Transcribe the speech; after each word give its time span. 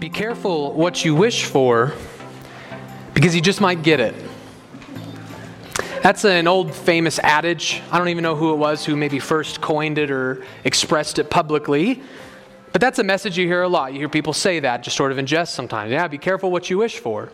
Be 0.00 0.08
careful 0.08 0.72
what 0.72 1.04
you 1.04 1.14
wish 1.14 1.44
for 1.44 1.92
because 3.12 3.34
you 3.34 3.42
just 3.42 3.60
might 3.60 3.82
get 3.82 4.00
it. 4.00 4.14
That's 6.02 6.24
an 6.24 6.48
old 6.48 6.74
famous 6.74 7.18
adage. 7.18 7.82
I 7.92 7.98
don't 7.98 8.08
even 8.08 8.22
know 8.22 8.34
who 8.34 8.54
it 8.54 8.56
was 8.56 8.82
who 8.82 8.96
maybe 8.96 9.18
first 9.18 9.60
coined 9.60 9.98
it 9.98 10.10
or 10.10 10.42
expressed 10.64 11.18
it 11.18 11.28
publicly. 11.28 12.02
But 12.72 12.80
that's 12.80 12.98
a 12.98 13.04
message 13.04 13.36
you 13.36 13.46
hear 13.46 13.60
a 13.60 13.68
lot. 13.68 13.92
You 13.92 13.98
hear 13.98 14.08
people 14.08 14.32
say 14.32 14.60
that 14.60 14.82
just 14.82 14.96
sort 14.96 15.12
of 15.12 15.18
in 15.18 15.26
jest 15.26 15.52
sometimes. 15.54 15.92
Yeah, 15.92 16.08
be 16.08 16.16
careful 16.16 16.50
what 16.50 16.70
you 16.70 16.78
wish 16.78 16.98
for. 16.98 17.30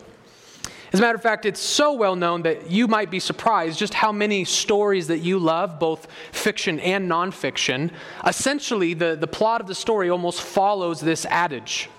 As 0.91 0.99
a 0.99 1.01
matter 1.01 1.15
of 1.15 1.23
fact, 1.23 1.45
it's 1.45 1.61
so 1.61 1.93
well 1.93 2.17
known 2.17 2.41
that 2.41 2.69
you 2.69 2.89
might 2.89 3.09
be 3.09 3.21
surprised 3.21 3.79
just 3.79 3.93
how 3.93 4.11
many 4.11 4.43
stories 4.43 5.07
that 5.07 5.19
you 5.19 5.39
love, 5.39 5.79
both 5.79 6.05
fiction 6.33 6.81
and 6.81 7.09
nonfiction, 7.09 7.91
essentially 8.25 8.93
the, 8.93 9.15
the 9.15 9.27
plot 9.27 9.61
of 9.61 9.67
the 9.67 9.75
story 9.75 10.09
almost 10.09 10.41
follows 10.41 10.99
this 10.99 11.25
adage 11.27 11.89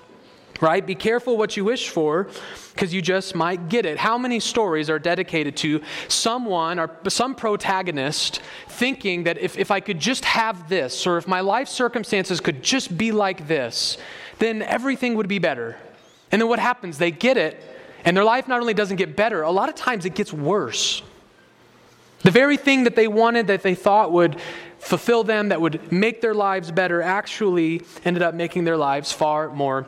right? 0.60 0.84
Be 0.84 0.94
careful 0.94 1.36
what 1.36 1.56
you 1.56 1.64
wish 1.64 1.88
for 1.88 2.28
because 2.72 2.92
you 2.92 3.02
just 3.02 3.34
might 3.34 3.68
get 3.68 3.86
it. 3.86 3.98
How 3.98 4.18
many 4.18 4.40
stories 4.40 4.90
are 4.90 4.98
dedicated 4.98 5.56
to 5.58 5.82
someone 6.08 6.78
or 6.78 6.90
some 7.08 7.34
protagonist 7.34 8.40
thinking 8.68 9.24
that 9.24 9.38
if, 9.38 9.58
if 9.58 9.70
I 9.70 9.80
could 9.80 9.98
just 9.98 10.24
have 10.24 10.68
this, 10.68 11.06
or 11.06 11.18
if 11.18 11.26
my 11.26 11.40
life 11.40 11.68
circumstances 11.68 12.40
could 12.40 12.62
just 12.62 12.96
be 12.96 13.12
like 13.12 13.48
this, 13.48 13.98
then 14.38 14.62
everything 14.62 15.14
would 15.16 15.28
be 15.28 15.38
better. 15.38 15.76
And 16.30 16.40
then 16.40 16.48
what 16.48 16.58
happens? 16.58 16.98
They 16.98 17.10
get 17.10 17.36
it, 17.36 17.62
and 18.04 18.16
their 18.16 18.24
life 18.24 18.46
not 18.46 18.60
only 18.60 18.74
doesn't 18.74 18.96
get 18.96 19.16
better, 19.16 19.42
a 19.42 19.50
lot 19.50 19.68
of 19.68 19.74
times 19.74 20.04
it 20.04 20.14
gets 20.14 20.32
worse. 20.32 21.02
The 22.22 22.30
very 22.30 22.56
thing 22.56 22.84
that 22.84 22.96
they 22.96 23.08
wanted, 23.08 23.46
that 23.46 23.62
they 23.62 23.74
thought 23.74 24.12
would 24.12 24.40
fulfill 24.78 25.24
them, 25.24 25.48
that 25.48 25.60
would 25.60 25.90
make 25.92 26.20
their 26.20 26.34
lives 26.34 26.70
better, 26.70 27.00
actually 27.00 27.82
ended 28.04 28.22
up 28.22 28.34
making 28.34 28.64
their 28.64 28.76
lives 28.76 29.12
far 29.12 29.50
more 29.50 29.86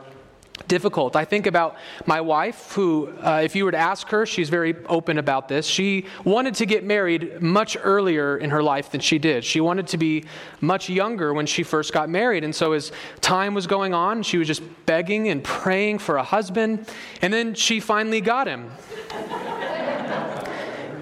difficult. 0.67 1.15
I 1.15 1.25
think 1.25 1.47
about 1.47 1.75
my 2.05 2.21
wife, 2.21 2.71
who, 2.73 3.11
uh, 3.21 3.41
if 3.43 3.55
you 3.55 3.65
were 3.65 3.71
to 3.71 3.77
ask 3.77 4.07
her, 4.09 4.25
she's 4.25 4.49
very 4.49 4.75
open 4.85 5.17
about 5.17 5.47
this. 5.47 5.65
She 5.65 6.05
wanted 6.23 6.55
to 6.55 6.65
get 6.65 6.83
married 6.83 7.41
much 7.41 7.77
earlier 7.81 8.37
in 8.37 8.49
her 8.51 8.63
life 8.63 8.91
than 8.91 9.01
she 9.01 9.19
did. 9.19 9.43
She 9.43 9.59
wanted 9.59 9.87
to 9.87 9.97
be 9.97 10.25
much 10.59 10.89
younger 10.89 11.33
when 11.33 11.45
she 11.45 11.63
first 11.63 11.93
got 11.93 12.09
married. 12.09 12.43
And 12.43 12.55
so, 12.55 12.73
as 12.73 12.91
time 13.21 13.53
was 13.53 13.67
going 13.67 13.93
on, 13.93 14.23
she 14.23 14.37
was 14.37 14.47
just 14.47 14.61
begging 14.85 15.27
and 15.29 15.43
praying 15.43 15.99
for 15.99 16.17
a 16.17 16.23
husband. 16.23 16.87
And 17.21 17.33
then 17.33 17.53
she 17.53 17.79
finally 17.79 18.21
got 18.21 18.47
him. 18.47 18.71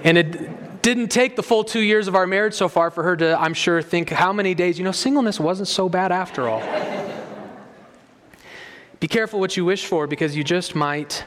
and 0.03 0.17
it 0.17 0.81
didn't 0.81 1.09
take 1.09 1.35
the 1.35 1.43
full 1.43 1.63
two 1.63 1.81
years 1.81 2.07
of 2.07 2.15
our 2.15 2.25
marriage 2.25 2.53
so 2.53 2.69
far 2.69 2.89
for 2.89 3.03
her 3.03 3.15
to, 3.17 3.39
I'm 3.39 3.53
sure, 3.53 3.81
think 3.81 4.09
how 4.09 4.31
many 4.31 4.55
days, 4.55 4.79
you 4.79 4.85
know, 4.85 4.91
singleness 4.91 5.39
wasn't 5.39 5.67
so 5.67 5.89
bad 5.89 6.11
after 6.11 6.47
all. 6.47 6.98
Be 8.99 9.07
careful 9.07 9.39
what 9.39 9.55
you 9.55 9.63
wish 9.63 9.85
for 9.85 10.07
because 10.07 10.35
you 10.35 10.43
just 10.43 10.75
might 10.75 11.23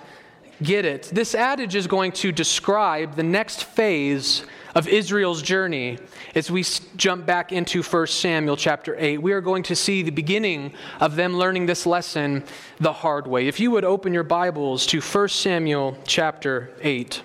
get 0.62 0.84
it. 0.84 1.04
This 1.12 1.34
adage 1.34 1.74
is 1.74 1.86
going 1.86 2.12
to 2.12 2.30
describe 2.30 3.16
the 3.16 3.22
next 3.22 3.64
phase 3.64 4.44
of 4.74 4.88
Israel's 4.88 5.42
journey 5.42 5.98
as 6.34 6.50
we 6.50 6.64
jump 6.96 7.26
back 7.26 7.50
into 7.50 7.82
1 7.82 8.06
Samuel 8.06 8.56
chapter 8.56 8.94
8. 8.98 9.18
We 9.18 9.32
are 9.32 9.40
going 9.40 9.62
to 9.64 9.76
see 9.76 10.02
the 10.02 10.10
beginning 10.10 10.72
of 11.00 11.16
them 11.16 11.36
learning 11.36 11.66
this 11.66 11.86
lesson 11.86 12.44
the 12.78 12.92
hard 12.92 13.26
way. 13.26 13.48
If 13.48 13.58
you 13.58 13.70
would 13.70 13.84
open 13.84 14.12
your 14.12 14.22
Bibles 14.22 14.86
to 14.86 15.00
1 15.00 15.28
Samuel 15.28 15.96
chapter 16.06 16.70
8. 16.82 17.22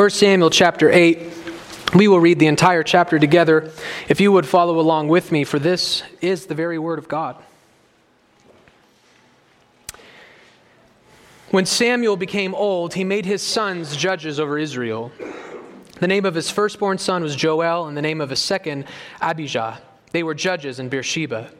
1 0.00 0.08
Samuel 0.08 0.48
chapter 0.48 0.90
8. 0.90 1.18
We 1.94 2.08
will 2.08 2.20
read 2.20 2.38
the 2.38 2.46
entire 2.46 2.82
chapter 2.82 3.18
together 3.18 3.70
if 4.08 4.18
you 4.18 4.32
would 4.32 4.46
follow 4.46 4.80
along 4.80 5.08
with 5.08 5.30
me, 5.30 5.44
for 5.44 5.58
this 5.58 6.02
is 6.22 6.46
the 6.46 6.54
very 6.54 6.78
word 6.78 6.98
of 6.98 7.06
God. 7.06 7.36
When 11.50 11.66
Samuel 11.66 12.16
became 12.16 12.54
old, 12.54 12.94
he 12.94 13.04
made 13.04 13.26
his 13.26 13.42
sons 13.42 13.94
judges 13.94 14.40
over 14.40 14.56
Israel. 14.56 15.12
The 15.98 16.08
name 16.08 16.24
of 16.24 16.34
his 16.34 16.50
firstborn 16.50 16.96
son 16.96 17.22
was 17.22 17.36
Joel, 17.36 17.86
and 17.86 17.94
the 17.94 18.00
name 18.00 18.22
of 18.22 18.30
his 18.30 18.40
second, 18.40 18.86
Abijah. 19.20 19.82
They 20.12 20.22
were 20.22 20.34
judges 20.34 20.78
in 20.78 20.88
Beersheba. 20.88 21.50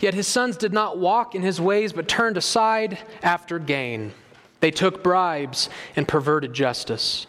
Yet 0.00 0.14
his 0.14 0.26
sons 0.26 0.56
did 0.56 0.72
not 0.72 0.98
walk 0.98 1.36
in 1.36 1.42
his 1.42 1.60
ways, 1.60 1.92
but 1.92 2.08
turned 2.08 2.38
aside 2.38 2.98
after 3.22 3.60
gain. 3.60 4.14
They 4.58 4.72
took 4.72 5.04
bribes 5.04 5.70
and 5.94 6.08
perverted 6.08 6.54
justice. 6.54 7.28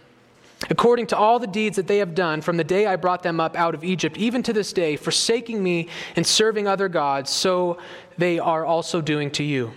according 0.69 1.07
to 1.07 1.17
all 1.17 1.39
the 1.39 1.47
deeds 1.47 1.75
that 1.75 1.87
they 1.87 1.97
have 1.97 2.13
done 2.13 2.41
from 2.41 2.57
the 2.57 2.63
day 2.63 2.85
I 2.85 2.95
brought 2.95 3.23
them 3.23 3.39
up 3.39 3.55
out 3.55 3.73
of 3.73 3.83
Egypt, 3.83 4.17
even 4.17 4.43
to 4.43 4.53
this 4.53 4.73
day, 4.73 4.95
forsaking 4.95 5.63
me 5.63 5.87
and 6.15 6.25
serving 6.25 6.67
other 6.67 6.87
gods, 6.87 7.29
so 7.29 7.77
they 8.17 8.39
are 8.39 8.65
also 8.65 9.01
doing 9.01 9.31
to 9.31 9.43
you. 9.43 9.73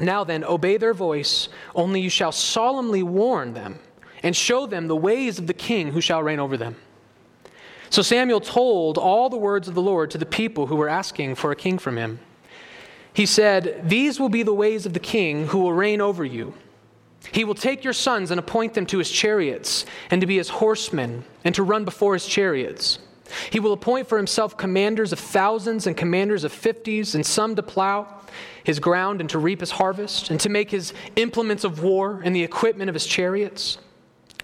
Now 0.00 0.24
then, 0.24 0.44
obey 0.44 0.76
their 0.76 0.94
voice, 0.94 1.48
only 1.74 2.00
you 2.00 2.10
shall 2.10 2.32
solemnly 2.32 3.02
warn 3.02 3.54
them 3.54 3.78
and 4.22 4.34
show 4.34 4.66
them 4.66 4.88
the 4.88 4.96
ways 4.96 5.38
of 5.38 5.46
the 5.46 5.54
king 5.54 5.92
who 5.92 6.00
shall 6.00 6.22
reign 6.22 6.40
over 6.40 6.56
them. 6.56 6.76
So 7.90 8.00
Samuel 8.00 8.40
told 8.40 8.96
all 8.96 9.28
the 9.28 9.36
words 9.36 9.68
of 9.68 9.74
the 9.74 9.82
Lord 9.82 10.10
to 10.12 10.18
the 10.18 10.26
people 10.26 10.66
who 10.66 10.76
were 10.76 10.88
asking 10.88 11.34
for 11.34 11.52
a 11.52 11.56
king 11.56 11.78
from 11.78 11.98
him. 11.98 12.20
He 13.12 13.26
said, 13.26 13.82
These 13.84 14.18
will 14.18 14.30
be 14.30 14.42
the 14.42 14.54
ways 14.54 14.86
of 14.86 14.94
the 14.94 15.00
king 15.00 15.48
who 15.48 15.58
will 15.58 15.74
reign 15.74 16.00
over 16.00 16.24
you. 16.24 16.54
He 17.30 17.44
will 17.44 17.54
take 17.54 17.84
your 17.84 17.92
sons 17.92 18.30
and 18.30 18.40
appoint 18.40 18.74
them 18.74 18.86
to 18.86 18.98
his 18.98 19.10
chariots, 19.10 19.86
and 20.10 20.20
to 20.20 20.26
be 20.26 20.38
his 20.38 20.48
horsemen, 20.48 21.24
and 21.44 21.54
to 21.54 21.62
run 21.62 21.84
before 21.84 22.14
his 22.14 22.26
chariots. 22.26 22.98
He 23.50 23.60
will 23.60 23.72
appoint 23.72 24.08
for 24.08 24.18
himself 24.18 24.56
commanders 24.56 25.12
of 25.12 25.18
thousands 25.18 25.86
and 25.86 25.96
commanders 25.96 26.44
of 26.44 26.52
fifties, 26.52 27.14
and 27.14 27.24
some 27.24 27.54
to 27.56 27.62
plow 27.62 28.20
his 28.64 28.78
ground 28.78 29.20
and 29.20 29.30
to 29.30 29.38
reap 29.38 29.60
his 29.60 29.72
harvest, 29.72 30.30
and 30.30 30.40
to 30.40 30.48
make 30.48 30.70
his 30.70 30.92
implements 31.16 31.64
of 31.64 31.82
war 31.82 32.20
and 32.24 32.34
the 32.34 32.42
equipment 32.42 32.88
of 32.88 32.94
his 32.94 33.06
chariots. 33.06 33.78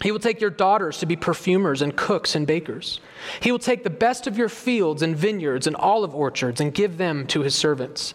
He 0.03 0.13
will 0.13 0.21
take 0.21 0.41
your 0.41 0.51
daughters 0.51 0.99
to 0.99 1.07
be 1.07 1.17
perfumers 1.17 1.83
and 1.83 1.97
cooks 1.97 2.37
and 2.37 2.47
bakers. 2.47 3.01
He 3.41 3.51
will 3.51 3.59
take 3.59 3.83
the 3.83 3.91
best 3.91 4.27
of 4.29 4.39
your 4.39 4.49
fields 4.49 5.03
and 5.03 5.17
vineyards 5.17 5.67
and 5.67 5.75
olive 5.75 6.15
orchards 6.15 6.61
and 6.61 6.73
give 6.73 6.99
them 6.99 7.27
to 7.29 7.43
his 7.43 7.55
servants. 7.55 8.15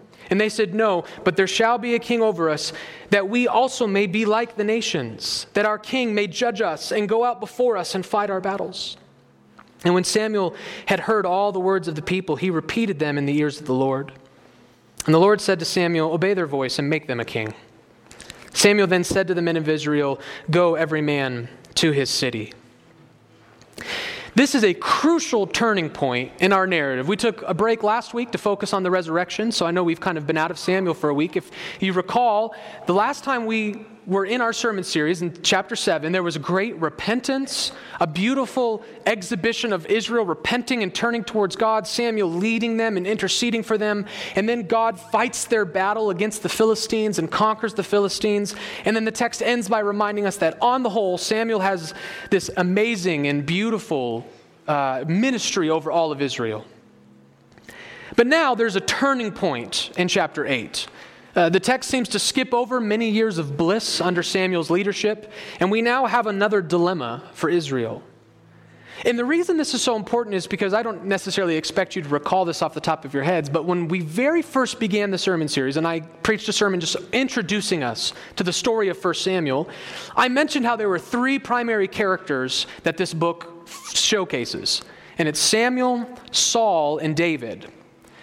And 0.31 0.39
they 0.39 0.49
said, 0.49 0.73
No, 0.73 1.03
but 1.23 1.35
there 1.35 1.45
shall 1.45 1.77
be 1.77 1.93
a 1.93 1.99
king 1.99 2.21
over 2.21 2.49
us, 2.49 2.71
that 3.09 3.29
we 3.29 3.47
also 3.47 3.85
may 3.85 4.07
be 4.07 4.25
like 4.25 4.55
the 4.55 4.63
nations, 4.63 5.45
that 5.53 5.65
our 5.65 5.77
king 5.77 6.15
may 6.15 6.25
judge 6.25 6.61
us 6.61 6.91
and 6.91 7.07
go 7.07 7.25
out 7.25 7.41
before 7.41 7.77
us 7.77 7.93
and 7.93 8.05
fight 8.05 8.29
our 8.29 8.39
battles. 8.39 8.97
And 9.83 9.93
when 9.93 10.05
Samuel 10.05 10.55
had 10.85 11.01
heard 11.01 11.25
all 11.25 11.51
the 11.51 11.59
words 11.59 11.87
of 11.87 11.95
the 11.95 12.01
people, 12.01 12.37
he 12.37 12.49
repeated 12.49 12.97
them 12.97 13.17
in 13.17 13.25
the 13.25 13.37
ears 13.37 13.59
of 13.59 13.65
the 13.67 13.73
Lord. 13.73 14.13
And 15.05 15.13
the 15.13 15.19
Lord 15.19 15.41
said 15.41 15.59
to 15.59 15.65
Samuel, 15.65 16.13
Obey 16.13 16.33
their 16.33 16.47
voice 16.47 16.79
and 16.79 16.89
make 16.89 17.07
them 17.07 17.19
a 17.19 17.25
king. 17.25 17.53
Samuel 18.53 18.87
then 18.87 19.03
said 19.03 19.27
to 19.27 19.33
the 19.33 19.41
men 19.41 19.57
of 19.57 19.67
Israel, 19.67 20.19
Go 20.49 20.75
every 20.75 21.01
man 21.01 21.49
to 21.75 21.91
his 21.91 22.09
city. 22.09 22.53
This 24.33 24.55
is 24.55 24.63
a 24.63 24.73
crucial 24.73 25.45
turning 25.45 25.89
point 25.89 26.31
in 26.39 26.53
our 26.53 26.65
narrative. 26.65 27.05
We 27.09 27.17
took 27.17 27.41
a 27.41 27.53
break 27.53 27.83
last 27.83 28.13
week 28.13 28.31
to 28.31 28.37
focus 28.37 28.71
on 28.71 28.81
the 28.81 28.89
resurrection, 28.89 29.51
so 29.51 29.65
I 29.65 29.71
know 29.71 29.83
we've 29.83 29.99
kind 29.99 30.17
of 30.17 30.25
been 30.25 30.37
out 30.37 30.51
of 30.51 30.57
Samuel 30.57 30.93
for 30.93 31.09
a 31.09 31.13
week. 31.13 31.35
If 31.35 31.51
you 31.81 31.91
recall, 31.91 32.55
the 32.87 32.93
last 32.93 33.25
time 33.25 33.45
we 33.45 33.85
were 34.07 34.25
in 34.25 34.41
our 34.41 34.51
sermon 34.51 34.83
series 34.83 35.21
in 35.21 35.41
chapter 35.43 35.75
7, 35.75 36.11
there 36.11 36.23
was 36.23 36.37
great 36.37 36.75
repentance, 36.77 37.71
a 37.99 38.07
beautiful 38.07 38.83
exhibition 39.05 39.71
of 39.71 39.85
Israel 39.85 40.25
repenting 40.25 40.81
and 40.81 40.93
turning 40.93 41.23
towards 41.23 41.55
God, 41.55 41.85
Samuel 41.85 42.31
leading 42.31 42.77
them 42.77 42.97
and 42.97 43.05
interceding 43.05 43.61
for 43.61 43.77
them. 43.77 44.07
And 44.35 44.49
then 44.49 44.65
God 44.65 44.99
fights 44.99 45.45
their 45.45 45.65
battle 45.65 46.09
against 46.09 46.41
the 46.41 46.49
Philistines 46.49 47.19
and 47.19 47.29
conquers 47.29 47.75
the 47.75 47.83
Philistines. 47.83 48.55
And 48.85 48.95
then 48.95 49.05
the 49.05 49.11
text 49.11 49.43
ends 49.43 49.69
by 49.69 49.79
reminding 49.79 50.25
us 50.25 50.37
that 50.37 50.57
on 50.61 50.81
the 50.81 50.89
whole, 50.89 51.17
Samuel 51.19 51.59
has 51.59 51.93
this 52.31 52.49
amazing 52.57 53.27
and 53.27 53.45
beautiful 53.45 54.25
uh, 54.67 55.03
ministry 55.07 55.69
over 55.69 55.91
all 55.91 56.11
of 56.11 56.21
Israel. 56.21 56.65
But 58.15 58.27
now 58.27 58.55
there's 58.55 58.75
a 58.75 58.81
turning 58.81 59.31
point 59.31 59.91
in 59.97 60.07
chapter 60.07 60.45
8. 60.45 60.87
Uh, 61.35 61.49
the 61.49 61.59
text 61.59 61.89
seems 61.89 62.09
to 62.09 62.19
skip 62.19 62.53
over 62.53 62.81
many 62.81 63.09
years 63.09 63.37
of 63.37 63.55
bliss 63.57 64.01
under 64.01 64.21
Samuel's 64.21 64.69
leadership, 64.69 65.31
and 65.59 65.71
we 65.71 65.81
now 65.81 66.05
have 66.05 66.27
another 66.27 66.61
dilemma 66.61 67.23
for 67.33 67.49
Israel. 67.49 68.03
And 69.05 69.17
the 69.17 69.25
reason 69.25 69.57
this 69.57 69.73
is 69.73 69.81
so 69.81 69.95
important 69.95 70.35
is 70.35 70.45
because 70.45 70.73
I 70.73 70.83
don't 70.83 71.05
necessarily 71.05 71.55
expect 71.55 71.95
you 71.95 72.01
to 72.03 72.09
recall 72.09 72.45
this 72.45 72.61
off 72.61 72.73
the 72.73 72.81
top 72.81 73.05
of 73.05 73.13
your 73.13 73.23
heads, 73.23 73.49
but 73.49 73.65
when 73.65 73.87
we 73.87 74.01
very 74.01 74.41
first 74.41 74.79
began 74.79 75.09
the 75.09 75.17
sermon 75.17 75.47
series, 75.47 75.77
and 75.77 75.87
I 75.87 76.01
preached 76.01 76.47
a 76.49 76.53
sermon 76.53 76.79
just 76.79 76.97
introducing 77.11 77.83
us 77.83 78.13
to 78.35 78.43
the 78.43 78.53
story 78.53 78.89
of 78.89 79.03
1 79.03 79.13
Samuel, 79.15 79.69
I 80.15 80.27
mentioned 80.27 80.65
how 80.65 80.75
there 80.75 80.89
were 80.89 80.99
three 80.99 81.39
primary 81.39 81.87
characters 81.87 82.67
that 82.83 82.97
this 82.97 83.13
book 83.13 83.67
showcases. 83.93 84.81
And 85.17 85.27
it's 85.27 85.39
Samuel, 85.39 86.07
Saul, 86.31 86.99
and 86.99 87.15
David. 87.15 87.71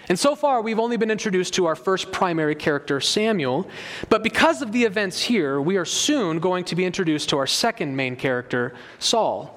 And 0.09 0.17
so 0.17 0.35
far, 0.35 0.61
we've 0.63 0.79
only 0.79 0.97
been 0.97 1.11
introduced 1.11 1.53
to 1.53 1.67
our 1.67 1.75
first 1.75 2.11
primary 2.11 2.55
character, 2.55 2.99
Samuel. 2.99 3.69
But 4.09 4.23
because 4.23 4.63
of 4.63 4.71
the 4.71 4.83
events 4.83 5.21
here, 5.21 5.61
we 5.61 5.77
are 5.77 5.85
soon 5.85 6.39
going 6.39 6.65
to 6.65 6.75
be 6.75 6.83
introduced 6.83 7.29
to 7.29 7.37
our 7.37 7.45
second 7.45 7.95
main 7.95 8.15
character, 8.15 8.73
Saul. 8.97 9.55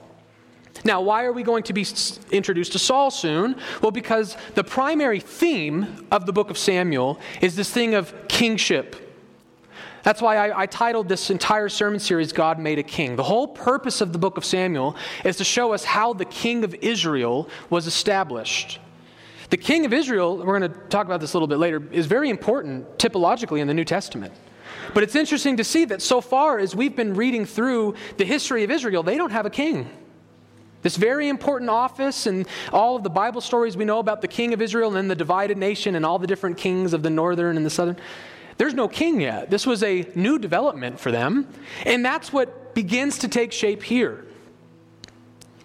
Now, 0.85 1.01
why 1.01 1.25
are 1.25 1.33
we 1.33 1.43
going 1.43 1.63
to 1.65 1.73
be 1.73 1.87
introduced 2.31 2.73
to 2.73 2.79
Saul 2.79 3.11
soon? 3.11 3.57
Well, 3.81 3.93
because 3.93 4.37
the 4.55 4.65
primary 4.65 5.21
theme 5.21 6.07
of 6.11 6.27
the 6.27 6.33
book 6.33 6.51
of 6.51 6.59
Samuel 6.59 7.19
is 7.41 7.57
this 7.57 7.71
thing 7.71 7.95
of 7.95 8.15
kingship. 8.29 8.97
That's 10.03 10.21
why 10.21 10.37
I, 10.37 10.63
I, 10.63 10.67
titled 10.67 11.09
this 11.09 11.31
entire 11.31 11.69
sermon 11.69 12.01
series, 12.01 12.33
God 12.33 12.59
Made 12.59 12.81
a 12.81 12.83
King. 12.83 13.15
The 13.15 13.23
whole 13.23 13.47
purpose 13.47 14.01
of 14.01 14.13
the 14.13 14.19
book 14.19 14.37
of 14.37 14.45
Samuel 14.45 14.97
is 15.25 15.37
to 15.37 15.45
show 15.45 15.73
us 15.73 15.85
how 15.85 16.13
the 16.13 16.25
king 16.25 16.65
of 16.65 16.75
Israel 16.75 17.49
was 17.71 17.87
established. 17.87 18.81
The 19.53 19.59
king 19.59 19.85
of 19.85 19.93
Israel, 19.93 20.39
we're 20.39 20.59
going 20.59 20.73
to 20.73 20.79
talk 20.89 21.05
about 21.05 21.21
this 21.21 21.35
a 21.35 21.37
little 21.37 21.47
bit 21.47 21.59
later, 21.59 21.83
is 21.93 22.07
very 22.07 22.31
important 22.31 22.97
typologically 22.97 23.61
in 23.61 23.67
the 23.67 23.75
New 23.75 23.85
Testament. 23.85 24.33
But 24.95 25.03
it's 25.03 25.15
interesting 25.15 25.59
to 25.59 25.65
see 25.65 25.85
that 25.85 26.01
so 26.01 26.23
far 26.23 26.59
as 26.59 26.75
we've 26.75 26.97
been 26.97 27.13
reading 27.13 27.45
through 27.45 27.97
the 28.17 28.25
history 28.25 28.65
of 28.65 28.71
Israel, 28.71 29.03
they 29.03 29.19
don't 29.19 29.31
have 29.31 29.45
a 29.45 29.51
king. 29.51 29.91
This 30.81 30.97
very 30.97 31.29
important 31.29 31.69
office 31.69 32.25
and 32.25 32.49
all 32.73 32.97
of 32.97 33.03
the 33.03 33.11
Bible 33.11 33.43
stories 33.43 33.77
we 33.77 33.85
know 33.85 33.99
about 33.99 34.23
the 34.23 34.27
king 34.27 34.55
of 34.55 34.63
Israel 34.63 34.89
and 34.89 34.97
then 34.97 35.09
the 35.09 35.15
divided 35.15 35.59
nation 35.59 35.97
and 35.97 36.07
all 36.07 36.19
the 36.19 36.27
different 36.27 36.57
kings 36.57 36.95
of 36.95 37.03
the 37.03 37.11
northern 37.11 37.59
and 37.59 37.67
the 37.67 37.69
southern, 37.69 37.99
there's 38.57 38.73
no 38.73 38.89
king 38.89 39.21
yet. 39.21 39.51
This 39.51 39.67
was 39.67 39.83
a 39.83 40.11
new 40.15 40.39
development 40.39 40.99
for 40.99 41.11
them. 41.11 41.47
And 41.85 42.03
that's 42.03 42.33
what 42.33 42.75
begins 42.75 43.19
to 43.19 43.29
take 43.29 43.53
shape 43.53 43.83
here. 43.83 44.25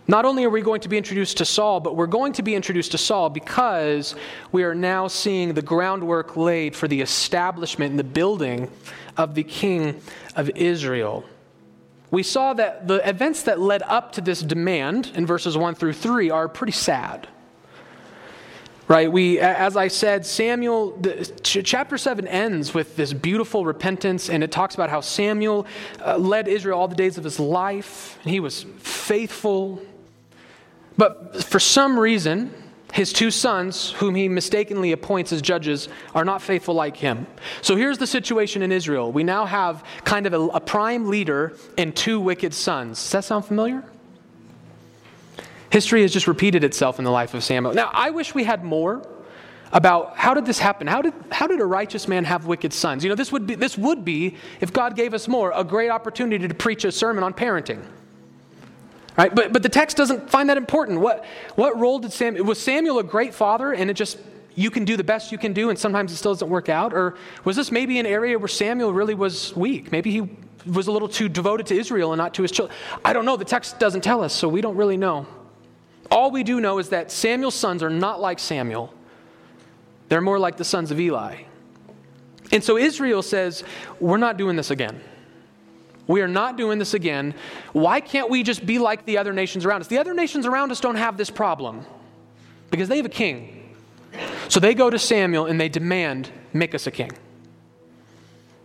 Not 0.09 0.23
only 0.23 0.45
are 0.45 0.49
we 0.49 0.61
going 0.61 0.79
to 0.81 0.89
be 0.89 0.97
introduced 0.97 1.37
to 1.37 1.45
Saul, 1.45 1.81
but 1.81 1.97
we're 1.97 2.07
going 2.07 2.31
to 2.33 2.41
be 2.41 2.55
introduced 2.55 2.91
to 2.91 2.97
Saul 2.97 3.29
because 3.29 4.15
we 4.53 4.63
are 4.63 4.73
now 4.73 5.07
seeing 5.07 5.53
the 5.53 5.61
groundwork 5.61 6.37
laid 6.37 6.77
for 6.77 6.87
the 6.87 7.01
establishment 7.01 7.91
and 7.91 7.99
the 7.99 8.05
building 8.05 8.71
of 9.17 9.35
the 9.35 9.43
king 9.43 9.99
of 10.37 10.49
Israel. 10.51 11.25
We 12.09 12.23
saw 12.23 12.53
that 12.53 12.87
the 12.87 13.07
events 13.07 13.43
that 13.43 13.59
led 13.59 13.83
up 13.83 14.13
to 14.13 14.21
this 14.21 14.41
demand 14.41 15.11
in 15.13 15.25
verses 15.25 15.57
1 15.57 15.75
through 15.75 15.93
3 15.93 16.29
are 16.29 16.47
pretty 16.47 16.71
sad. 16.71 17.27
Right? 18.87 19.11
We, 19.11 19.39
as 19.39 19.75
I 19.75 19.89
said, 19.89 20.25
Samuel, 20.25 20.91
the, 20.91 21.29
chapter 21.43 21.97
7 21.97 22.25
ends 22.25 22.73
with 22.73 22.95
this 22.95 23.11
beautiful 23.11 23.65
repentance, 23.65 24.29
and 24.29 24.41
it 24.41 24.53
talks 24.53 24.75
about 24.75 24.89
how 24.89 25.01
Samuel 25.01 25.67
uh, 26.05 26.17
led 26.17 26.47
Israel 26.47 26.79
all 26.79 26.87
the 26.87 26.95
days 26.95 27.17
of 27.17 27.25
his 27.25 27.37
life, 27.37 28.17
and 28.23 28.31
he 28.31 28.39
was 28.39 28.63
faithful 28.77 29.81
but 30.97 31.43
for 31.43 31.59
some 31.59 31.99
reason, 31.99 32.51
his 32.93 33.13
two 33.13 33.31
sons, 33.31 33.91
whom 33.91 34.15
he 34.15 34.27
mistakenly 34.27 34.91
appoints 34.91 35.31
as 35.31 35.41
judges, 35.41 35.89
are 36.15 36.25
not 36.25 36.41
faithful 36.41 36.73
like 36.73 36.97
him. 36.97 37.27
So 37.61 37.75
here's 37.75 37.97
the 37.97 38.07
situation 38.07 38.61
in 38.61 38.71
Israel. 38.71 39.11
We 39.11 39.23
now 39.23 39.45
have 39.45 39.83
kind 40.03 40.25
of 40.25 40.33
a, 40.33 40.39
a, 40.39 40.59
prime 40.59 41.07
leader 41.07 41.55
and 41.77 41.95
two 41.95 42.19
wicked 42.19 42.53
sons. 42.53 43.01
Does 43.01 43.11
that 43.11 43.23
sound 43.25 43.45
familiar? 43.45 43.83
History 45.69 46.01
has 46.01 46.13
just 46.13 46.27
repeated 46.27 46.63
itself 46.63 46.97
in 46.97 47.05
the 47.05 47.11
life 47.11 47.33
of 47.33 47.43
Samuel. 47.43 47.73
Now, 47.73 47.91
I 47.93 48.09
wish 48.09 48.33
we 48.33 48.45
had 48.45 48.63
more 48.63 49.05
about 49.73 50.17
how 50.17 50.33
did 50.33 50.45
this 50.45 50.59
happen? 50.59 50.87
How 50.87 51.01
did, 51.01 51.13
how 51.29 51.45
did 51.45 51.59
a 51.59 51.65
righteous 51.65 52.07
man 52.07 52.23
have 52.23 52.45
wicked 52.45 52.71
sons? 52.71 53.03
You 53.03 53.09
know, 53.09 53.15
this 53.15 53.33
would, 53.33 53.45
be, 53.45 53.55
this 53.55 53.77
would 53.77 54.05
be, 54.05 54.37
if 54.61 54.71
God 54.71 54.95
gave 54.95 55.13
us 55.13 55.27
more, 55.27 55.51
a 55.53 55.63
great 55.63 55.89
opportunity 55.89 56.47
to 56.47 56.53
preach 56.53 56.85
a 56.85 56.91
sermon 56.91 57.23
on 57.23 57.33
parenting. 57.33 57.85
Right? 59.17 59.33
But, 59.33 59.51
but 59.51 59.63
the 59.63 59.69
text 59.69 59.97
doesn't 59.97 60.29
find 60.29 60.49
that 60.49 60.57
important. 60.57 61.01
What, 61.01 61.25
what 61.55 61.77
role 61.79 61.97
did 61.99 62.13
Samuel, 62.13 62.45
was 62.45 62.59
Samuel 62.59 62.99
a 62.99 63.03
great 63.03 63.33
father 63.33 63.73
and 63.73 63.89
it 63.89 63.95
just, 63.95 64.19
you 64.53 64.69
can 64.69 64.85
do 64.85 64.95
the 64.95 65.03
best 65.03 65.31
you 65.31 65.39
can 65.39 65.53
do 65.53 65.69
and 65.69 65.77
sometimes 65.77 66.11
it 66.11 66.17
still 66.17 66.33
doesn't 66.33 66.49
work 66.49 66.69
out? 66.69 66.93
Or 66.93 67.15
was 67.43 67.55
this 67.55 67.71
maybe 67.71 67.97
an 67.97 68.05
area 68.05 68.37
where 68.37 68.47
Samuel 68.47 68.93
really 68.93 69.15
was 69.15 69.55
weak? 69.55 69.91
Maybe 69.91 70.11
he 70.11 70.29
was 70.67 70.85
a 70.87 70.91
little 70.91 71.09
too 71.09 71.29
devoted 71.29 71.65
to 71.67 71.75
Israel 71.75 72.13
and 72.13 72.19
not 72.19 72.35
to 72.35 72.43
his 72.43 72.51
children. 72.51 72.77
I 73.03 73.13
don't 73.13 73.25
know. 73.25 73.37
The 73.37 73.45
text 73.45 73.79
doesn't 73.79 74.01
tell 74.01 74.23
us, 74.23 74.33
so 74.33 74.47
we 74.47 74.61
don't 74.61 74.75
really 74.75 74.97
know. 74.97 75.25
All 76.11 76.29
we 76.29 76.43
do 76.43 76.61
know 76.61 76.77
is 76.77 76.89
that 76.89 77.11
Samuel's 77.11 77.55
sons 77.55 77.81
are 77.81 77.89
not 77.89 78.21
like 78.21 78.39
Samuel, 78.39 78.93
they're 80.09 80.21
more 80.21 80.39
like 80.39 80.57
the 80.57 80.63
sons 80.63 80.91
of 80.91 80.99
Eli. 80.99 81.43
And 82.51 82.63
so 82.63 82.77
Israel 82.77 83.21
says, 83.21 83.63
We're 83.99 84.17
not 84.17 84.37
doing 84.37 84.55
this 84.55 84.71
again. 84.71 85.01
We 86.07 86.21
are 86.21 86.27
not 86.27 86.57
doing 86.57 86.79
this 86.79 86.93
again. 86.93 87.35
Why 87.73 87.99
can't 87.99 88.29
we 88.29 88.41
just 88.41 88.65
be 88.65 88.79
like 88.79 89.05
the 89.05 89.17
other 89.17 89.33
nations 89.33 89.65
around 89.65 89.81
us? 89.81 89.87
The 89.87 89.97
other 89.97 90.13
nations 90.13 90.45
around 90.45 90.71
us 90.71 90.79
don't 90.79 90.95
have 90.95 91.17
this 91.17 91.29
problem 91.29 91.85
because 92.71 92.87
they 92.87 92.97
have 92.97 93.05
a 93.05 93.09
king. 93.09 93.75
So 94.47 94.59
they 94.59 94.73
go 94.73 94.89
to 94.89 94.97
Samuel 94.97 95.45
and 95.45 95.59
they 95.59 95.69
demand, 95.69 96.31
make 96.53 96.73
us 96.73 96.87
a 96.87 96.91
king. 96.91 97.11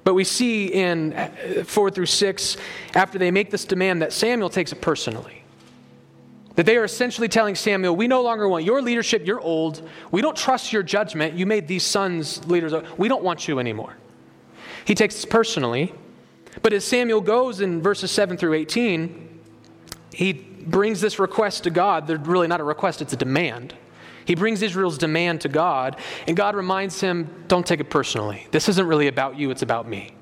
But 0.05 0.15
we 0.15 0.25
see 0.25 0.67
in 0.67 1.13
uh, 1.13 1.65
4 1.65 1.91
through 1.91 2.07
6, 2.07 2.57
after 2.95 3.19
they 3.19 3.31
make 3.31 3.51
this 3.51 3.65
demand, 3.65 4.03
that 4.03 4.13
Samuel 4.13 4.51
takes 4.51 4.73
it 4.73 4.81
personally. 4.81 5.43
That 6.57 6.67
they 6.67 6.77
are 6.77 6.85
essentially 6.85 7.29
telling 7.29 7.55
Samuel, 7.55 7.97
We 7.97 8.09
no 8.09 8.23
longer 8.23 8.49
want 8.49 8.65
your 8.65 8.83
leadership. 8.83 9.27
You're 9.27 9.41
old. 9.41 9.89
We 10.11 10.21
don't 10.21 10.37
trust 10.37 10.73
your 10.73 10.83
judgment. 10.83 11.35
You 11.35 11.47
made 11.47 11.67
these 11.67 11.85
sons 11.85 12.45
leaders. 12.47 12.75
We 12.99 13.09
don't 13.09 13.23
want 13.23 13.49
you 13.49 13.59
anymore. 13.59 13.97
He 14.85 14.95
takes 14.95 15.15
this 15.15 15.25
personally. 15.25 15.95
But 16.61 16.73
as 16.73 16.85
Samuel 16.85 17.21
goes 17.21 17.61
in 17.61 17.81
verses 17.81 18.11
7 18.11 18.37
through 18.37 18.55
18, 18.55 19.41
he 20.13 20.33
brings 20.33 21.01
this 21.01 21.19
request 21.19 21.65
to 21.65 21.71
God. 21.71 22.07
They're 22.07 22.19
really 22.19 22.49
not 22.49 22.61
a 22.61 22.65
request, 22.65 23.01
it's 23.01 23.13
a 23.13 23.17
demand. 23.17 23.75
He 24.25 24.35
brings 24.35 24.63
Israel's 24.63 24.99
demand 24.99 25.41
to 25.41 25.49
God, 25.49 25.97
and 26.29 26.37
God 26.37 26.55
reminds 26.55 27.01
him, 27.01 27.45
Don't 27.49 27.67
take 27.67 27.81
it 27.81 27.91
personally. 27.91 28.47
This 28.51 28.69
isn't 28.69 28.87
really 28.87 29.09
about 29.09 29.39
you, 29.39 29.51
it's 29.51 29.63
about 29.63 29.89
me. 29.89 30.15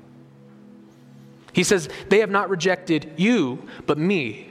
He 1.53 1.63
says, 1.63 1.89
They 2.09 2.19
have 2.19 2.29
not 2.29 2.49
rejected 2.49 3.11
you, 3.17 3.67
but 3.85 3.97
me. 3.97 4.49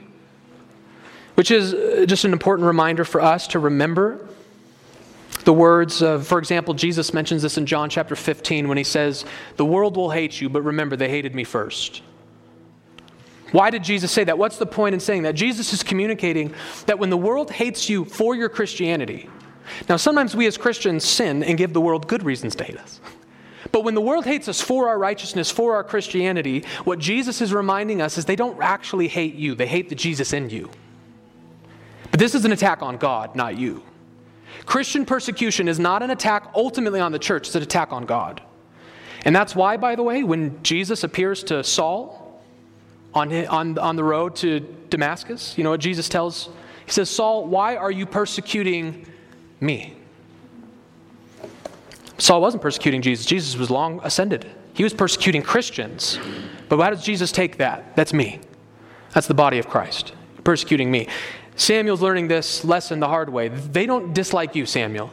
Which 1.35 1.51
is 1.51 1.73
uh, 1.73 2.05
just 2.07 2.23
an 2.23 2.33
important 2.33 2.67
reminder 2.67 3.03
for 3.03 3.21
us 3.21 3.47
to 3.47 3.59
remember 3.59 4.27
the 5.43 5.53
words 5.53 6.01
of, 6.01 6.27
for 6.27 6.37
example, 6.37 6.73
Jesus 6.73 7.13
mentions 7.13 7.41
this 7.41 7.57
in 7.57 7.65
John 7.65 7.89
chapter 7.89 8.15
15 8.15 8.67
when 8.67 8.77
he 8.77 8.83
says, 8.83 9.25
The 9.57 9.65
world 9.65 9.97
will 9.97 10.11
hate 10.11 10.39
you, 10.39 10.49
but 10.49 10.61
remember, 10.61 10.95
they 10.95 11.09
hated 11.09 11.33
me 11.33 11.43
first. 11.43 12.01
Why 13.51 13.69
did 13.69 13.83
Jesus 13.83 14.11
say 14.11 14.23
that? 14.23 14.37
What's 14.37 14.57
the 14.57 14.65
point 14.65 14.93
in 14.93 14.99
saying 14.99 15.23
that? 15.23 15.35
Jesus 15.35 15.73
is 15.73 15.83
communicating 15.83 16.53
that 16.85 16.99
when 16.99 17.09
the 17.09 17.17
world 17.17 17.51
hates 17.51 17.89
you 17.89 18.05
for 18.05 18.33
your 18.33 18.49
Christianity, 18.49 19.29
now 19.89 19.97
sometimes 19.97 20.35
we 20.35 20.47
as 20.47 20.57
Christians 20.57 21.03
sin 21.03 21.43
and 21.43 21.57
give 21.57 21.73
the 21.73 21.81
world 21.81 22.07
good 22.07 22.23
reasons 22.23 22.55
to 22.55 22.63
hate 22.63 22.77
us. 22.77 23.01
But 23.71 23.83
when 23.83 23.93
the 23.93 24.01
world 24.01 24.25
hates 24.25 24.47
us 24.47 24.61
for 24.61 24.89
our 24.89 24.97
righteousness, 24.97 25.51
for 25.51 25.75
our 25.75 25.83
Christianity, 25.83 26.65
what 26.83 26.99
Jesus 26.99 27.41
is 27.41 27.53
reminding 27.53 28.01
us 28.01 28.17
is 28.17 28.25
they 28.25 28.35
don't 28.35 28.61
actually 28.61 29.07
hate 29.07 29.35
you, 29.35 29.55
they 29.55 29.67
hate 29.67 29.89
the 29.89 29.95
Jesus 29.95 30.33
in 30.33 30.49
you. 30.49 30.69
But 32.09 32.19
this 32.19 32.35
is 32.35 32.43
an 32.43 32.51
attack 32.51 32.81
on 32.81 32.97
God, 32.97 33.35
not 33.35 33.57
you. 33.57 33.83
Christian 34.65 35.05
persecution 35.05 35.67
is 35.67 35.79
not 35.79 36.03
an 36.03 36.11
attack 36.11 36.51
ultimately 36.55 36.99
on 36.99 37.11
the 37.11 37.19
church, 37.19 37.47
it's 37.47 37.55
an 37.55 37.63
attack 37.63 37.91
on 37.91 38.05
God. 38.05 38.41
And 39.23 39.35
that's 39.35 39.55
why, 39.55 39.77
by 39.77 39.95
the 39.95 40.03
way, 40.03 40.23
when 40.23 40.61
Jesus 40.63 41.03
appears 41.03 41.43
to 41.45 41.63
Saul 41.63 42.41
on, 43.13 43.33
on, 43.47 43.77
on 43.77 43.95
the 43.95 44.03
road 44.03 44.35
to 44.37 44.59
Damascus, 44.89 45.57
you 45.57 45.63
know 45.63 45.71
what 45.71 45.79
Jesus 45.79 46.09
tells? 46.09 46.49
He 46.85 46.91
says, 46.91 47.09
Saul, 47.09 47.45
why 47.45 47.75
are 47.75 47.91
you 47.91 48.05
persecuting 48.05 49.05
me? 49.59 49.95
Saul 52.17 52.41
wasn't 52.41 52.61
persecuting 52.61 53.01
Jesus. 53.01 53.25
Jesus 53.25 53.57
was 53.57 53.69
long 53.69 53.99
ascended. 54.03 54.49
He 54.73 54.83
was 54.83 54.93
persecuting 54.93 55.41
Christians. 55.41 56.19
But 56.69 56.79
how 56.79 56.89
does 56.89 57.03
Jesus 57.03 57.31
take 57.31 57.57
that? 57.57 57.95
That's 57.95 58.13
me. 58.13 58.39
That's 59.13 59.27
the 59.27 59.33
body 59.33 59.59
of 59.59 59.67
Christ, 59.67 60.13
persecuting 60.43 60.89
me. 60.89 61.07
Samuel's 61.55 62.01
learning 62.01 62.27
this 62.27 62.63
lesson 62.63 62.99
the 62.99 63.07
hard 63.07 63.29
way. 63.29 63.49
They 63.49 63.85
don't 63.85 64.13
dislike 64.13 64.55
you, 64.55 64.65
Samuel. 64.65 65.11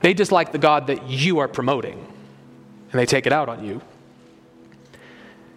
They 0.00 0.14
dislike 0.14 0.52
the 0.52 0.58
God 0.58 0.86
that 0.88 1.08
you 1.08 1.38
are 1.38 1.48
promoting, 1.48 1.98
and 2.90 2.98
they 2.98 3.06
take 3.06 3.26
it 3.26 3.32
out 3.32 3.48
on 3.48 3.64
you. 3.64 3.80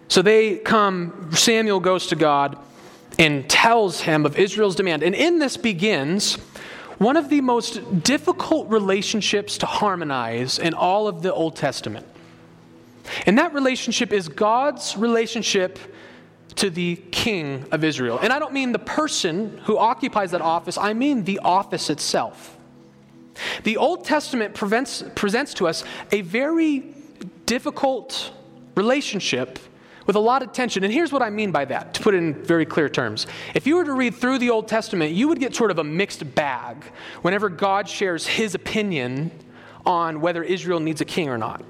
So 0.08 0.20
they 0.20 0.56
come, 0.56 1.30
Samuel 1.32 1.80
goes 1.80 2.08
to 2.08 2.16
God 2.16 2.58
and 3.18 3.48
tells 3.48 4.00
him 4.00 4.26
of 4.26 4.38
Israel's 4.38 4.74
demand. 4.74 5.02
And 5.02 5.14
in 5.14 5.38
this 5.38 5.56
begins 5.56 6.34
one 6.98 7.16
of 7.16 7.28
the 7.28 7.40
most 7.40 8.02
difficult 8.02 8.68
relationships 8.68 9.58
to 9.58 9.66
harmonize 9.66 10.58
in 10.58 10.74
all 10.74 11.08
of 11.08 11.22
the 11.22 11.32
Old 11.32 11.56
Testament. 11.56 12.06
And 13.26 13.38
that 13.38 13.54
relationship 13.54 14.12
is 14.12 14.28
God's 14.28 14.96
relationship 14.96 15.78
to 16.56 16.70
the 16.70 16.96
king 17.10 17.64
of 17.72 17.84
Israel. 17.84 18.18
And 18.20 18.32
I 18.32 18.38
don't 18.38 18.52
mean 18.52 18.72
the 18.72 18.78
person 18.78 19.58
who 19.64 19.78
occupies 19.78 20.32
that 20.32 20.40
office, 20.40 20.76
I 20.78 20.92
mean 20.92 21.24
the 21.24 21.38
office 21.40 21.90
itself. 21.90 22.56
The 23.62 23.76
Old 23.76 24.04
Testament 24.04 24.54
prevents, 24.54 25.02
presents 25.14 25.54
to 25.54 25.66
us 25.66 25.84
a 26.10 26.20
very 26.20 26.84
difficult 27.46 28.32
relationship 28.74 29.58
with 30.06 30.16
a 30.16 30.20
lot 30.20 30.42
of 30.42 30.52
tension. 30.52 30.84
And 30.84 30.92
here's 30.92 31.12
what 31.12 31.22
I 31.22 31.30
mean 31.30 31.52
by 31.52 31.64
that, 31.66 31.94
to 31.94 32.02
put 32.02 32.14
it 32.14 32.18
in 32.18 32.34
very 32.42 32.66
clear 32.66 32.88
terms. 32.88 33.26
If 33.54 33.66
you 33.66 33.76
were 33.76 33.84
to 33.84 33.92
read 33.92 34.14
through 34.14 34.38
the 34.38 34.50
Old 34.50 34.68
Testament, 34.68 35.12
you 35.12 35.28
would 35.28 35.38
get 35.38 35.54
sort 35.54 35.70
of 35.70 35.78
a 35.78 35.84
mixed 35.84 36.34
bag 36.34 36.84
whenever 37.22 37.48
God 37.48 37.88
shares 37.88 38.26
his 38.26 38.54
opinion 38.54 39.30
on 39.86 40.20
whether 40.20 40.42
Israel 40.42 40.80
needs 40.80 41.00
a 41.00 41.04
king 41.04 41.28
or 41.28 41.38
not. 41.38 41.62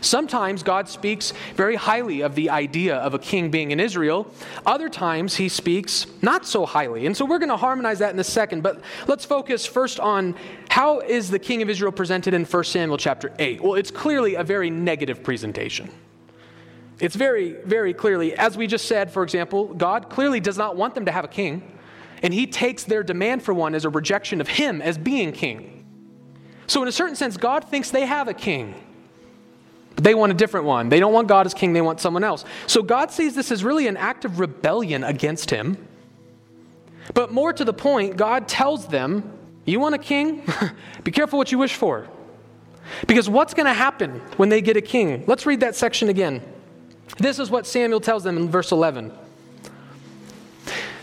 Sometimes 0.00 0.62
God 0.62 0.88
speaks 0.88 1.32
very 1.54 1.76
highly 1.76 2.22
of 2.22 2.34
the 2.34 2.50
idea 2.50 2.96
of 2.96 3.14
a 3.14 3.18
king 3.18 3.50
being 3.50 3.70
in 3.70 3.80
Israel. 3.80 4.32
Other 4.64 4.88
times 4.88 5.36
he 5.36 5.48
speaks 5.48 6.06
not 6.22 6.46
so 6.46 6.64
highly. 6.64 7.06
And 7.06 7.16
so 7.16 7.24
we're 7.24 7.38
going 7.38 7.50
to 7.50 7.56
harmonize 7.56 7.98
that 7.98 8.12
in 8.12 8.18
a 8.18 8.24
second, 8.24 8.62
but 8.62 8.80
let's 9.06 9.24
focus 9.24 9.66
first 9.66 10.00
on 10.00 10.34
how 10.70 11.00
is 11.00 11.30
the 11.30 11.38
king 11.38 11.62
of 11.62 11.68
Israel 11.68 11.92
presented 11.92 12.34
in 12.34 12.44
1 12.44 12.64
Samuel 12.64 12.98
chapter 12.98 13.32
8? 13.38 13.62
Well, 13.62 13.74
it's 13.74 13.90
clearly 13.90 14.36
a 14.36 14.44
very 14.44 14.70
negative 14.70 15.22
presentation. 15.22 15.90
It's 17.00 17.16
very, 17.16 17.52
very 17.64 17.94
clearly, 17.94 18.34
as 18.34 18.56
we 18.56 18.66
just 18.66 18.86
said, 18.86 19.10
for 19.10 19.22
example, 19.22 19.72
God 19.74 20.10
clearly 20.10 20.38
does 20.38 20.58
not 20.58 20.76
want 20.76 20.94
them 20.94 21.06
to 21.06 21.12
have 21.12 21.24
a 21.24 21.28
king, 21.28 21.62
and 22.22 22.34
he 22.34 22.46
takes 22.46 22.84
their 22.84 23.02
demand 23.02 23.42
for 23.42 23.54
one 23.54 23.74
as 23.74 23.86
a 23.86 23.88
rejection 23.88 24.40
of 24.40 24.48
him 24.48 24.82
as 24.82 24.98
being 24.98 25.32
king. 25.32 25.86
So, 26.66 26.82
in 26.82 26.88
a 26.88 26.92
certain 26.92 27.16
sense, 27.16 27.38
God 27.38 27.64
thinks 27.64 27.90
they 27.90 28.04
have 28.04 28.28
a 28.28 28.34
king, 28.34 28.74
they 29.96 30.14
want 30.14 30.32
a 30.32 30.34
different 30.34 30.66
one. 30.66 30.88
They 30.88 31.00
don't 31.00 31.12
want 31.12 31.28
God 31.28 31.46
as 31.46 31.54
king, 31.54 31.72
they 31.72 31.80
want 31.80 32.00
someone 32.00 32.24
else. 32.24 32.44
So, 32.66 32.82
God 32.82 33.10
sees 33.10 33.34
this 33.34 33.50
as 33.50 33.64
really 33.64 33.86
an 33.86 33.96
act 33.96 34.24
of 34.24 34.40
rebellion 34.40 35.04
against 35.04 35.50
him. 35.50 35.76
But 37.14 37.32
more 37.32 37.52
to 37.52 37.64
the 37.64 37.72
point, 37.72 38.16
God 38.16 38.48
tells 38.48 38.86
them, 38.86 39.32
You 39.64 39.80
want 39.80 39.94
a 39.94 39.98
king? 39.98 40.42
Be 41.04 41.10
careful 41.10 41.38
what 41.38 41.52
you 41.52 41.58
wish 41.58 41.74
for. 41.74 42.08
Because 43.06 43.28
what's 43.28 43.54
going 43.54 43.66
to 43.66 43.72
happen 43.72 44.20
when 44.36 44.48
they 44.48 44.60
get 44.60 44.76
a 44.76 44.80
king? 44.80 45.24
Let's 45.26 45.46
read 45.46 45.60
that 45.60 45.76
section 45.76 46.08
again. 46.08 46.42
This 47.18 47.38
is 47.38 47.50
what 47.50 47.66
Samuel 47.66 48.00
tells 48.00 48.24
them 48.24 48.36
in 48.36 48.48
verse 48.48 48.72
11. 48.72 49.12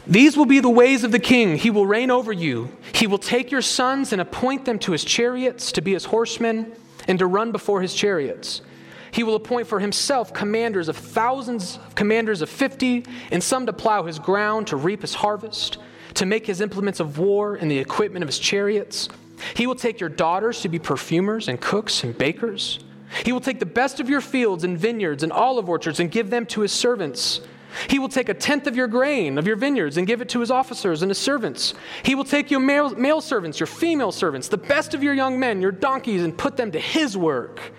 These 0.06 0.38
will 0.38 0.46
be 0.46 0.60
the 0.60 0.70
ways 0.70 1.04
of 1.04 1.12
the 1.12 1.20
king. 1.20 1.58
He 1.58 1.70
will 1.70 1.86
reign 1.86 2.12
over 2.12 2.32
you. 2.32 2.76
He 2.94 3.08
will 3.08 3.18
take 3.18 3.52
your 3.52 3.62
sons 3.62 4.14
and 4.14 4.22
appoint 4.22 4.66
them 4.66 4.80
to 4.80 4.94
his 4.94 5.04
chariots, 5.04 5.72
to 5.74 5.82
be 5.82 5.94
his 5.94 6.06
horsemen, 6.06 6.72
and 7.08 7.20
to 7.20 7.28
run 7.28 7.52
before 7.52 7.82
his 7.82 7.94
chariots. 7.94 8.62
He 9.12 9.24
will 9.24 9.36
appoint 9.36 9.68
for 9.68 9.80
himself 9.80 10.34
commanders 10.34 10.90
of 10.90 10.98
thousands, 10.98 11.80
commanders 11.96 12.42
of 12.42 12.50
fifty, 12.50 13.06
and 13.32 13.44
some 13.44 13.66
to 13.66 13.74
plow 13.74 14.04
his 14.04 14.20
ground, 14.20 14.68
to 14.68 14.76
reap 14.76 15.02
his 15.02 15.16
harvest, 15.16 15.78
to 16.16 16.26
make 16.26 16.46
his 16.46 16.62
implements 16.62 17.00
of 17.00 17.18
war 17.18 17.56
and 17.56 17.70
the 17.70 17.80
equipment 17.80 18.24
of 18.24 18.28
his 18.28 18.40
chariots. 18.40 19.10
He 19.56 19.68
will 19.68 19.76
take 19.76 20.00
your 20.00 20.10
daughters 20.10 20.62
to 20.62 20.70
be 20.70 20.80
perfumers 20.80 21.48
and 21.48 21.62
cooks 21.62 22.04
and 22.04 22.18
bakers. 22.18 22.80
He 23.24 23.32
will 23.32 23.42
take 23.42 23.60
the 23.60 23.66
best 23.66 24.00
of 24.00 24.10
your 24.10 24.22
fields 24.22 24.64
and 24.64 24.78
vineyards 24.78 25.24
and 25.24 25.32
olive 25.32 25.70
orchards 25.70 26.00
and 26.00 26.12
give 26.12 26.30
them 26.30 26.46
to 26.48 26.62
his 26.62 26.72
servants. 26.72 27.42
He 27.90 28.00
will 28.00 28.10
take 28.10 28.30
a 28.30 28.34
tenth 28.34 28.66
of 28.66 28.76
your 28.76 28.88
grain 28.88 29.38
of 29.38 29.46
your 29.46 29.56
vineyards 29.56 29.98
and 29.98 30.08
give 30.08 30.22
it 30.22 30.30
to 30.30 30.40
his 30.40 30.50
officers 30.50 31.04
and 31.04 31.12
his 31.12 31.18
servants. 31.18 31.74
He 32.04 32.16
will 32.16 32.24
take 32.24 32.50
your 32.50 32.60
male, 32.60 32.90
male 32.96 33.22
servants, 33.22 33.60
your 33.60 33.68
female 33.68 34.12
servants, 34.12 34.48
the 34.48 34.58
best 34.58 34.94
of 34.94 35.04
your 35.04 35.14
young 35.14 35.40
men, 35.40 35.62
your 35.62 35.72
donkeys, 35.72 36.24
and 36.24 36.36
put 36.36 36.58
them 36.58 36.72
to 36.72 36.80
his 36.80 37.16
work. 37.16 37.72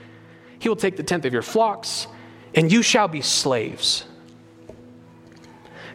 He 0.58 0.68
will 0.68 0.76
take 0.76 0.96
the 0.96 1.02
tenth 1.02 1.24
of 1.24 1.32
your 1.32 1.42
flocks, 1.42 2.06
and 2.54 2.70
you 2.70 2.82
shall 2.82 3.08
be 3.08 3.20
slaves. 3.20 4.04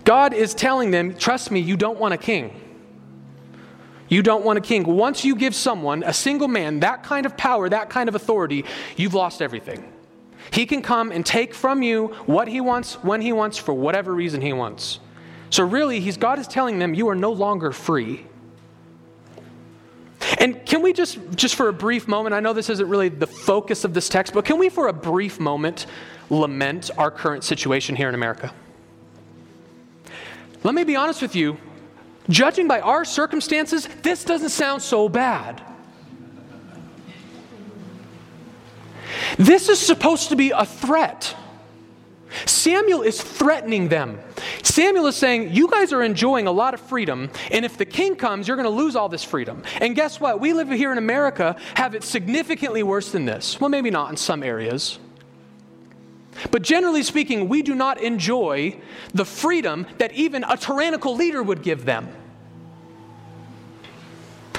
God 0.03 0.33
is 0.33 0.53
telling 0.53 0.91
them, 0.91 1.15
trust 1.15 1.51
me, 1.51 1.59
you 1.59 1.77
don't 1.77 1.99
want 1.99 2.13
a 2.13 2.17
king. 2.17 2.59
You 4.09 4.21
don't 4.21 4.43
want 4.43 4.59
a 4.59 4.61
king. 4.61 4.83
Once 4.83 5.23
you 5.23 5.35
give 5.35 5.55
someone, 5.55 6.03
a 6.03 6.13
single 6.13 6.47
man, 6.47 6.81
that 6.81 7.03
kind 7.03 7.25
of 7.25 7.35
power, 7.37 7.69
that 7.69 7.89
kind 7.89 8.09
of 8.09 8.15
authority, 8.15 8.65
you've 8.95 9.13
lost 9.13 9.41
everything. 9.41 9.91
He 10.51 10.65
can 10.65 10.81
come 10.81 11.11
and 11.11 11.25
take 11.25 11.53
from 11.53 11.81
you 11.81 12.07
what 12.25 12.47
he 12.47 12.61
wants, 12.61 12.95
when 12.95 13.21
he 13.21 13.31
wants, 13.31 13.57
for 13.57 13.73
whatever 13.73 14.13
reason 14.13 14.41
he 14.41 14.53
wants. 14.53 14.99
So, 15.49 15.63
really, 15.63 15.99
he's, 15.99 16.17
God 16.17 16.37
is 16.37 16.47
telling 16.47 16.79
them, 16.79 16.93
you 16.93 17.07
are 17.09 17.15
no 17.15 17.31
longer 17.31 17.71
free. 17.71 18.27
And 20.39 20.65
can 20.65 20.81
we 20.81 20.93
just, 20.93 21.19
just 21.35 21.55
for 21.55 21.69
a 21.69 21.73
brief 21.73 22.07
moment, 22.07 22.33
I 22.33 22.39
know 22.39 22.53
this 22.53 22.69
isn't 22.69 22.87
really 22.87 23.09
the 23.09 23.27
focus 23.27 23.83
of 23.83 23.93
this 23.93 24.09
text, 24.09 24.33
but 24.33 24.45
can 24.45 24.57
we 24.57 24.69
for 24.69 24.87
a 24.87 24.93
brief 24.93 25.39
moment 25.39 25.85
lament 26.29 26.89
our 26.97 27.11
current 27.11 27.43
situation 27.43 27.95
here 27.95 28.09
in 28.09 28.15
America? 28.15 28.53
Let 30.63 30.73
me 30.73 30.83
be 30.83 30.95
honest 30.95 31.21
with 31.21 31.35
you. 31.35 31.57
Judging 32.29 32.67
by 32.67 32.79
our 32.79 33.03
circumstances, 33.03 33.87
this 34.01 34.23
doesn't 34.23 34.49
sound 34.49 34.81
so 34.81 35.09
bad. 35.09 35.61
This 39.37 39.69
is 39.69 39.79
supposed 39.79 40.29
to 40.29 40.35
be 40.35 40.51
a 40.51 40.65
threat. 40.65 41.35
Samuel 42.45 43.01
is 43.01 43.21
threatening 43.21 43.89
them. 43.89 44.19
Samuel 44.63 45.07
is 45.07 45.15
saying, 45.15 45.53
You 45.53 45.69
guys 45.69 45.93
are 45.93 46.03
enjoying 46.03 46.47
a 46.47 46.51
lot 46.51 46.73
of 46.73 46.79
freedom, 46.81 47.29
and 47.51 47.65
if 47.65 47.77
the 47.77 47.85
king 47.85 48.15
comes, 48.15 48.47
you're 48.47 48.57
going 48.57 48.69
to 48.69 48.69
lose 48.69 48.95
all 48.95 49.09
this 49.09 49.23
freedom. 49.23 49.63
And 49.79 49.95
guess 49.95 50.19
what? 50.19 50.39
We 50.39 50.53
live 50.53 50.69
here 50.69 50.91
in 50.91 50.97
America, 50.97 51.55
have 51.75 51.95
it 51.95 52.03
significantly 52.03 52.83
worse 52.83 53.11
than 53.11 53.25
this. 53.25 53.59
Well, 53.59 53.69
maybe 53.69 53.89
not 53.89 54.09
in 54.09 54.17
some 54.17 54.43
areas. 54.43 54.99
But 56.51 56.63
generally 56.63 57.03
speaking, 57.03 57.47
we 57.47 57.61
do 57.61 57.75
not 57.75 58.01
enjoy 58.01 58.79
the 59.13 59.25
freedom 59.25 59.85
that 59.97 60.13
even 60.13 60.43
a 60.43 60.57
tyrannical 60.57 61.15
leader 61.15 61.43
would 61.43 61.61
give 61.61 61.85
them. 61.85 62.09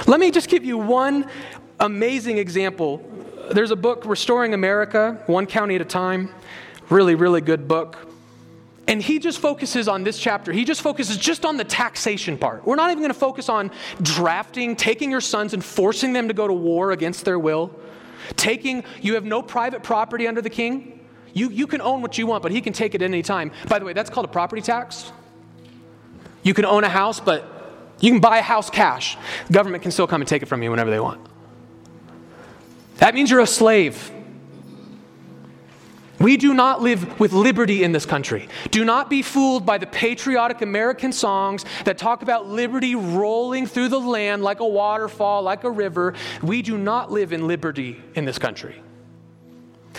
Let 0.06 0.20
me 0.20 0.30
just 0.30 0.48
give 0.48 0.64
you 0.64 0.78
one 0.78 1.28
amazing 1.80 2.38
example. 2.38 3.02
There's 3.50 3.70
a 3.70 3.76
book, 3.76 4.04
Restoring 4.04 4.54
America, 4.54 5.22
One 5.26 5.46
County 5.46 5.74
at 5.74 5.80
a 5.80 5.86
Time. 5.86 6.30
Really, 6.90 7.14
really 7.14 7.40
good 7.40 7.66
book. 7.66 7.96
And 8.86 9.02
he 9.02 9.18
just 9.18 9.38
focuses 9.38 9.88
on 9.88 10.04
this 10.04 10.18
chapter. 10.18 10.52
He 10.52 10.64
just 10.64 10.82
focuses 10.82 11.16
just 11.16 11.44
on 11.44 11.56
the 11.56 11.64
taxation 11.64 12.36
part. 12.36 12.66
We're 12.66 12.76
not 12.76 12.90
even 12.90 12.98
going 12.98 13.12
to 13.12 13.18
focus 13.18 13.48
on 13.48 13.70
drafting, 14.02 14.76
taking 14.76 15.10
your 15.10 15.22
sons 15.22 15.54
and 15.54 15.64
forcing 15.64 16.12
them 16.12 16.28
to 16.28 16.34
go 16.34 16.46
to 16.46 16.52
war 16.52 16.92
against 16.92 17.24
their 17.24 17.38
will. 17.38 17.74
Taking, 18.36 18.84
you 19.00 19.14
have 19.14 19.24
no 19.24 19.40
private 19.40 19.82
property 19.82 20.26
under 20.26 20.42
the 20.42 20.50
king. 20.50 21.00
You, 21.32 21.48
you 21.48 21.66
can 21.66 21.80
own 21.80 22.02
what 22.02 22.18
you 22.18 22.26
want, 22.26 22.42
but 22.42 22.52
he 22.52 22.60
can 22.60 22.72
take 22.72 22.94
it 22.94 23.02
at 23.02 23.06
any 23.06 23.22
time. 23.22 23.52
By 23.68 23.78
the 23.78 23.84
way, 23.84 23.94
that's 23.94 24.10
called 24.10 24.26
a 24.26 24.28
property 24.28 24.62
tax. 24.62 25.10
You 26.42 26.52
can 26.52 26.66
own 26.66 26.84
a 26.84 26.88
house, 26.88 27.20
but 27.20 27.50
you 28.00 28.10
can 28.10 28.20
buy 28.20 28.38
a 28.38 28.42
house 28.42 28.68
cash. 28.68 29.16
Government 29.50 29.82
can 29.82 29.92
still 29.92 30.06
come 30.06 30.20
and 30.20 30.28
take 30.28 30.42
it 30.42 30.46
from 30.46 30.62
you 30.62 30.70
whenever 30.70 30.90
they 30.90 31.00
want. 31.00 31.26
That 32.98 33.14
means 33.14 33.30
you're 33.30 33.40
a 33.40 33.46
slave. 33.46 34.12
We 36.20 36.36
do 36.36 36.54
not 36.54 36.80
live 36.80 37.18
with 37.18 37.32
liberty 37.32 37.82
in 37.82 37.92
this 37.92 38.06
country. 38.06 38.48
Do 38.70 38.84
not 38.84 39.10
be 39.10 39.20
fooled 39.20 39.66
by 39.66 39.78
the 39.78 39.86
patriotic 39.86 40.62
American 40.62 41.12
songs 41.12 41.64
that 41.84 41.98
talk 41.98 42.22
about 42.22 42.48
liberty 42.48 42.94
rolling 42.94 43.66
through 43.66 43.88
the 43.88 44.00
land 44.00 44.42
like 44.42 44.60
a 44.60 44.66
waterfall, 44.66 45.42
like 45.42 45.64
a 45.64 45.70
river. 45.70 46.14
We 46.42 46.62
do 46.62 46.78
not 46.78 47.10
live 47.10 47.32
in 47.32 47.46
liberty 47.46 48.00
in 48.14 48.24
this 48.24 48.38
country. 48.38 48.80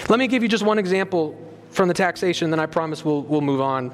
Let 0.09 0.19
me 0.19 0.27
give 0.27 0.41
you 0.41 0.49
just 0.49 0.63
one 0.63 0.79
example 0.79 1.37
from 1.69 1.89
the 1.89 1.93
taxation, 1.93 2.49
then 2.49 2.59
I 2.59 2.65
promise 2.67 3.03
we'll, 3.03 3.21
we'll 3.23 3.41
move 3.41 3.59
on. 3.59 3.93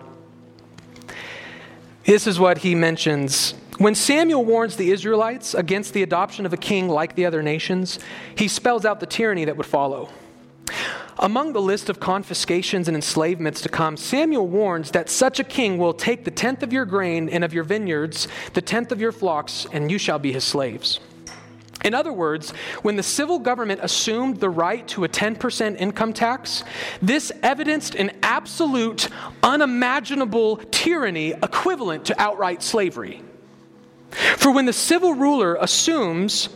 This 2.04 2.28
is 2.28 2.40
what 2.40 2.60
he 2.60 2.76
mentions. 2.76 3.56
When 3.78 3.96
Samuel 3.96 4.46
warns 4.46 4.76
the 4.76 4.92
Israelites 4.92 5.56
against 5.56 5.94
the 5.94 6.04
adoption 6.04 6.46
of 6.46 6.54
a 6.54 6.58
king 6.58 6.88
like 6.88 7.16
the 7.16 7.26
other 7.26 7.42
nations, 7.42 7.98
he 8.36 8.48
spells 8.48 8.86
out 8.86 9.00
the 9.00 9.06
tyranny 9.08 9.46
that 9.46 9.58
would 9.58 9.66
follow. 9.66 10.10
Among 11.20 11.54
the 11.54 11.62
list 11.62 11.90
of 11.90 12.00
confiscations 12.00 12.88
and 12.88 12.96
enslavements 12.96 13.62
to 13.62 13.70
come, 13.70 13.96
Samuel 13.96 14.48
warns 14.48 14.92
that 14.92 15.10
such 15.10 15.40
a 15.40 15.44
king 15.44 15.78
will 15.78 15.94
take 15.94 16.26
the 16.26 16.32
tenth 16.32 16.64
of 16.64 16.74
your 16.74 16.86
grain 16.86 17.30
and 17.30 17.44
of 17.44 17.54
your 17.54 17.64
vineyards, 17.64 18.28
the 18.54 18.62
tenth 18.62 18.92
of 18.92 19.00
your 19.00 19.12
flocks, 19.12 19.68
and 19.72 19.92
you 19.92 20.00
shall 20.00 20.18
be 20.18 20.34
his 20.34 20.44
slaves. 20.44 21.00
In 21.84 21.94
other 21.94 22.14
words, 22.14 22.52
when 22.84 22.96
the 22.96 23.04
civil 23.04 23.40
government 23.40 23.82
assumed 23.84 24.40
the 24.40 24.50
right 24.50 24.88
to 24.90 25.04
a 25.04 25.10
10% 25.10 25.78
income 25.78 26.14
tax, 26.14 26.64
this 27.02 27.32
evidenced 27.42 27.96
an 27.96 28.12
absolute, 28.22 29.10
unimaginable 29.42 30.58
tyranny 30.72 31.32
equivalent 31.32 32.06
to 32.06 32.22
outright 32.22 32.62
slavery. 32.62 33.22
For 34.38 34.52
when 34.52 34.66
the 34.66 34.74
civil 34.74 35.14
ruler 35.14 35.56
assumes 35.56 36.50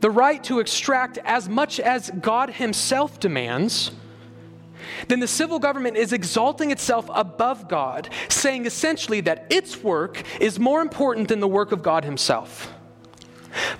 the 0.00 0.10
right 0.10 0.42
to 0.44 0.60
extract 0.60 1.18
as 1.24 1.48
much 1.48 1.80
as 1.80 2.10
God 2.20 2.50
Himself 2.50 3.18
demands, 3.18 3.92
then 5.08 5.20
the 5.20 5.28
civil 5.28 5.58
government 5.58 5.96
is 5.96 6.12
exalting 6.12 6.70
itself 6.70 7.08
above 7.12 7.68
God, 7.68 8.08
saying 8.28 8.66
essentially 8.66 9.20
that 9.22 9.46
its 9.50 9.82
work 9.82 10.22
is 10.40 10.58
more 10.58 10.80
important 10.80 11.28
than 11.28 11.40
the 11.40 11.48
work 11.48 11.72
of 11.72 11.82
God 11.82 12.04
Himself. 12.04 12.72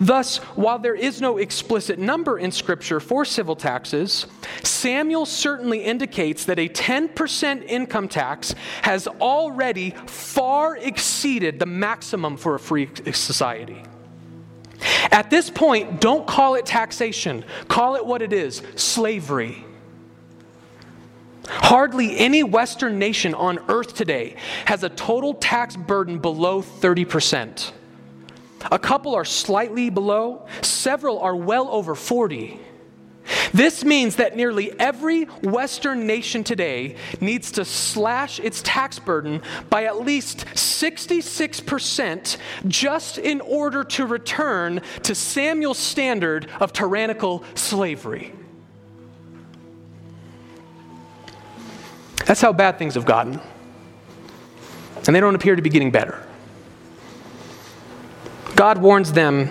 Thus, 0.00 0.38
while 0.56 0.78
there 0.78 0.94
is 0.94 1.20
no 1.20 1.36
explicit 1.36 1.98
number 1.98 2.38
in 2.38 2.50
Scripture 2.50 2.98
for 2.98 3.24
civil 3.24 3.56
taxes, 3.56 4.26
Samuel 4.62 5.26
certainly 5.26 5.84
indicates 5.84 6.46
that 6.46 6.58
a 6.58 6.68
10% 6.68 7.64
income 7.64 8.08
tax 8.08 8.54
has 8.82 9.06
already 9.06 9.90
far 10.06 10.76
exceeded 10.76 11.58
the 11.58 11.66
maximum 11.66 12.38
for 12.38 12.54
a 12.54 12.58
free 12.58 12.88
society. 13.12 13.82
At 15.10 15.30
this 15.30 15.50
point, 15.50 16.00
don't 16.00 16.26
call 16.26 16.54
it 16.54 16.66
taxation, 16.66 17.44
call 17.68 17.96
it 17.96 18.04
what 18.04 18.22
it 18.22 18.32
is 18.32 18.62
slavery. 18.74 19.64
Hardly 21.48 22.18
any 22.18 22.42
Western 22.42 22.98
nation 22.98 23.34
on 23.34 23.58
earth 23.68 23.94
today 23.94 24.36
has 24.64 24.82
a 24.82 24.88
total 24.88 25.34
tax 25.34 25.76
burden 25.76 26.18
below 26.18 26.60
30%. 26.60 27.72
A 28.70 28.78
couple 28.78 29.14
are 29.14 29.24
slightly 29.24 29.90
below, 29.90 30.46
several 30.62 31.20
are 31.20 31.36
well 31.36 31.68
over 31.68 31.94
40. 31.94 32.60
This 33.52 33.84
means 33.84 34.16
that 34.16 34.36
nearly 34.36 34.78
every 34.78 35.24
Western 35.24 36.06
nation 36.06 36.44
today 36.44 36.96
needs 37.20 37.52
to 37.52 37.64
slash 37.64 38.38
its 38.40 38.62
tax 38.62 38.98
burden 38.98 39.42
by 39.70 39.84
at 39.84 40.00
least 40.00 40.46
66% 40.46 42.36
just 42.68 43.18
in 43.18 43.40
order 43.40 43.84
to 43.84 44.06
return 44.06 44.80
to 45.02 45.14
Samuel's 45.14 45.78
standard 45.78 46.48
of 46.60 46.72
tyrannical 46.72 47.44
slavery. 47.54 48.32
That's 52.26 52.40
how 52.40 52.52
bad 52.52 52.78
things 52.78 52.94
have 52.94 53.04
gotten. 53.04 53.40
And 55.06 55.14
they 55.14 55.20
don't 55.20 55.36
appear 55.36 55.54
to 55.54 55.62
be 55.62 55.70
getting 55.70 55.92
better. 55.92 56.20
God 58.56 58.78
warns 58.78 59.12
them 59.12 59.48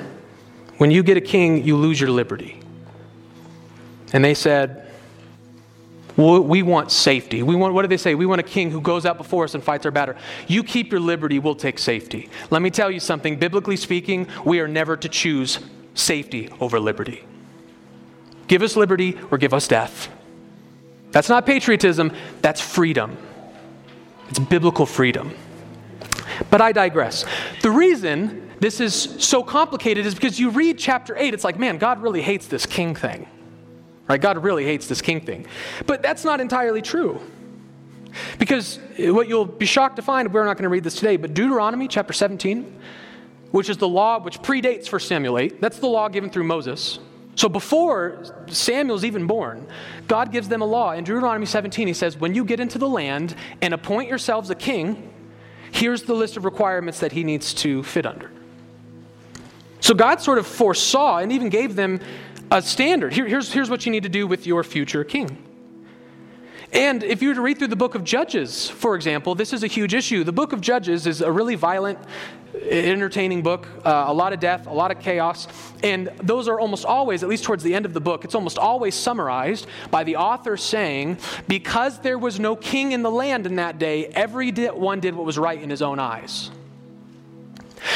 when 0.77 0.91
you 0.91 1.03
get 1.03 1.15
a 1.15 1.21
king, 1.21 1.63
you 1.63 1.77
lose 1.77 2.01
your 2.01 2.09
liberty. 2.09 2.59
And 4.15 4.23
they 4.23 4.33
said, 4.33 4.87
well, 6.15 6.39
we 6.39 6.63
want 6.63 6.89
safety. 6.89 7.43
We 7.43 7.53
want, 7.53 7.73
what 7.73 7.81
do 7.81 7.89
they 7.89 7.97
say? 7.97 8.15
We 8.15 8.25
want 8.25 8.39
a 8.39 8.45
king 8.45 8.71
who 8.71 8.79
goes 8.79 9.05
out 9.05 9.17
before 9.17 9.43
us 9.43 9.55
and 9.55 9.61
fights 9.61 9.85
our 9.85 9.91
battle. 9.91 10.15
You 10.47 10.63
keep 10.63 10.89
your 10.89 11.01
liberty, 11.01 11.37
we'll 11.37 11.53
take 11.53 11.77
safety. 11.77 12.29
Let 12.49 12.61
me 12.61 12.69
tell 12.69 12.89
you 12.89 13.01
something. 13.01 13.37
Biblically 13.37 13.75
speaking, 13.75 14.29
we 14.45 14.61
are 14.61 14.69
never 14.69 14.95
to 14.95 15.09
choose 15.09 15.59
safety 15.95 16.49
over 16.61 16.79
liberty. 16.79 17.25
Give 18.47 18.61
us 18.61 18.77
liberty 18.77 19.17
or 19.31 19.37
give 19.37 19.53
us 19.53 19.67
death. 19.67 20.07
That's 21.11 21.27
not 21.27 21.45
patriotism, 21.45 22.13
that's 22.41 22.61
freedom. 22.61 23.17
It's 24.29 24.39
biblical 24.39 24.85
freedom. 24.85 25.33
But 26.49 26.61
I 26.61 26.71
digress. 26.71 27.25
The 27.61 27.71
reason 27.71 28.49
this 28.61 28.79
is 28.79 28.95
so 29.19 29.43
complicated 29.43 30.05
is 30.05 30.15
because 30.15 30.39
you 30.39 30.51
read 30.51 30.79
chapter 30.79 31.17
8, 31.17 31.33
it's 31.33 31.43
like, 31.43 31.59
man, 31.59 31.77
God 31.79 32.01
really 32.01 32.21
hates 32.21 32.47
this 32.47 32.65
king 32.65 32.95
thing. 32.95 33.27
Right? 34.07 34.21
God 34.21 34.43
really 34.43 34.65
hates 34.65 34.87
this 34.87 35.01
king 35.01 35.21
thing. 35.21 35.47
But 35.85 36.01
that's 36.01 36.23
not 36.23 36.39
entirely 36.39 36.81
true. 36.81 37.19
Because 38.39 38.79
what 38.97 39.27
you'll 39.27 39.45
be 39.45 39.65
shocked 39.65 39.97
to 39.97 40.01
find, 40.01 40.33
we're 40.33 40.45
not 40.45 40.57
going 40.57 40.63
to 40.63 40.69
read 40.69 40.83
this 40.83 40.95
today, 40.95 41.17
but 41.17 41.33
Deuteronomy 41.33 41.87
chapter 41.87 42.13
17, 42.13 42.79
which 43.51 43.69
is 43.69 43.77
the 43.77 43.87
law 43.87 44.19
which 44.19 44.39
predates 44.39 44.91
1 44.91 45.01
Samuel 45.01 45.37
8, 45.37 45.61
that's 45.61 45.79
the 45.79 45.87
law 45.87 46.07
given 46.07 46.29
through 46.29 46.45
Moses. 46.45 46.99
So 47.35 47.49
before 47.49 48.45
Samuel's 48.47 49.03
even 49.03 49.27
born, 49.27 49.67
God 50.07 50.31
gives 50.31 50.47
them 50.47 50.61
a 50.61 50.65
law. 50.65 50.93
In 50.93 51.03
Deuteronomy 51.03 51.45
17, 51.45 51.87
he 51.87 51.93
says, 51.93 52.17
When 52.17 52.33
you 52.33 52.45
get 52.45 52.61
into 52.61 52.77
the 52.77 52.87
land 52.87 53.35
and 53.61 53.73
appoint 53.73 54.07
yourselves 54.07 54.49
a 54.49 54.55
king, 54.55 55.11
here's 55.71 56.03
the 56.03 56.13
list 56.13 56.37
of 56.37 56.45
requirements 56.45 56.99
that 57.01 57.11
he 57.11 57.25
needs 57.25 57.53
to 57.55 57.83
fit 57.83 58.05
under. 58.05 58.31
So 59.81 59.93
God 59.93 60.21
sort 60.21 60.37
of 60.37 60.47
foresaw 60.47 61.17
and 61.17 61.31
even 61.31 61.49
gave 61.49 61.75
them 61.75 61.99
a 62.51 62.61
standard. 62.61 63.13
Here, 63.13 63.27
here's, 63.27 63.51
here's 63.51 63.69
what 63.69 63.85
you 63.85 63.91
need 63.91 64.03
to 64.03 64.09
do 64.09 64.27
with 64.27 64.45
your 64.45 64.63
future 64.63 65.03
king. 65.03 65.37
And 66.75 67.03
if 67.03 67.21
you 67.21 67.29
were 67.29 67.35
to 67.35 67.41
read 67.41 67.57
through 67.57 67.69
the 67.69 67.75
book 67.75 67.95
of 67.95 68.03
Judges, 68.03 68.69
for 68.69 68.95
example, 68.95 69.33
this 69.33 69.53
is 69.53 69.63
a 69.63 69.67
huge 69.67 69.93
issue. 69.93 70.23
The 70.23 70.33
book 70.33 70.51
of 70.51 70.59
Judges 70.59 71.07
is 71.07 71.21
a 71.21 71.31
really 71.31 71.55
violent, 71.55 71.99
entertaining 72.69 73.43
book, 73.43 73.67
uh, 73.85 74.05
a 74.07 74.13
lot 74.13 74.33
of 74.33 74.41
death, 74.41 74.67
a 74.67 74.73
lot 74.73 74.91
of 74.91 74.99
chaos. 74.99 75.47
And 75.83 76.11
those 76.21 76.49
are 76.49 76.59
almost 76.59 76.83
always, 76.83 77.23
at 77.23 77.29
least 77.29 77.45
towards 77.45 77.63
the 77.63 77.73
end 77.73 77.85
of 77.85 77.93
the 77.93 78.01
book, 78.01 78.25
it's 78.25 78.35
almost 78.35 78.57
always 78.57 78.93
summarized 78.93 79.67
by 79.89 80.03
the 80.03 80.17
author 80.17 80.57
saying, 80.57 81.19
Because 81.47 81.99
there 81.99 82.17
was 82.17 82.39
no 82.39 82.57
king 82.57 82.91
in 82.91 83.03
the 83.03 83.11
land 83.11 83.45
in 83.45 83.55
that 83.55 83.79
day, 83.79 84.07
every 84.07 84.51
one 84.51 84.99
did 84.99 85.15
what 85.15 85.25
was 85.25 85.37
right 85.37 85.61
in 85.61 85.69
his 85.69 85.81
own 85.81 85.99
eyes. 85.99 86.51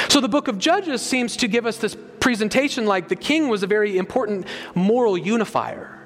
So 0.08 0.22
the 0.22 0.30
book 0.30 0.48
of 0.48 0.58
Judges 0.58 1.02
seems 1.02 1.36
to 1.38 1.48
give 1.48 1.66
us 1.66 1.78
this 1.78 1.98
presentation 2.30 2.86
like 2.86 3.08
the 3.08 3.16
king 3.16 3.48
was 3.48 3.64
a 3.64 3.68
very 3.68 3.98
important 3.98 4.46
moral 4.76 5.18
unifier. 5.18 6.00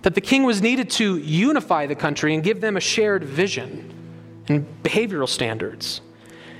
That 0.00 0.14
the 0.14 0.22
king 0.22 0.44
was 0.44 0.62
needed 0.62 0.88
to 0.92 1.18
unify 1.18 1.84
the 1.84 1.94
country 1.94 2.32
and 2.32 2.42
give 2.42 2.62
them 2.62 2.78
a 2.78 2.80
shared 2.80 3.22
vision 3.22 3.92
and 4.48 4.66
behavioral 4.82 5.28
standards. 5.28 6.00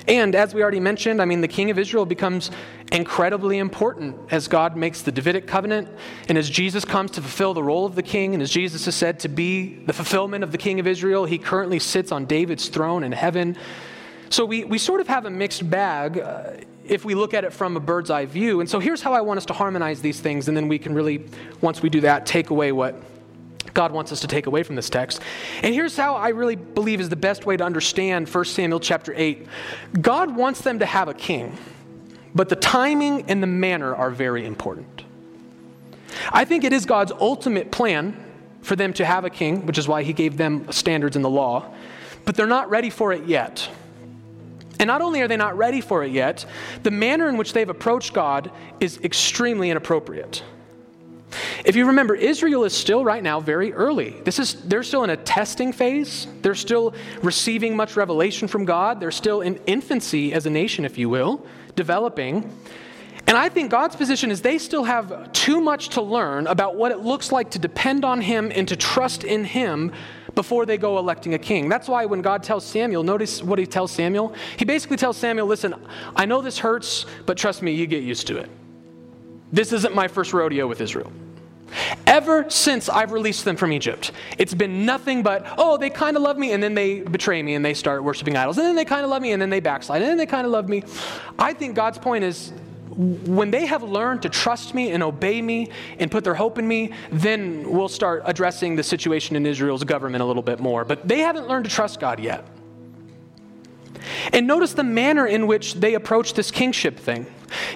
And 0.07 0.35
as 0.35 0.53
we 0.53 0.61
already 0.61 0.81
mentioned, 0.81 1.23
I 1.23 1.25
mean, 1.25 1.41
the 1.41 1.49
king 1.49 1.71
of 1.71 1.79
Israel 1.79 2.05
becomes 2.05 2.51
incredibly 2.93 3.57
important 3.57 4.17
as 4.31 4.49
God 4.49 4.77
makes 4.77 5.01
the 5.01 5.13
Davidic 5.13 5.47
covenant 5.47 5.89
and 6.29 6.37
as 6.37 6.51
Jesus 6.51 6.85
comes 6.85 7.11
to 7.13 7.23
fulfill 7.23 7.55
the 7.55 7.63
role 7.63 7.87
of 7.87 7.95
the 7.95 8.03
king. 8.03 8.35
And 8.35 8.43
as 8.43 8.51
Jesus 8.51 8.87
is 8.87 8.95
said 8.95 9.19
to 9.21 9.29
be 9.29 9.83
the 9.87 9.95
fulfillment 9.95 10.45
of 10.45 10.53
the 10.53 10.59
king 10.59 10.79
of 10.79 10.87
Israel, 10.87 11.25
he 11.25 11.39
currently 11.39 11.79
sits 11.79 12.13
on 12.13 12.27
David's 12.27 12.69
throne 12.69 13.03
in 13.03 13.13
heaven. 13.13 13.57
So 14.29 14.45
we, 14.45 14.65
we 14.65 14.77
sort 14.77 15.01
of 15.01 15.09
have 15.09 15.25
a 15.25 15.31
mixed 15.31 15.71
bag 15.71 16.19
uh, 16.19 16.51
if 16.90 17.05
we 17.05 17.14
look 17.14 17.33
at 17.33 17.44
it 17.44 17.53
from 17.53 17.76
a 17.76 17.81
bird's 17.81 18.11
eye 18.11 18.26
view. 18.26 18.61
And 18.61 18.68
so 18.68 18.81
here's 18.81 19.00
how 19.00 19.14
I 19.14 19.20
want 19.20 19.38
us 19.38 19.46
to 19.46 19.53
harmonize 19.53 20.03
these 20.03 20.20
things, 20.20 20.48
and 20.48 20.57
then 20.57 20.66
we 20.66 20.79
can 20.79 20.92
really, 20.92 21.24
once 21.61 21.81
we 21.83 21.88
do 21.88 22.00
that, 22.00 22.26
take 22.26 22.50
away 22.50 22.72
what 22.72 23.00
God 23.72 23.92
wants 23.92 24.11
us 24.11 24.20
to 24.20 24.26
take 24.26 24.46
away 24.46 24.64
from 24.64 24.74
this 24.74 24.90
text. 24.90 25.20
And 25.62 25.72
here's 25.72 25.96
how 25.96 26.16
I 26.16 26.31
really 26.31 26.57
believe 26.57 27.00
is 27.00 27.09
the 27.09 27.14
best 27.16 27.46
way 27.46 27.57
to 27.57 27.64
understand 27.64 28.29
1 28.29 28.44
Samuel 28.44 28.81
chapter 28.81 29.14
8. 29.16 29.46
God 30.00 30.35
wants 30.35 30.62
them 30.62 30.81
to 30.81 30.87
have 30.87 31.07
a 31.07 31.14
king, 31.14 31.57
but 32.35 32.48
the 32.48 32.57
timing 32.57 33.31
and 33.31 33.40
the 33.40 33.46
manner 33.46 33.94
are 33.94 34.11
very 34.11 34.44
important. 34.44 35.05
I 36.33 36.44
think 36.44 36.64
it 36.64 36.72
is 36.72 36.87
God's 36.87 37.12
ultimate 37.12 37.70
plan 37.70 38.16
for 38.62 38.74
them 38.74 38.92
to 38.94 39.05
have 39.05 39.24
a 39.24 39.31
king, 39.31 39.64
which 39.64 39.79
is 39.79 39.87
why 39.87 40.03
he 40.03 40.12
gave 40.12 40.37
them 40.37 40.70
standards 40.72 41.14
in 41.14 41.22
the 41.22 41.31
law, 41.31 41.72
but 42.24 42.35
they're 42.35 42.48
not 42.48 42.68
ready 42.68 42.90
for 42.90 43.12
it 43.12 43.26
yet. 43.26 43.70
And 44.81 44.88
not 44.88 45.03
only 45.03 45.21
are 45.21 45.29
they 45.29 45.37
not 45.37 45.59
ready 45.59 45.83
for 45.83 46.03
it 46.03 46.11
yet, 46.11 46.47
the 46.83 46.90
manner 46.90 47.29
in 47.29 47.37
which 47.37 47.53
they've 47.53 47.69
approached 47.69 48.14
God 48.14 48.51
is 48.81 48.99
extremely 49.05 49.69
inappropriate. 49.69 50.43
If 51.66 51.77
you 51.77 51.87
remember, 51.87 52.14
Israel 52.14 52.64
is 52.64 52.73
still 52.73 53.05
right 53.05 53.23
now 53.23 53.40
very 53.40 53.75
early. 53.75 54.16
This 54.25 54.38
is, 54.38 54.55
they're 54.55 54.83
still 54.83 55.05
in 55.05 55.11
a 55.11 55.19
testing 55.19 55.73
phase. 55.75 56.27
They're 56.40 56.55
still 56.55 56.95
receiving 57.23 57.77
much 57.77 57.95
revelation 57.95 58.49
from 58.49 58.64
God. 58.64 59.01
They're 59.01 59.11
still 59.11 59.43
in 59.43 59.61
infancy 59.66 60.33
as 60.33 60.47
a 60.47 60.51
nation, 60.51 60.87
if 60.87 60.97
you 60.97 61.11
will, 61.11 61.47
developing. 61.77 62.51
And 63.27 63.37
I 63.37 63.51
think 63.51 63.71
God's 63.71 63.97
position 63.97 64.31
is 64.31 64.40
they 64.40 64.57
still 64.57 64.85
have 64.85 65.31
too 65.33 65.61
much 65.61 65.90
to 65.90 66.01
learn 66.03 66.47
about 66.47 66.75
what 66.75 66.90
it 66.90 67.01
looks 67.01 67.31
like 67.31 67.51
to 67.51 67.59
depend 67.59 68.03
on 68.03 68.23
Him 68.23 68.51
and 68.53 68.66
to 68.66 68.77
trust 68.77 69.25
in 69.25 69.45
Him 69.45 69.93
before 70.35 70.66
they 70.66 70.77
go 70.77 70.99
electing 70.99 71.35
a 71.35 71.38
king. 71.38 71.69
That's 71.69 71.88
why 71.88 72.07
when 72.07 72.23
God 72.23 72.43
tells 72.43 72.64
Samuel, 72.64 73.03
notice 73.03 73.43
what 73.43 73.59
he 73.59 73.66
tells 73.66 73.90
Samuel. 73.90 74.35
He 74.57 74.64
basically 74.64 74.97
tells 74.97 75.16
Samuel, 75.16 75.47
listen, 75.47 75.75
I 76.16 76.27
know 76.27 76.40
this 76.40 76.59
hurts, 76.59 77.07
but 77.27 77.37
trust 77.37 77.62
me, 77.62 77.73
you 77.73 77.87
get 77.87 78.03
used 78.03 78.27
to 78.29 78.37
it. 78.38 78.51
This 79.53 79.73
isn't 79.73 79.95
my 79.95 80.09
first 80.09 80.33
rodeo 80.33 80.66
with 80.66 80.81
Israel. 80.81 81.12
Ever 82.07 82.51
since 82.51 82.88
I've 82.88 83.12
released 83.12 83.45
them 83.45 83.57
from 83.57 83.73
Egypt, 83.73 84.11
it's 84.38 84.55
been 84.55 84.85
nothing 84.85 85.23
but, 85.23 85.47
oh, 85.57 85.77
they 85.77 85.90
kind 85.90 86.16
of 86.16 86.23
love 86.23 86.37
me, 86.37 86.53
and 86.53 86.62
then 86.62 86.75
they 86.75 87.01
betray 87.01 87.43
me 87.43 87.55
and 87.55 87.64
they 87.64 87.75
start 87.75 88.03
worshiping 88.03 88.37
idols. 88.37 88.59
And 88.59 88.66
then 88.66 88.75
they 88.75 88.85
kind 88.85 89.05
of 89.05 89.11
love 89.11 89.23
me, 89.23 89.33
and 89.33 89.40
then 89.40 89.51
they 89.51 89.61
backslide. 89.61 90.03
And 90.03 90.11
then 90.11 90.19
they 90.19 90.27
kind 90.27 90.47
of 90.47 90.53
love 90.53 90.69
me. 90.69 90.83
I 91.38 91.53
think 91.53 91.77
God's 91.77 91.99
point 91.99 92.25
is 92.25 92.53
when 92.96 93.50
they 93.50 93.66
have 93.66 93.83
learned 93.83 94.22
to 94.22 94.29
trust 94.29 94.74
me 94.74 94.90
and 94.90 95.03
obey 95.03 95.40
me 95.40 95.70
and 95.98 96.11
put 96.11 96.24
their 96.24 96.35
hope 96.35 96.59
in 96.59 96.66
me, 96.66 96.92
then 97.11 97.70
we'll 97.70 97.88
start 97.88 98.22
addressing 98.26 98.76
the 98.76 98.83
situation 98.83 99.37
in 99.37 99.46
Israel's 99.46 99.85
government 99.85 100.22
a 100.22 100.26
little 100.26 100.42
bit 100.42 100.61
more. 100.61 100.85
But 100.85 101.07
they 101.07 101.20
haven't 101.20 101.48
learned 101.48 101.64
to 101.66 101.70
trust 101.70 102.00
God 102.00 102.20
yet. 102.20 102.44
And 104.33 104.46
notice 104.46 104.72
the 104.72 104.85
manner 104.85 105.26
in 105.26 105.46
which 105.46 105.74
they 105.74 105.94
approach 105.94 106.35
this 106.35 106.50
kingship 106.50 106.98
thing. 106.98 107.26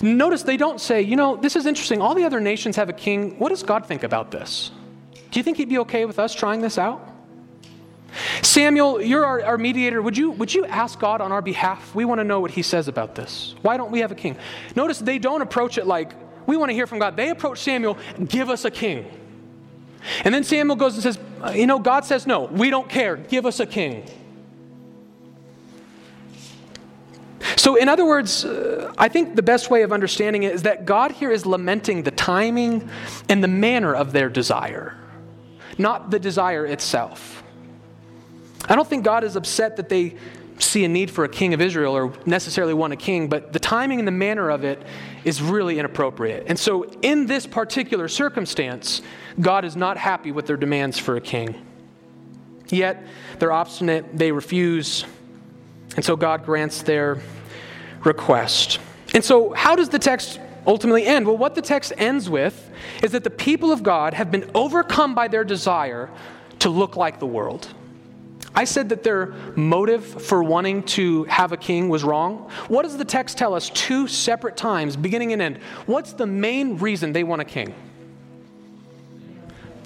Notice 0.03 0.43
they 0.43 0.57
don't 0.57 0.81
say, 0.81 1.03
you 1.03 1.17
know, 1.17 1.37
this 1.37 1.57
is 1.57 1.67
interesting. 1.67 2.01
All 2.01 2.15
the 2.15 2.25
other 2.25 2.41
nations 2.41 2.77
have 2.77 2.89
a 2.89 2.93
king. 2.93 3.39
What 3.39 3.51
does 3.51 3.63
God 3.63 3.87
think 3.87 4.03
about 4.03 4.31
this? 4.31 4.71
Do 5.31 5.39
you 5.39 5.45
think 5.45 5.57
he'd 5.57 5.69
be 5.69 5.79
okay 5.79 6.05
with 6.05 6.19
us 6.19 6.35
trying 6.35 6.61
this 6.61 6.79
out? 6.79 7.14
Samuel, 8.43 9.03
you're 9.03 9.25
our, 9.25 9.43
our, 9.43 9.59
mediator. 9.59 10.01
Would 10.01 10.17
you, 10.17 10.31
would 10.33 10.53
you 10.55 10.65
ask 10.67 10.99
God 10.99 11.21
on 11.21 11.33
our 11.33 11.43
behalf? 11.43 11.95
We 11.95 12.05
want 12.05 12.21
to 12.21 12.25
know 12.25 12.41
what 12.41 12.53
he 12.53 12.63
says 12.63 12.89
about 12.89 13.15
this. 13.15 13.55
Why 13.63 13.77
don't 13.77 13.91
we 13.91 14.01
have 14.01 14.13
a 14.13 14.15
king? 14.15 14.37
Notice 14.77 14.99
they 14.99 15.19
don't 15.19 15.43
approach 15.43 15.79
it 15.79 15.87
like, 15.87 16.13
we 16.47 16.57
want 16.57 16.71
to 16.71 16.75
hear 16.75 16.87
from 16.87 16.99
God. 16.99 17.17
They 17.17 17.31
approach 17.31 17.59
Samuel, 17.61 17.99
give 18.29 18.51
us 18.51 18.65
a 18.65 18.71
king. 18.71 19.11
And 20.25 20.35
then 20.35 20.45
Samuel 20.45 20.77
goes 20.77 20.95
and 20.95 21.03
says, 21.03 21.19
you 21.57 21.67
know, 21.67 21.79
God 21.79 22.05
says, 22.05 22.27
no, 22.27 22.45
we 22.45 22.71
don't 22.71 22.89
care. 22.89 23.17
Give 23.17 23.47
us 23.47 23.61
a 23.61 23.67
king. 23.67 24.09
So, 27.57 27.77
in 27.77 27.89
other 27.89 28.05
words, 28.05 28.45
uh, 28.45 28.93
I 28.99 29.09
think 29.09 29.37
the 29.37 29.43
best 29.43 29.71
way 29.71 29.83
of 29.83 29.93
understanding 29.93 30.43
it 30.43 30.55
is 30.55 30.63
that 30.63 30.85
God 30.85 31.13
here 31.13 31.31
is 31.31 31.47
lamenting 31.47 32.03
the 32.03 32.11
timing 32.11 32.89
and 33.29 33.43
the 33.43 33.49
manner 33.49 33.95
of 33.95 34.13
their 34.13 34.29
desire, 34.29 34.97
not 35.79 36.11
the 36.11 36.19
desire 36.19 36.67
itself. 36.67 37.44
I 38.69 38.75
don't 38.75 38.89
think 38.89 39.05
God 39.05 39.25
is 39.25 39.37
upset 39.37 39.77
that 39.77 39.89
they 39.89 40.17
see 40.59 40.85
a 40.85 40.89
need 40.89 41.11
for 41.11 41.25
a 41.25 41.29
king 41.29 41.55
of 41.55 41.61
Israel 41.61 41.97
or 41.97 42.13
necessarily 42.27 42.75
want 42.75 42.93
a 42.93 42.97
king, 42.97 43.29
but 43.29 43.53
the 43.53 43.59
timing 43.59 43.99
and 43.99 44.07
the 44.07 44.13
manner 44.13 44.51
of 44.51 44.65
it 44.65 44.81
is 45.25 45.43
really 45.43 45.79
inappropriate. 45.79 46.45
And 46.47 46.59
so, 46.59 46.85
in 47.03 47.27
this 47.27 47.47
particular 47.47 48.09
circumstance, 48.09 49.03
God 49.41 49.65
is 49.65 49.77
not 49.77 49.97
happy 49.97 50.33
with 50.33 50.47
their 50.47 50.57
demands 50.57 50.99
for 50.99 51.17
a 51.17 51.21
king. 51.21 51.67
Yet, 52.69 53.05
they're 53.39 53.53
obstinate, 53.53 54.17
they 54.17 54.33
refuse, 54.33 55.05
and 55.97 56.05
so 56.05 56.17
God 56.17 56.45
grants 56.45 56.83
their 56.83 57.19
request. 58.05 58.79
And 59.13 59.25
so, 59.25 59.53
how 59.53 59.77
does 59.77 59.89
the 59.89 59.99
text 59.99 60.41
ultimately 60.67 61.05
end? 61.05 61.27
Well, 61.27 61.37
what 61.37 61.55
the 61.55 61.63
text 61.63 61.93
ends 61.97 62.31
with 62.31 62.71
is 63.03 63.13
that 63.13 63.25
the 63.25 63.31
people 63.31 63.73
of 63.73 63.83
God 63.83 64.15
have 64.15 64.31
been 64.31 64.51
overcome 64.55 65.15
by 65.15 65.29
their 65.29 65.45
desire 65.45 66.11
to 66.61 66.71
look 66.71 66.97
like 66.97 67.19
the 67.19 67.27
world. 67.27 67.69
I 68.55 68.65
said 68.65 68.89
that 68.91 69.03
their 69.03 69.35
motive 69.57 70.05
for 70.05 70.43
wanting 70.43 70.85
to 70.85 71.25
have 71.25 71.53
a 71.53 71.57
king 71.57 71.89
was 71.89 72.05
wrong. 72.05 72.51
What 72.69 72.83
does 72.83 72.97
the 72.97 73.05
text 73.05 73.37
tell 73.37 73.55
us 73.55 73.69
two 73.71 74.07
separate 74.07 74.57
times, 74.57 74.97
beginning 74.97 75.33
and 75.33 75.43
end? 75.43 75.59
What's 75.87 76.13
the 76.13 76.27
main 76.27 76.79
reason 76.79 77.13
they 77.13 77.25
want 77.25 77.43
a 77.43 77.45
king? 77.45 77.75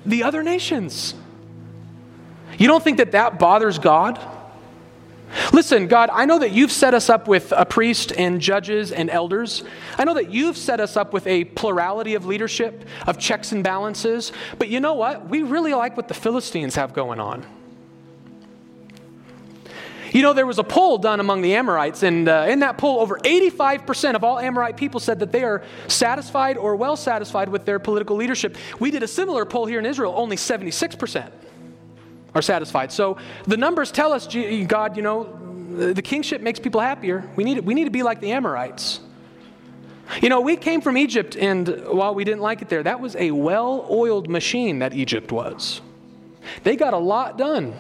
The 0.04 0.22
other 0.22 0.42
nations. 0.42 1.14
You 2.58 2.68
don't 2.68 2.84
think 2.84 2.98
that 2.98 3.12
that 3.12 3.38
bothers 3.38 3.78
God? 3.78 4.20
Listen, 5.52 5.88
God, 5.88 6.10
I 6.12 6.24
know 6.24 6.38
that 6.38 6.52
you've 6.52 6.72
set 6.72 6.94
us 6.94 7.10
up 7.10 7.28
with 7.28 7.52
a 7.52 7.64
priest 7.64 8.12
and 8.16 8.40
judges 8.40 8.92
and 8.92 9.10
elders. 9.10 9.62
I 9.98 10.04
know 10.04 10.14
that 10.14 10.30
you've 10.30 10.56
set 10.56 10.80
us 10.80 10.96
up 10.96 11.12
with 11.12 11.26
a 11.26 11.44
plurality 11.44 12.14
of 12.14 12.26
leadership, 12.26 12.84
of 13.06 13.18
checks 13.18 13.52
and 13.52 13.62
balances. 13.62 14.32
But 14.58 14.68
you 14.68 14.80
know 14.80 14.94
what? 14.94 15.28
We 15.28 15.42
really 15.42 15.74
like 15.74 15.96
what 15.96 16.08
the 16.08 16.14
Philistines 16.14 16.74
have 16.76 16.94
going 16.94 17.20
on. 17.20 17.44
You 20.18 20.24
know, 20.24 20.32
there 20.32 20.46
was 20.46 20.58
a 20.58 20.64
poll 20.64 20.98
done 20.98 21.20
among 21.20 21.42
the 21.42 21.54
Amorites, 21.54 22.02
and 22.02 22.28
uh, 22.28 22.46
in 22.48 22.58
that 22.58 22.76
poll, 22.76 22.98
over 22.98 23.20
85% 23.20 24.16
of 24.16 24.24
all 24.24 24.40
Amorite 24.40 24.76
people 24.76 24.98
said 24.98 25.20
that 25.20 25.30
they 25.30 25.44
are 25.44 25.62
satisfied 25.86 26.56
or 26.56 26.74
well 26.74 26.96
satisfied 26.96 27.48
with 27.48 27.64
their 27.64 27.78
political 27.78 28.16
leadership. 28.16 28.56
We 28.80 28.90
did 28.90 29.04
a 29.04 29.06
similar 29.06 29.44
poll 29.44 29.66
here 29.66 29.78
in 29.78 29.86
Israel, 29.86 30.12
only 30.16 30.34
76% 30.34 31.30
are 32.34 32.42
satisfied. 32.42 32.90
So 32.90 33.16
the 33.44 33.56
numbers 33.56 33.92
tell 33.92 34.12
us, 34.12 34.26
God, 34.66 34.96
you 34.96 35.04
know, 35.04 35.22
the 35.92 36.02
kingship 36.02 36.40
makes 36.40 36.58
people 36.58 36.80
happier. 36.80 37.22
We 37.36 37.44
need, 37.44 37.60
we 37.60 37.74
need 37.74 37.84
to 37.84 37.92
be 37.92 38.02
like 38.02 38.20
the 38.20 38.32
Amorites. 38.32 38.98
You 40.20 40.30
know, 40.30 40.40
we 40.40 40.56
came 40.56 40.80
from 40.80 40.96
Egypt, 40.96 41.36
and 41.36 41.68
while 41.86 42.16
we 42.16 42.24
didn't 42.24 42.40
like 42.40 42.60
it 42.60 42.68
there, 42.68 42.82
that 42.82 42.98
was 42.98 43.14
a 43.14 43.30
well 43.30 43.86
oiled 43.88 44.28
machine 44.28 44.80
that 44.80 44.94
Egypt 44.94 45.30
was. 45.30 45.80
They 46.64 46.74
got 46.74 46.92
a 46.92 46.98
lot 46.98 47.38
done. 47.38 47.76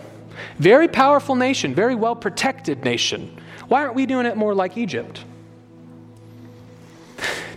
Very 0.58 0.88
powerful 0.88 1.34
nation, 1.34 1.74
very 1.74 1.94
well 1.94 2.16
protected 2.16 2.84
nation. 2.84 3.40
Why 3.68 3.82
aren't 3.82 3.94
we 3.94 4.06
doing 4.06 4.26
it 4.26 4.36
more 4.36 4.54
like 4.54 4.76
Egypt? 4.76 5.24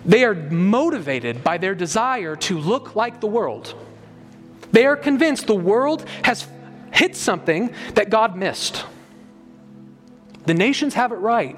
They 0.05 0.23
are 0.25 0.33
motivated 0.33 1.43
by 1.43 1.57
their 1.57 1.75
desire 1.75 2.35
to 2.37 2.57
look 2.57 2.95
like 2.95 3.21
the 3.21 3.27
world. 3.27 3.75
They 4.71 4.85
are 4.85 4.95
convinced 4.95 5.47
the 5.47 5.55
world 5.55 6.05
has 6.23 6.47
hit 6.91 7.15
something 7.15 7.73
that 7.93 8.09
God 8.09 8.35
missed. 8.35 8.85
The 10.45 10.53
nations 10.53 10.95
have 10.95 11.11
it 11.11 11.17
right, 11.17 11.57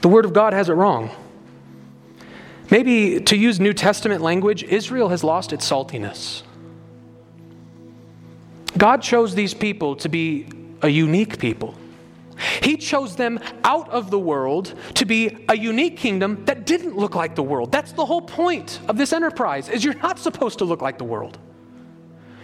the 0.00 0.08
Word 0.08 0.24
of 0.24 0.32
God 0.32 0.52
has 0.52 0.68
it 0.68 0.72
wrong. 0.72 1.10
Maybe 2.70 3.20
to 3.20 3.36
use 3.36 3.60
New 3.60 3.74
Testament 3.74 4.22
language, 4.22 4.64
Israel 4.64 5.10
has 5.10 5.22
lost 5.22 5.52
its 5.52 5.68
saltiness. 5.68 6.42
God 8.76 9.02
chose 9.02 9.34
these 9.34 9.54
people 9.54 9.96
to 9.96 10.08
be 10.08 10.46
a 10.82 10.88
unique 10.88 11.38
people. 11.38 11.74
He 12.62 12.76
chose 12.76 13.14
them 13.14 13.38
out 13.62 13.88
of 13.90 14.10
the 14.10 14.18
world 14.18 14.74
to 14.94 15.04
be 15.04 15.44
a 15.48 15.56
unique 15.56 15.96
kingdom 15.96 16.44
that 16.46 16.66
didn't 16.66 16.96
look 16.96 17.14
like 17.14 17.34
the 17.34 17.42
world. 17.42 17.70
That's 17.70 17.92
the 17.92 18.04
whole 18.04 18.22
point 18.22 18.80
of 18.88 18.96
this 18.96 19.12
enterprise 19.12 19.68
is 19.68 19.84
you're 19.84 19.94
not 19.94 20.18
supposed 20.18 20.58
to 20.58 20.64
look 20.64 20.82
like 20.82 20.98
the 20.98 21.04
world. 21.04 21.38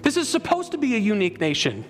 This 0.03 0.17
is 0.17 0.29
supposed 0.29 0.73
to 0.73 0.79
be 0.79 0.95
a 0.95 0.99
unique 0.99 1.41
nation 1.41 1.85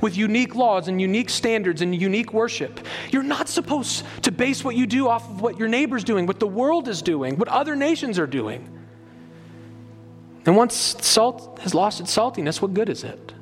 with 0.00 0.16
unique 0.16 0.54
laws 0.54 0.88
and 0.88 1.00
unique 1.00 1.30
standards 1.30 1.82
and 1.82 1.98
unique 2.00 2.32
worship. 2.32 2.80
You're 3.10 3.22
not 3.22 3.48
supposed 3.48 4.04
to 4.22 4.32
base 4.32 4.62
what 4.64 4.76
you 4.76 4.86
do 4.86 5.08
off 5.08 5.28
of 5.28 5.40
what 5.40 5.58
your 5.58 5.68
neighbor's 5.68 6.04
doing, 6.04 6.26
what 6.26 6.40
the 6.40 6.46
world 6.46 6.88
is 6.88 7.02
doing, 7.02 7.36
what 7.36 7.48
other 7.48 7.76
nations 7.76 8.18
are 8.18 8.26
doing. 8.26 8.68
And 10.46 10.56
once 10.56 10.74
salt 10.74 11.58
has 11.60 11.74
lost 11.74 12.00
its 12.00 12.14
saltiness, 12.14 12.62
what 12.62 12.74
good 12.74 12.88
is 12.88 13.04
it? 13.04 13.34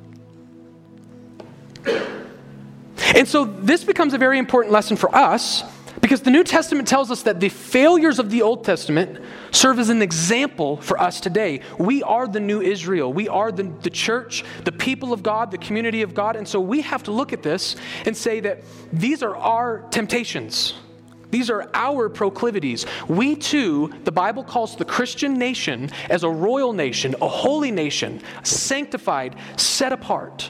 And 1.85 3.27
so 3.27 3.45
this 3.45 3.83
becomes 3.83 4.13
a 4.13 4.17
very 4.17 4.37
important 4.37 4.71
lesson 4.71 4.97
for 4.97 5.13
us 5.15 5.63
because 6.01 6.21
the 6.21 6.31
New 6.31 6.43
Testament 6.43 6.87
tells 6.87 7.11
us 7.11 7.23
that 7.23 7.39
the 7.39 7.49
failures 7.49 8.19
of 8.19 8.29
the 8.29 8.41
Old 8.41 8.63
Testament 8.63 9.19
serve 9.51 9.79
as 9.79 9.89
an 9.89 10.01
example 10.01 10.77
for 10.77 10.99
us 10.99 11.19
today. 11.19 11.61
We 11.77 12.03
are 12.03 12.27
the 12.27 12.39
new 12.39 12.61
Israel. 12.61 13.11
We 13.11 13.27
are 13.27 13.51
the, 13.51 13.63
the 13.81 13.89
church, 13.89 14.43
the 14.63 14.71
people 14.71 15.11
of 15.11 15.23
God, 15.23 15.51
the 15.51 15.57
community 15.57 16.01
of 16.01 16.13
God. 16.13 16.35
And 16.35 16.47
so 16.47 16.59
we 16.59 16.81
have 16.81 17.03
to 17.03 17.11
look 17.11 17.33
at 17.33 17.43
this 17.43 17.75
and 18.05 18.15
say 18.15 18.39
that 18.41 18.63
these 18.93 19.21
are 19.23 19.35
our 19.35 19.81
temptations. 19.89 20.73
These 21.31 21.49
are 21.49 21.69
our 21.73 22.09
proclivities. 22.09 22.85
We 23.07 23.35
too, 23.35 23.93
the 24.03 24.11
Bible 24.11 24.43
calls 24.43 24.75
the 24.75 24.85
Christian 24.85 25.37
nation 25.37 25.91
as 26.09 26.23
a 26.23 26.29
royal 26.29 26.73
nation, 26.73 27.15
a 27.21 27.27
holy 27.27 27.71
nation, 27.71 28.21
sanctified, 28.43 29.35
set 29.57 29.93
apart, 29.93 30.49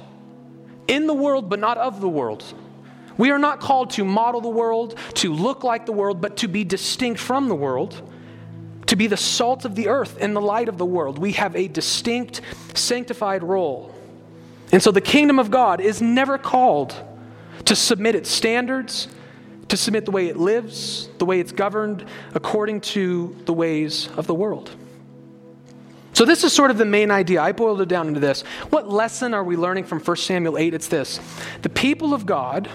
in 0.89 1.07
the 1.07 1.13
world, 1.13 1.49
but 1.49 1.59
not 1.59 1.77
of 1.77 2.01
the 2.01 2.09
world. 2.09 2.43
We 3.17 3.31
are 3.31 3.39
not 3.39 3.59
called 3.59 3.91
to 3.91 4.05
model 4.05 4.41
the 4.41 4.49
world, 4.49 4.97
to 5.15 5.33
look 5.33 5.63
like 5.63 5.85
the 5.85 5.91
world, 5.91 6.21
but 6.21 6.37
to 6.37 6.47
be 6.47 6.63
distinct 6.63 7.19
from 7.19 7.49
the 7.49 7.55
world, 7.55 8.01
to 8.87 8.95
be 8.95 9.07
the 9.07 9.17
salt 9.17 9.65
of 9.65 9.75
the 9.75 9.87
earth 9.87 10.17
and 10.19 10.35
the 10.35 10.41
light 10.41 10.67
of 10.69 10.77
the 10.77 10.85
world. 10.85 11.19
We 11.19 11.33
have 11.33 11.55
a 11.55 11.67
distinct, 11.67 12.41
sanctified 12.73 13.43
role. 13.43 13.93
And 14.71 14.81
so 14.81 14.91
the 14.91 15.01
kingdom 15.01 15.37
of 15.37 15.51
God 15.51 15.81
is 15.81 16.01
never 16.01 16.37
called 16.37 16.95
to 17.65 17.75
submit 17.75 18.15
its 18.15 18.29
standards, 18.29 19.09
to 19.67 19.77
submit 19.77 20.05
the 20.05 20.11
way 20.11 20.27
it 20.27 20.37
lives, 20.37 21.09
the 21.17 21.25
way 21.25 21.39
it's 21.39 21.51
governed, 21.51 22.05
according 22.33 22.81
to 22.81 23.35
the 23.45 23.53
ways 23.53 24.09
of 24.17 24.27
the 24.27 24.33
world. 24.33 24.71
So, 26.19 26.25
this 26.25 26.43
is 26.43 26.51
sort 26.51 26.69
of 26.69 26.77
the 26.77 26.83
main 26.83 27.11
idea. 27.11 27.41
I 27.41 27.53
boiled 27.53 27.79
it 27.79 27.87
down 27.87 28.09
into 28.09 28.19
this. 28.19 28.41
What 28.71 28.89
lesson 28.89 29.33
are 29.33 29.41
we 29.41 29.55
learning 29.55 29.85
from 29.85 30.01
1 30.01 30.17
Samuel 30.17 30.57
8? 30.57 30.73
It's 30.73 30.89
this 30.89 31.17
The 31.61 31.69
people 31.69 32.13
of 32.13 32.25
God 32.25 32.69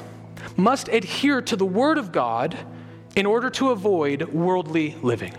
must 0.57 0.89
adhere 0.89 1.43
to 1.43 1.55
the 1.55 1.67
Word 1.67 1.99
of 1.99 2.11
God 2.11 2.57
in 3.15 3.27
order 3.27 3.51
to 3.51 3.69
avoid 3.69 4.33
worldly 4.33 4.97
living. 5.03 5.35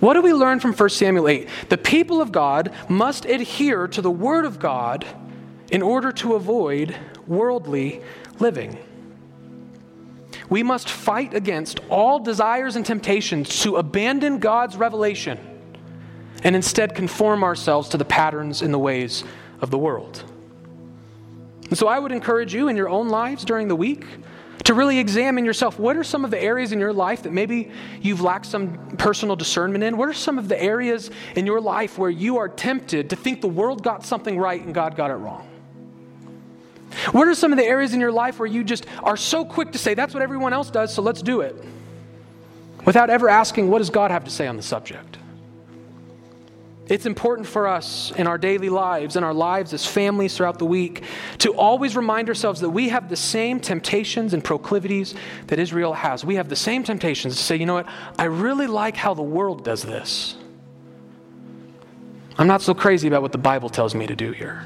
What 0.00 0.14
do 0.14 0.22
we 0.22 0.32
learn 0.32 0.58
from 0.58 0.72
1 0.72 0.88
Samuel 0.88 1.28
8? 1.28 1.48
The 1.68 1.78
people 1.78 2.20
of 2.20 2.32
God 2.32 2.74
must 2.88 3.26
adhere 3.26 3.86
to 3.86 4.02
the 4.02 4.10
Word 4.10 4.44
of 4.44 4.58
God 4.58 5.06
in 5.70 5.82
order 5.82 6.10
to 6.10 6.34
avoid 6.34 6.96
worldly 7.28 8.02
living. 8.40 8.76
We 10.50 10.64
must 10.64 10.88
fight 10.88 11.32
against 11.32 11.78
all 11.88 12.18
desires 12.18 12.74
and 12.74 12.84
temptations 12.84 13.60
to 13.60 13.76
abandon 13.76 14.40
God's 14.40 14.76
revelation 14.76 15.38
and 16.44 16.54
instead 16.54 16.94
conform 16.94 17.42
ourselves 17.42 17.88
to 17.88 17.96
the 17.96 18.04
patterns 18.04 18.62
and 18.62 18.72
the 18.72 18.78
ways 18.78 19.24
of 19.60 19.70
the 19.70 19.78
world. 19.78 20.22
And 21.68 21.78
so 21.78 21.88
I 21.88 21.98
would 21.98 22.12
encourage 22.12 22.54
you 22.54 22.68
in 22.68 22.76
your 22.76 22.88
own 22.88 23.08
lives 23.08 23.44
during 23.44 23.68
the 23.68 23.76
week 23.76 24.04
to 24.64 24.74
really 24.74 24.98
examine 24.98 25.44
yourself. 25.44 25.78
What 25.78 25.96
are 25.96 26.04
some 26.04 26.24
of 26.24 26.30
the 26.30 26.40
areas 26.40 26.72
in 26.72 26.78
your 26.78 26.92
life 26.92 27.22
that 27.22 27.32
maybe 27.32 27.70
you've 28.00 28.20
lacked 28.20 28.46
some 28.46 28.96
personal 28.96 29.36
discernment 29.36 29.82
in? 29.82 29.96
What 29.96 30.08
are 30.08 30.14
some 30.14 30.38
of 30.38 30.48
the 30.48 30.62
areas 30.62 31.10
in 31.34 31.46
your 31.46 31.60
life 31.60 31.98
where 31.98 32.10
you 32.10 32.38
are 32.38 32.48
tempted 32.48 33.10
to 33.10 33.16
think 33.16 33.40
the 33.40 33.48
world 33.48 33.82
got 33.82 34.04
something 34.04 34.38
right 34.38 34.62
and 34.62 34.74
God 34.74 34.96
got 34.96 35.10
it 35.10 35.14
wrong? 35.14 35.48
What 37.12 37.26
are 37.26 37.34
some 37.34 37.52
of 37.52 37.58
the 37.58 37.64
areas 37.64 37.92
in 37.92 38.00
your 38.00 38.12
life 38.12 38.38
where 38.38 38.46
you 38.46 38.62
just 38.62 38.86
are 39.02 39.16
so 39.16 39.44
quick 39.44 39.72
to 39.72 39.78
say, 39.78 39.94
that's 39.94 40.14
what 40.14 40.22
everyone 40.22 40.52
else 40.52 40.70
does, 40.70 40.94
so 40.94 41.02
let's 41.02 41.22
do 41.22 41.40
it? 41.40 41.56
Without 42.84 43.10
ever 43.10 43.28
asking, 43.28 43.68
what 43.68 43.78
does 43.78 43.90
God 43.90 44.10
have 44.10 44.24
to 44.24 44.30
say 44.30 44.46
on 44.46 44.56
the 44.56 44.62
subject? 44.62 45.18
It's 46.86 47.06
important 47.06 47.48
for 47.48 47.66
us 47.66 48.12
in 48.12 48.26
our 48.26 48.36
daily 48.36 48.68
lives 48.68 49.16
and 49.16 49.24
our 49.24 49.32
lives 49.32 49.72
as 49.72 49.86
families 49.86 50.36
throughout 50.36 50.58
the 50.58 50.66
week 50.66 51.02
to 51.38 51.54
always 51.54 51.96
remind 51.96 52.28
ourselves 52.28 52.60
that 52.60 52.68
we 52.68 52.90
have 52.90 53.08
the 53.08 53.16
same 53.16 53.58
temptations 53.58 54.34
and 54.34 54.44
proclivities 54.44 55.14
that 55.46 55.58
Israel 55.58 55.94
has. 55.94 56.26
We 56.26 56.34
have 56.34 56.50
the 56.50 56.56
same 56.56 56.82
temptations 56.84 57.36
to 57.36 57.42
say, 57.42 57.56
you 57.56 57.64
know 57.64 57.74
what, 57.74 57.86
I 58.18 58.24
really 58.24 58.66
like 58.66 58.96
how 58.96 59.14
the 59.14 59.22
world 59.22 59.64
does 59.64 59.82
this. 59.82 60.36
I'm 62.36 62.48
not 62.48 62.60
so 62.60 62.74
crazy 62.74 63.08
about 63.08 63.22
what 63.22 63.32
the 63.32 63.38
Bible 63.38 63.70
tells 63.70 63.94
me 63.94 64.06
to 64.06 64.16
do 64.16 64.32
here. 64.32 64.64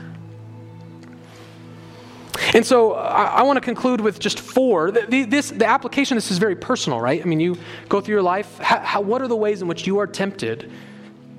And 2.54 2.66
so 2.66 2.94
I, 2.94 3.24
I 3.24 3.42
want 3.42 3.59
to 3.59 3.61
conclude 3.61 4.00
with 4.00 4.18
just 4.18 4.40
four. 4.40 4.90
The, 4.90 5.02
the, 5.02 5.24
this, 5.24 5.50
the 5.50 5.66
application 5.66 6.16
this 6.16 6.31
is 6.31 6.38
very 6.38 6.57
personal, 6.57 7.00
right? 7.00 7.20
I 7.20 7.24
mean, 7.26 7.40
you 7.40 7.59
go 7.88 8.00
through 8.00 8.14
your 8.14 8.22
life. 8.22 8.59
How, 8.59 8.78
how, 8.81 9.00
what 9.02 9.22
are 9.22 9.28
the 9.28 9.37
ways 9.37 9.61
in 9.62 9.68
which 9.68 9.87
you 9.87 9.98
are 9.98 10.07
tempted 10.07 10.72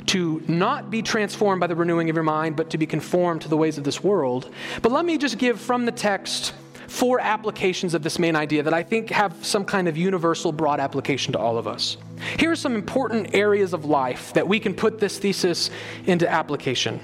to 0.09 0.41
not 0.47 0.89
be 0.89 1.03
transformed 1.03 1.59
by 1.59 1.67
the 1.67 1.75
renewing 1.75 2.09
of 2.09 2.15
your 2.15 2.23
mind, 2.23 2.55
but 2.55 2.71
to 2.71 2.79
be 2.79 2.87
conformed 2.87 3.43
to 3.43 3.47
the 3.47 3.55
ways 3.55 3.77
of 3.77 3.83
this 3.83 4.03
world? 4.03 4.51
But 4.81 4.91
let 4.91 5.05
me 5.05 5.19
just 5.19 5.37
give 5.37 5.61
from 5.61 5.85
the 5.85 5.91
text 5.91 6.53
four 6.87 7.19
applications 7.19 7.93
of 7.93 8.01
this 8.01 8.17
main 8.17 8.35
idea 8.35 8.63
that 8.63 8.73
I 8.73 8.81
think 8.81 9.11
have 9.11 9.45
some 9.45 9.63
kind 9.63 9.87
of 9.87 9.95
universal, 9.95 10.51
broad 10.51 10.79
application 10.79 11.33
to 11.33 11.39
all 11.39 11.59
of 11.59 11.67
us. 11.67 11.97
Here 12.39 12.49
are 12.49 12.55
some 12.55 12.73
important 12.73 13.35
areas 13.35 13.71
of 13.71 13.85
life 13.85 14.33
that 14.33 14.47
we 14.47 14.59
can 14.59 14.73
put 14.73 14.99
this 14.99 15.19
thesis 15.19 15.69
into 16.07 16.27
application. 16.27 16.99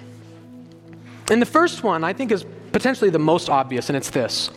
And 1.30 1.40
the 1.40 1.46
first 1.46 1.84
one 1.84 2.04
I 2.04 2.12
think 2.12 2.32
is 2.32 2.44
potentially 2.72 3.12
the 3.12 3.20
most 3.20 3.52
obvious, 3.52 3.88
and 3.90 3.96
it's 3.96 4.10
this 4.10 4.50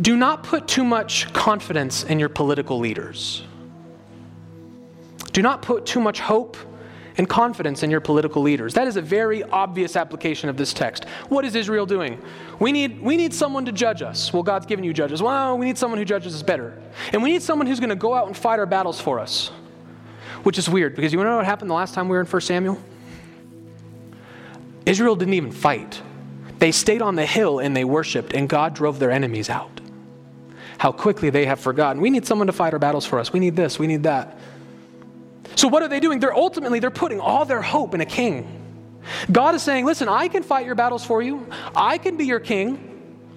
do 0.00 0.16
not 0.16 0.44
put 0.44 0.68
too 0.68 0.84
much 0.84 1.32
confidence 1.32 2.04
in 2.04 2.20
your 2.20 2.28
political 2.28 2.78
leaders. 2.78 3.42
Do 5.32 5.42
not 5.42 5.60
put 5.60 5.86
too 5.86 5.98
much 5.98 6.20
hope 6.20 6.56
and 7.18 7.28
confidence 7.28 7.82
in 7.82 7.90
your 7.90 8.00
political 8.00 8.40
leaders. 8.40 8.74
That 8.74 8.86
is 8.86 8.96
a 8.96 9.02
very 9.02 9.42
obvious 9.42 9.96
application 9.96 10.48
of 10.48 10.56
this 10.56 10.72
text. 10.72 11.04
What 11.28 11.44
is 11.44 11.56
Israel 11.56 11.84
doing? 11.84 12.22
We 12.60 12.70
need, 12.70 13.02
we 13.02 13.16
need 13.16 13.34
someone 13.34 13.64
to 13.66 13.72
judge 13.72 14.02
us. 14.02 14.32
Well, 14.32 14.44
God's 14.44 14.66
given 14.66 14.84
you 14.84 14.92
judges. 14.92 15.20
Well, 15.20 15.58
we 15.58 15.66
need 15.66 15.76
someone 15.76 15.98
who 15.98 16.04
judges 16.04 16.34
us 16.34 16.44
better. 16.44 16.80
And 17.12 17.22
we 17.22 17.32
need 17.32 17.42
someone 17.42 17.66
who's 17.66 17.80
going 17.80 17.90
to 17.90 17.96
go 17.96 18.14
out 18.14 18.28
and 18.28 18.36
fight 18.36 18.60
our 18.60 18.66
battles 18.66 19.00
for 19.00 19.18
us, 19.18 19.48
which 20.44 20.58
is 20.58 20.68
weird 20.68 20.94
because 20.94 21.12
you 21.12 21.18
want 21.18 21.26
to 21.26 21.32
know 21.32 21.36
what 21.38 21.46
happened 21.46 21.68
the 21.68 21.74
last 21.74 21.92
time 21.92 22.08
we 22.08 22.16
were 22.16 22.20
in 22.20 22.26
1 22.26 22.40
Samuel? 22.40 22.80
Israel 24.86 25.16
didn't 25.16 25.34
even 25.34 25.52
fight. 25.52 26.00
They 26.60 26.72
stayed 26.72 27.02
on 27.02 27.16
the 27.16 27.26
hill 27.26 27.58
and 27.58 27.76
they 27.76 27.84
worshiped, 27.84 28.32
and 28.32 28.48
God 28.48 28.74
drove 28.74 28.98
their 28.98 29.10
enemies 29.10 29.50
out. 29.50 29.80
How 30.78 30.92
quickly 30.92 31.30
they 31.30 31.46
have 31.46 31.58
forgotten. 31.58 32.00
We 32.00 32.10
need 32.10 32.26
someone 32.26 32.46
to 32.46 32.52
fight 32.52 32.72
our 32.72 32.78
battles 32.78 33.04
for 33.04 33.18
us. 33.18 33.32
We 33.32 33.40
need 33.40 33.56
this, 33.56 33.78
we 33.78 33.88
need 33.88 34.04
that. 34.04 34.38
So 35.58 35.66
what 35.66 35.82
are 35.82 35.88
they 35.88 35.98
doing? 35.98 36.20
They're 36.20 36.36
ultimately 36.36 36.78
they're 36.78 36.88
putting 36.88 37.18
all 37.18 37.44
their 37.44 37.60
hope 37.60 37.92
in 37.92 38.00
a 38.00 38.06
king. 38.06 38.46
God 39.32 39.56
is 39.56 39.62
saying, 39.64 39.84
"Listen, 39.84 40.08
I 40.08 40.28
can 40.28 40.44
fight 40.44 40.64
your 40.64 40.76
battles 40.76 41.04
for 41.04 41.20
you. 41.20 41.48
I 41.74 41.98
can 41.98 42.16
be 42.16 42.26
your 42.26 42.38
king. 42.38 42.78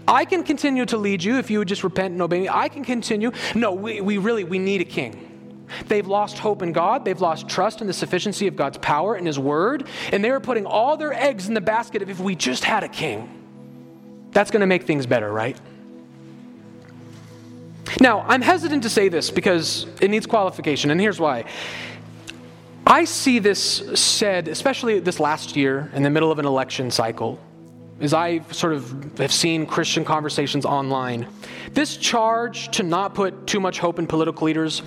I 0.07 0.25
can 0.25 0.43
continue 0.43 0.86
to 0.86 0.97
lead 0.97 1.23
you 1.23 1.39
if 1.39 1.49
you 1.49 1.57
would 1.57 1.67
just 1.67 1.84
repent 1.84 2.12
and 2.12 2.21
obey 2.21 2.41
me. 2.41 2.47
I 2.47 2.69
can 2.69 2.86
continue." 2.86 3.31
No, 3.55 3.71
we, 3.71 4.01
we 4.01 4.19
really 4.19 4.43
we 4.43 4.60
need 4.60 4.81
a 4.81 4.86
king. 4.86 5.65
They've 5.88 6.05
lost 6.05 6.38
hope 6.38 6.62
in 6.62 6.73
God. 6.73 7.05
They've 7.05 7.19
lost 7.19 7.49
trust 7.49 7.81
in 7.81 7.88
the 7.88 7.93
sufficiency 7.93 8.45
of 8.45 8.55
God's 8.55 8.77
power 8.77 9.15
and 9.15 9.25
His 9.25 9.39
word. 9.39 9.88
And 10.12 10.23
they 10.23 10.29
are 10.29 10.39
putting 10.39 10.67
all 10.67 10.97
their 10.97 11.13
eggs 11.13 11.47
in 11.47 11.55
the 11.55 11.62
basket 11.62 12.03
of 12.03 12.10
if 12.12 12.19
we 12.19 12.36
just 12.36 12.63
had 12.63 12.84
a 12.84 12.89
king. 12.89 14.29
That's 14.29 14.51
going 14.51 14.62
to 14.62 14.67
make 14.67 14.84
things 14.84 15.07
better, 15.07 15.34
right? 15.34 15.60
Now, 17.99 18.21
I'm 18.27 18.41
hesitant 18.41 18.84
to 18.84 18.89
say 18.89 19.10
this 19.10 19.31
because 19.31 19.88
it 19.99 20.10
needs 20.10 20.27
qualification, 20.27 20.91
and 20.91 21.01
here's 21.01 21.19
why. 21.19 21.45
I 22.91 23.06
see 23.06 23.39
this 23.39 23.62
said, 23.95 24.49
especially 24.49 24.99
this 24.99 25.17
last 25.21 25.56
year 25.56 25.89
in 25.93 26.04
the 26.04 26.10
middle 26.10 26.30
of 26.30 26.39
an 26.39 26.45
election 26.45 26.91
cycle, 26.91 27.39
as 28.01 28.13
I 28.13 28.41
sort 28.51 28.73
of 28.73 29.17
have 29.17 29.32
seen 29.32 29.65
Christian 29.65 30.04
conversations 30.04 30.65
online. 30.65 31.25
This 31.71 31.95
charge 31.95 32.69
to 32.71 32.84
not 32.84 33.15
put 33.15 33.47
too 33.47 33.62
much 33.62 33.80
hope 33.80 33.97
in 33.97 34.08
political 34.08 34.45
leaders 34.45 34.82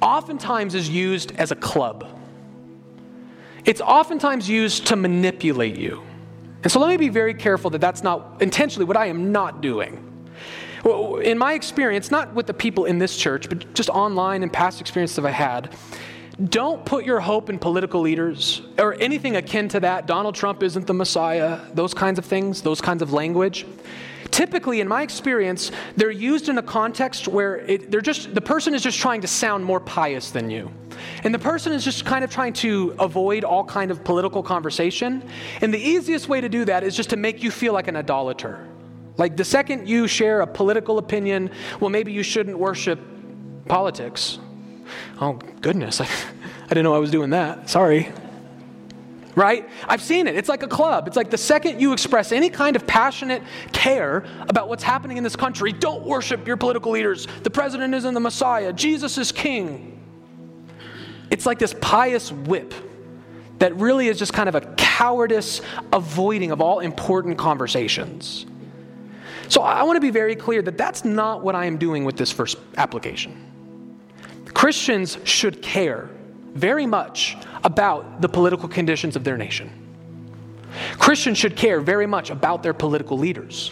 oftentimes 0.00 0.76
is 0.76 0.88
used 0.88 1.32
as 1.32 1.50
a 1.50 1.56
club. 1.56 2.08
It's 3.64 3.80
oftentimes 3.80 4.48
used 4.48 4.86
to 4.86 4.94
manipulate 4.94 5.76
you. 5.76 6.04
And 6.62 6.70
so 6.70 6.78
let 6.78 6.90
me 6.90 6.96
be 6.96 7.08
very 7.08 7.34
careful 7.34 7.70
that 7.70 7.80
that's 7.80 8.04
not 8.04 8.40
intentionally 8.40 8.84
what 8.84 8.96
I 8.96 9.06
am 9.06 9.32
not 9.32 9.62
doing. 9.62 10.04
In 11.24 11.36
my 11.36 11.54
experience, 11.54 12.12
not 12.12 12.32
with 12.34 12.46
the 12.46 12.54
people 12.54 12.84
in 12.84 13.00
this 13.00 13.16
church, 13.16 13.48
but 13.48 13.74
just 13.74 13.88
online 13.88 14.44
and 14.44 14.52
past 14.52 14.80
experiences 14.80 15.16
that 15.16 15.26
I've 15.26 15.34
had, 15.34 15.76
don't 16.44 16.84
put 16.84 17.04
your 17.04 17.18
hope 17.18 17.50
in 17.50 17.58
political 17.58 18.00
leaders 18.00 18.62
or 18.78 18.94
anything 19.00 19.34
akin 19.36 19.68
to 19.68 19.80
that. 19.80 20.06
Donald 20.06 20.36
Trump 20.36 20.62
isn't 20.62 20.86
the 20.86 20.94
Messiah, 20.94 21.60
those 21.74 21.94
kinds 21.94 22.18
of 22.18 22.24
things, 22.24 22.62
those 22.62 22.80
kinds 22.80 23.02
of 23.02 23.12
language. 23.12 23.66
Typically, 24.30 24.80
in 24.80 24.86
my 24.86 25.02
experience, 25.02 25.72
they're 25.96 26.10
used 26.10 26.48
in 26.48 26.58
a 26.58 26.62
context 26.62 27.26
where 27.26 27.56
it, 27.56 27.90
they're 27.90 28.00
just, 28.00 28.34
the 28.34 28.40
person 28.40 28.74
is 28.74 28.82
just 28.82 28.98
trying 28.98 29.20
to 29.22 29.26
sound 29.26 29.64
more 29.64 29.80
pious 29.80 30.30
than 30.30 30.48
you. 30.50 30.70
And 31.24 31.34
the 31.34 31.38
person 31.38 31.72
is 31.72 31.84
just 31.84 32.04
kind 32.04 32.22
of 32.22 32.30
trying 32.30 32.52
to 32.54 32.94
avoid 33.00 33.42
all 33.42 33.64
kind 33.64 33.90
of 33.90 34.04
political 34.04 34.42
conversation. 34.42 35.28
And 35.60 35.72
the 35.72 35.78
easiest 35.78 36.28
way 36.28 36.40
to 36.40 36.48
do 36.48 36.64
that 36.66 36.84
is 36.84 36.94
just 36.94 37.10
to 37.10 37.16
make 37.16 37.42
you 37.42 37.50
feel 37.50 37.72
like 37.72 37.88
an 37.88 37.96
idolater. 37.96 38.64
Like 39.16 39.36
the 39.36 39.44
second 39.44 39.88
you 39.88 40.06
share 40.06 40.42
a 40.42 40.46
political 40.46 40.98
opinion, 40.98 41.50
well, 41.80 41.90
maybe 41.90 42.12
you 42.12 42.22
shouldn't 42.22 42.58
worship 42.58 43.00
politics. 43.66 44.38
Oh, 45.20 45.34
goodness, 45.60 46.00
I, 46.00 46.04
I 46.64 46.68
didn't 46.68 46.84
know 46.84 46.94
I 46.94 46.98
was 46.98 47.10
doing 47.10 47.30
that. 47.30 47.68
Sorry. 47.68 48.12
Right? 49.34 49.68
I've 49.86 50.02
seen 50.02 50.26
it. 50.26 50.34
It's 50.34 50.48
like 50.48 50.64
a 50.64 50.68
club. 50.68 51.06
It's 51.06 51.16
like 51.16 51.30
the 51.30 51.38
second 51.38 51.80
you 51.80 51.92
express 51.92 52.32
any 52.32 52.50
kind 52.50 52.74
of 52.74 52.86
passionate 52.86 53.42
care 53.72 54.24
about 54.40 54.68
what's 54.68 54.82
happening 54.82 55.16
in 55.16 55.22
this 55.22 55.36
country, 55.36 55.72
don't 55.72 56.02
worship 56.02 56.46
your 56.46 56.56
political 56.56 56.90
leaders. 56.90 57.28
The 57.44 57.50
president 57.50 57.94
isn't 57.94 58.14
the 58.14 58.20
Messiah, 58.20 58.72
Jesus 58.72 59.16
is 59.16 59.30
king. 59.30 59.94
It's 61.30 61.46
like 61.46 61.58
this 61.58 61.74
pious 61.80 62.32
whip 62.32 62.74
that 63.58 63.76
really 63.76 64.08
is 64.08 64.18
just 64.18 64.32
kind 64.32 64.48
of 64.48 64.54
a 64.54 64.60
cowardice 64.76 65.60
avoiding 65.92 66.50
of 66.50 66.60
all 66.60 66.80
important 66.80 67.38
conversations. 67.38 68.46
So 69.48 69.62
I 69.62 69.82
want 69.82 69.96
to 69.96 70.00
be 70.00 70.10
very 70.10 70.36
clear 70.36 70.62
that 70.62 70.76
that's 70.76 71.04
not 71.04 71.42
what 71.42 71.54
I 71.54 71.64
am 71.64 71.78
doing 71.78 72.04
with 72.04 72.16
this 72.16 72.30
first 72.30 72.58
application. 72.76 73.44
Christians 74.58 75.18
should 75.22 75.62
care 75.62 76.10
very 76.52 76.84
much 76.84 77.36
about 77.62 78.20
the 78.20 78.28
political 78.28 78.68
conditions 78.68 79.14
of 79.14 79.22
their 79.22 79.36
nation. 79.36 79.70
Christians 80.98 81.38
should 81.38 81.54
care 81.54 81.80
very 81.80 82.08
much 82.08 82.30
about 82.30 82.64
their 82.64 82.74
political 82.74 83.16
leaders. 83.16 83.70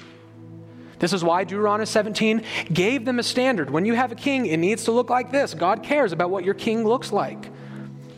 This 1.01 1.13
is 1.13 1.25
why 1.25 1.43
Deuteronomy 1.43 1.87
17 1.87 2.41
gave 2.73 3.05
them 3.05 3.19
a 3.19 3.25
standard. 3.25 3.69
When 3.69 3.85
you 3.85 3.95
have 3.95 4.13
a 4.13 4.15
king, 4.15 4.47
it 4.47 4.59
needs 4.59 4.85
to 4.85 4.93
look 4.93 5.11
like 5.11 5.33
this. 5.33 5.55
God 5.55 5.83
cares 5.83 6.13
about 6.13 6.31
what 6.31 6.45
your 6.45 6.55
king 6.55 6.85
looks 6.85 7.11
like. 7.11 7.51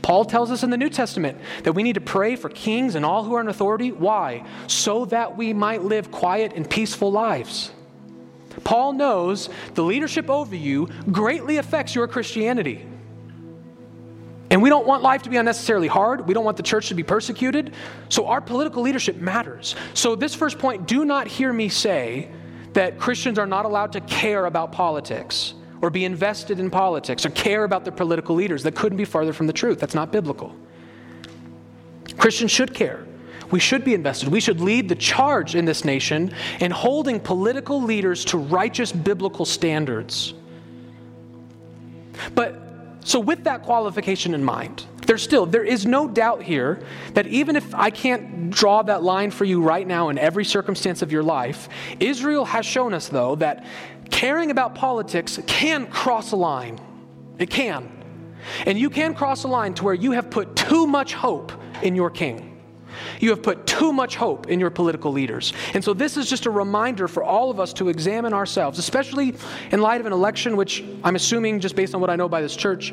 Paul 0.02 0.26
tells 0.26 0.50
us 0.50 0.62
in 0.62 0.68
the 0.68 0.76
New 0.76 0.90
Testament 0.90 1.38
that 1.64 1.72
we 1.72 1.83
need 1.83 1.94
to 1.94 2.02
pray 2.02 2.37
for 2.37 2.50
kings 2.50 2.96
and 2.96 3.02
all 3.02 3.24
who 3.24 3.33
are 3.33 3.40
in 3.40 3.48
authority. 3.48 3.92
Why? 3.92 4.44
So 4.66 5.07
that 5.07 5.38
we 5.38 5.54
might 5.54 5.85
live 5.85 6.11
quiet 6.11 6.52
and 6.54 6.68
peaceful 6.68 7.11
lives. 7.11 7.70
Paul 8.64 8.92
knows 8.92 9.49
the 9.75 9.83
leadership 9.83 10.29
over 10.31 10.55
you 10.55 10.88
greatly 11.11 11.57
affects 11.59 11.94
your 11.94 12.09
Christianity. 12.09 12.87
And 14.51 14.62
we 14.62 14.71
don't 14.71 14.87
want 14.87 15.03
life 15.03 15.23
to 15.23 15.31
be 15.31 15.37
unnecessarily 15.37 15.88
hard. 15.88 16.27
We 16.27 16.33
don't 16.33 16.44
want 16.44 16.57
the 16.57 16.62
church 16.62 16.88
to 16.88 16.94
be 16.94 17.03
persecuted. 17.03 17.75
So 18.09 18.27
our 18.27 18.40
political 18.40 18.83
leadership 18.83 19.16
matters. 19.16 19.77
So, 19.92 20.16
this 20.16 20.35
first 20.35 20.59
point 20.59 20.87
do 20.87 21.05
not 21.05 21.27
hear 21.27 21.53
me 21.53 21.68
say 21.68 22.31
that 22.73 22.99
Christians 22.99 23.38
are 23.38 23.47
not 23.47 23.64
allowed 23.64 23.92
to 23.92 24.01
care 24.03 24.47
about 24.47 24.73
politics 24.73 25.55
or 25.83 25.90
be 25.90 26.05
invested 26.05 26.59
in 26.59 26.71
politics 26.71 27.27
or 27.27 27.31
care 27.31 27.64
about 27.64 27.85
their 27.85 27.92
political 27.92 28.35
leaders. 28.35 28.62
That 28.62 28.75
couldn't 28.75 28.99
be 28.99 29.05
farther 29.05 29.33
from 29.33 29.47
the 29.47 29.53
truth. 29.53 29.79
That's 29.81 29.94
not 29.94 30.12
biblical. 30.12 30.55
Christians 32.16 32.51
should 32.51 32.75
care. 32.75 33.08
We 33.50 33.61
should 33.61 33.84
be 33.84 33.94
invested. 33.94 34.28
We 34.28 34.40
should 34.40 34.61
lead 34.61 34.88
the 34.88 34.94
charge 34.94 35.54
in 35.54 35.64
this 35.64 35.84
nation 35.84 36.34
in 36.61 36.70
holding 36.70 37.18
political 37.20 37.82
leaders 37.82 38.24
to 38.26 38.38
righteous 38.38 38.92
biblical 38.92 39.44
standards. 39.44 40.34
But 42.34 42.61
so, 43.04 43.20
with 43.20 43.44
that 43.44 43.62
qualification 43.62 44.34
in 44.34 44.44
mind, 44.44 44.84
there's 45.06 45.22
still, 45.22 45.46
there 45.46 45.64
is 45.64 45.87
no 45.87 46.06
doubt 46.06 46.42
here 46.42 46.82
that 47.14 47.26
even 47.28 47.56
if 47.56 47.74
I 47.74 47.88
can't 47.88 48.50
draw 48.50 48.82
that 48.82 49.02
line 49.02 49.30
for 49.30 49.46
you 49.46 49.62
right 49.62 49.87
now 49.87 50.11
in 50.11 50.18
every 50.18 50.44
circumstance 50.44 51.00
of 51.00 51.11
your 51.11 51.22
life, 51.22 51.70
Israel 52.00 52.44
has 52.44 52.66
shown 52.66 52.92
us, 52.92 53.08
though, 53.08 53.37
that 53.37 53.64
caring 54.11 54.50
about 54.50 54.74
politics 54.74 55.40
can 55.46 55.87
cross 55.87 56.32
a 56.32 56.37
line. 56.37 56.78
It 57.38 57.48
can. 57.48 57.90
And 58.66 58.78
you 58.78 58.90
can 58.90 59.14
cross 59.14 59.44
a 59.44 59.48
line 59.48 59.72
to 59.74 59.84
where 59.84 59.94
you 59.94 60.12
have 60.12 60.30
put 60.30 60.54
too 60.54 60.87
much 60.87 61.14
hope 61.14 61.52
in 61.82 61.94
your 61.94 62.11
king. 62.11 62.47
You 63.20 63.30
have 63.30 63.42
put 63.42 63.66
too 63.66 63.92
much 63.92 64.16
hope 64.16 64.48
in 64.48 64.61
your 64.61 64.70
political 64.70 65.12
leaders. 65.12 65.52
And 65.74 65.82
so, 65.82 65.94
this 65.94 66.16
is 66.16 66.28
just 66.28 66.46
a 66.46 66.50
reminder 66.50 67.08
for 67.08 67.22
all 67.22 67.50
of 67.50 67.61
us 67.61 67.72
to 67.74 67.88
examine 67.88 68.32
ourselves, 68.32 68.78
especially 68.78 69.34
in 69.70 69.80
light 69.80 70.00
of 70.00 70.06
an 70.06 70.12
election, 70.12 70.56
which 70.56 70.84
I'm 71.04 71.16
assuming, 71.16 71.61
just 71.61 71.76
based 71.76 71.94
on 71.94 72.00
what 72.00 72.11
I 72.11 72.16
know 72.16 72.28
by 72.28 72.40
this 72.40 72.56
church, 72.56 72.92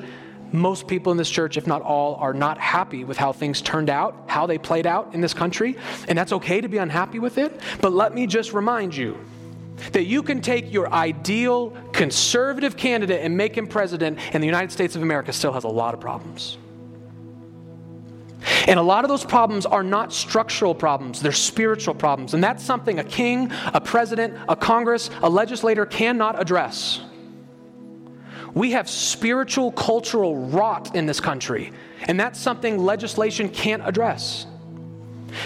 most 0.51 0.87
people 0.87 1.11
in 1.11 1.17
this 1.17 1.29
church, 1.29 1.57
if 1.57 1.67
not 1.67 1.81
all, 1.81 2.15
are 2.15 2.33
not 2.33 2.57
happy 2.57 3.03
with 3.03 3.17
how 3.17 3.31
things 3.33 3.61
turned 3.61 3.89
out, 3.89 4.25
how 4.27 4.45
they 4.45 4.57
played 4.57 4.85
out 4.85 5.13
in 5.13 5.21
this 5.21 5.33
country. 5.33 5.75
And 6.07 6.17
that's 6.17 6.31
okay 6.33 6.61
to 6.61 6.67
be 6.67 6.77
unhappy 6.77 7.19
with 7.19 7.37
it. 7.37 7.59
But 7.81 7.93
let 7.93 8.13
me 8.13 8.27
just 8.27 8.53
remind 8.53 8.95
you 8.95 9.17
that 9.91 10.05
you 10.05 10.23
can 10.23 10.41
take 10.41 10.71
your 10.71 10.91
ideal 10.91 11.75
conservative 11.91 12.77
candidate 12.77 13.21
and 13.21 13.35
make 13.35 13.57
him 13.57 13.67
president, 13.67 14.19
and 14.33 14.41
the 14.41 14.47
United 14.47 14.71
States 14.71 14.95
of 14.95 15.01
America 15.01 15.33
still 15.33 15.51
has 15.51 15.63
a 15.63 15.69
lot 15.69 15.93
of 15.93 15.99
problems. 15.99 16.57
And 18.65 18.79
a 18.79 18.83
lot 18.83 19.03
of 19.03 19.09
those 19.09 19.23
problems 19.23 19.65
are 19.65 19.83
not 19.83 20.11
structural 20.11 20.75
problems, 20.75 21.21
they're 21.21 21.31
spiritual 21.31 21.93
problems. 21.93 22.33
And 22.33 22.43
that's 22.43 22.63
something 22.63 22.99
a 22.99 23.03
king, 23.03 23.51
a 23.73 23.79
president, 23.79 24.37
a 24.49 24.55
Congress, 24.55 25.09
a 25.21 25.29
legislator 25.29 25.85
cannot 25.85 26.39
address. 26.39 27.01
We 28.53 28.71
have 28.71 28.89
spiritual, 28.89 29.71
cultural 29.73 30.47
rot 30.47 30.95
in 30.95 31.05
this 31.05 31.19
country, 31.19 31.73
and 32.03 32.19
that's 32.19 32.39
something 32.39 32.77
legislation 32.77 33.49
can't 33.49 33.85
address. 33.85 34.47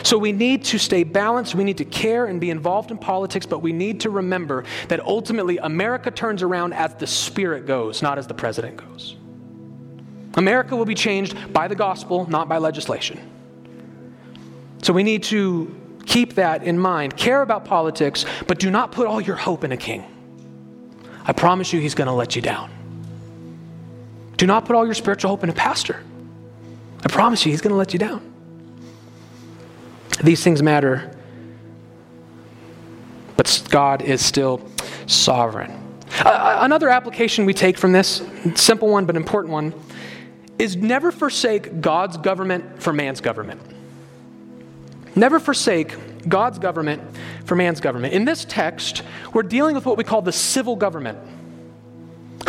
So 0.04 0.18
we 0.18 0.32
need 0.32 0.64
to 0.66 0.78
stay 0.78 1.04
balanced, 1.04 1.56
we 1.56 1.64
need 1.64 1.78
to 1.78 1.86
care 1.86 2.28
and 2.28 2.40
be 2.40 2.52
involved 2.52 2.92
in 2.92 2.98
politics, 3.00 3.48
but 3.48 3.64
we 3.64 3.74
need 3.74 4.02
to 4.02 4.12
remember 4.12 4.64
that 4.88 5.00
ultimately 5.00 5.58
America 5.58 6.12
turns 6.12 6.44
around 6.44 6.74
as 6.74 6.94
the 6.96 7.08
Spirit 7.08 7.66
goes, 7.66 8.04
not 8.04 8.20
as 8.20 8.28
the 8.28 8.36
president 8.36 8.78
goes. 8.78 9.16
America 10.36 10.76
will 10.76 10.86
be 10.86 10.96
changed 10.96 11.54
by 11.54 11.68
the 11.68 11.76
gospel, 11.76 12.30
not 12.30 12.48
by 12.48 12.58
legislation. 12.58 13.20
So 14.82 14.94
we 14.94 15.04
need 15.04 15.24
to 15.24 15.76
keep 16.06 16.36
that 16.36 16.64
in 16.64 16.78
mind. 16.80 17.18
Care 17.18 17.42
about 17.42 17.66
politics, 17.66 18.26
but 18.48 18.60
do 18.60 18.72
not 18.72 18.92
put 18.92 19.08
all 19.08 19.20
your 19.22 19.36
hope 19.36 19.64
in 19.64 19.72
a 19.72 19.78
king. 19.78 20.04
I 21.26 21.34
promise 21.34 21.74
you, 21.74 21.80
he's 21.80 21.96
going 21.96 22.08
to 22.08 22.14
let 22.14 22.36
you 22.36 22.42
down. 22.42 22.72
Do 24.38 24.48
not 24.48 24.66
put 24.66 24.76
all 24.76 24.86
your 24.86 24.94
spiritual 24.94 25.30
hope 25.30 25.44
in 25.44 25.50
a 25.50 25.54
pastor. 25.54 26.02
I 27.04 27.08
promise 27.10 27.46
you, 27.46 27.52
he's 27.52 27.62
going 27.62 27.72
to 27.72 27.78
let 27.78 27.94
you 27.94 28.00
down. 28.00 28.26
These 30.24 30.44
things 30.44 30.64
matter, 30.64 31.16
but 33.38 33.68
God 33.70 34.02
is 34.02 34.26
still 34.26 34.68
sovereign. 35.08 35.72
Uh, 36.20 36.60
another 36.62 36.90
application 36.90 37.46
we 37.46 37.54
take 37.54 37.78
from 37.78 37.92
this, 37.92 38.22
simple 38.56 38.90
one 38.90 39.06
but 39.06 39.16
important 39.16 39.54
one, 39.54 39.74
is 40.60 40.76
never 40.76 41.12
forsake 41.12 41.82
God's 41.82 42.18
government 42.18 42.84
for 42.84 42.94
man's 42.94 43.22
government. 43.22 43.62
Never 45.16 45.40
forsake 45.40 45.96
God's 46.28 46.60
government 46.60 47.02
for 47.46 47.56
man's 47.56 47.80
government. 47.80 48.14
In 48.14 48.26
this 48.26 48.46
text, 48.46 49.02
we're 49.34 49.44
dealing 49.44 49.74
with 49.74 49.86
what 49.86 49.98
we 49.98 50.04
call 50.04 50.22
the 50.22 50.34
civil 50.34 50.76
government. 50.76 51.18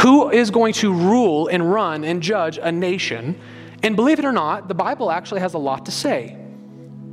Who 0.01 0.31
is 0.31 0.51
going 0.51 0.73
to 0.75 0.93
rule 0.93 1.49
and 1.49 1.73
run 1.73 2.05
and 2.05 2.23
judge 2.23 2.59
a 2.59 2.73
nation? 2.73 3.39
And 3.83 3.97
believe 3.97 4.19
it 4.19 4.25
or 4.25 4.33
not, 4.33 4.69
the 4.69 4.75
Bible 4.75 5.11
actually 5.11 5.41
has 5.41 5.55
a 5.55 5.59
lot 5.59 5.87
to 5.87 5.93
say 5.93 6.37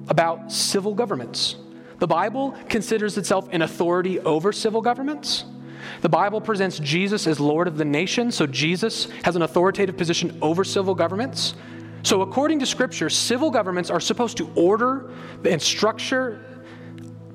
about 0.09 0.51
civil 0.51 0.93
governments. 0.93 1.55
The 1.99 2.07
Bible 2.07 2.55
considers 2.69 3.17
itself 3.17 3.47
an 3.51 3.61
authority 3.61 4.19
over 4.19 4.51
civil 4.51 4.81
governments. 4.81 5.45
The 6.01 6.09
Bible 6.09 6.41
presents 6.41 6.79
Jesus 6.79 7.27
as 7.27 7.39
Lord 7.39 7.67
of 7.67 7.77
the 7.77 7.85
nation, 7.85 8.31
so 8.31 8.47
Jesus 8.47 9.09
has 9.23 9.35
an 9.35 9.41
authoritative 9.41 9.97
position 9.97 10.37
over 10.41 10.63
civil 10.63 10.95
governments. 10.95 11.55
So, 12.03 12.21
according 12.21 12.59
to 12.59 12.65
Scripture, 12.65 13.09
civil 13.09 13.51
governments 13.51 13.89
are 13.89 13.99
supposed 13.99 14.37
to 14.37 14.49
order 14.55 15.11
and 15.43 15.61
structure 15.61 16.63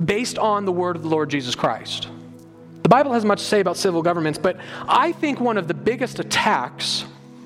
based 0.03 0.39
on 0.39 0.65
the 0.65 0.73
word 0.73 0.97
of 0.97 1.03
the 1.03 1.09
Lord 1.09 1.31
Jesus 1.31 1.55
Christ. 1.55 2.09
The 2.83 2.89
Bible 2.89 3.13
has 3.13 3.25
much 3.25 3.41
to 3.41 3.45
say 3.45 3.61
about 3.61 3.77
civil 3.77 4.03
governments, 4.03 4.39
but 4.39 4.57
I 4.89 5.13
think 5.13 5.41
one 5.41 5.59
of 5.59 5.69
the 5.69 5.75
biggest 5.75 6.19
attacks 6.19 7.05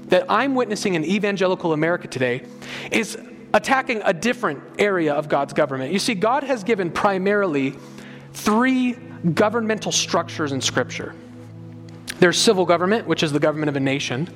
that 0.08 0.24
I'm 0.28 0.54
witnessing 0.54 0.94
in 0.94 1.04
evangelical 1.04 1.72
America 1.72 2.08
today 2.08 2.44
is 2.90 3.18
attacking 3.52 4.02
a 4.04 4.12
different 4.12 4.62
area 4.78 5.12
of 5.12 5.28
God's 5.28 5.52
government. 5.52 5.92
You 5.92 5.98
see, 5.98 6.14
God 6.14 6.44
has 6.44 6.62
given 6.64 6.90
primarily 6.90 7.74
three 8.32 8.96
governmental 9.34 9.92
structures 9.92 10.52
in 10.52 10.60
Scripture 10.60 11.14
there's 12.18 12.38
civil 12.38 12.64
government, 12.64 13.06
which 13.06 13.22
is 13.22 13.32
the 13.32 13.40
government 13.40 13.68
of 13.68 13.76
a 13.76 13.80
nation, 13.80 14.28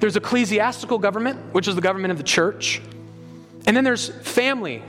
there's 0.00 0.16
ecclesiastical 0.16 0.98
government, 0.98 1.52
which 1.52 1.68
is 1.68 1.74
the 1.74 1.80
government 1.80 2.12
of 2.12 2.18
the 2.18 2.24
church, 2.24 2.80
and 3.66 3.76
then 3.76 3.84
there's 3.84 4.08
family, 4.08 4.82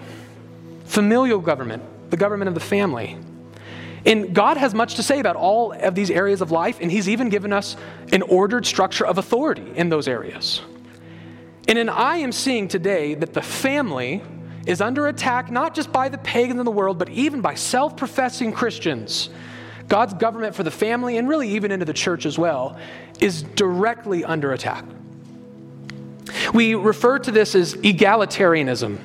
familial 0.86 1.40
government, 1.40 1.84
the 2.10 2.18
government 2.18 2.48
of 2.48 2.54
the 2.54 2.60
family. 2.60 3.18
And 4.06 4.34
God 4.36 4.58
has 4.58 4.74
much 4.74 4.96
to 4.96 5.04
say 5.04 5.20
about 5.20 5.36
all 5.36 5.72
of 5.72 5.96
these 5.96 6.12
areas 6.12 6.42
of 6.42 6.52
life, 6.52 6.80
and 6.82 6.92
He's 6.92 7.08
even 7.08 7.30
given 7.30 7.54
us 7.54 7.76
an 8.12 8.22
ordered 8.22 8.66
structure 8.66 9.06
of 9.06 9.18
authority 9.18 9.72
in 9.76 9.90
those 9.90 10.08
areas. 10.08 10.62
And 11.68 11.78
then 11.78 11.88
I 11.88 12.18
am 12.18 12.34
seeing 12.34 12.68
today 12.68 13.14
that 13.16 13.34
the 13.34 13.42
family 13.42 14.22
is 14.66 14.82
under 14.82 15.08
attack 15.08 15.52
not 15.52 15.76
just 15.76 15.92
by 15.92 16.10
the 16.10 16.18
pagans 16.18 16.60
in 16.60 16.66
the 16.66 16.72
world, 16.72 16.98
but 16.98 17.10
even 17.10 17.42
by 17.42 17.56
self 17.56 17.98
professing 17.98 18.52
Christians. 18.52 19.30
God's 19.88 20.14
government 20.14 20.56
for 20.56 20.64
the 20.64 20.72
family, 20.72 21.18
and 21.18 21.28
really 21.28 21.50
even 21.50 21.72
into 21.72 21.86
the 21.86 21.94
church 21.94 22.26
as 22.26 22.38
well, 22.38 22.78
is 23.20 23.44
directly 23.44 24.24
under 24.24 24.54
attack. 24.54 24.86
We 26.54 26.76
refer 26.76 27.20
to 27.20 27.32
this 27.32 27.54
as 27.56 27.76
egalitarianism. 27.76 28.98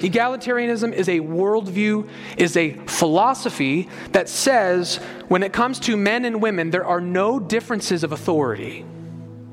Egalitarianism 0.00 0.94
is 0.94 1.08
a 1.10 1.20
worldview, 1.20 2.08
is 2.38 2.56
a 2.56 2.72
philosophy 2.86 3.88
that 4.12 4.30
says 4.30 4.96
when 5.28 5.42
it 5.42 5.52
comes 5.52 5.78
to 5.80 5.96
men 5.96 6.24
and 6.24 6.40
women, 6.40 6.70
there 6.70 6.86
are 6.86 7.00
no 7.00 7.38
differences 7.38 8.02
of 8.02 8.12
authority. 8.12 8.84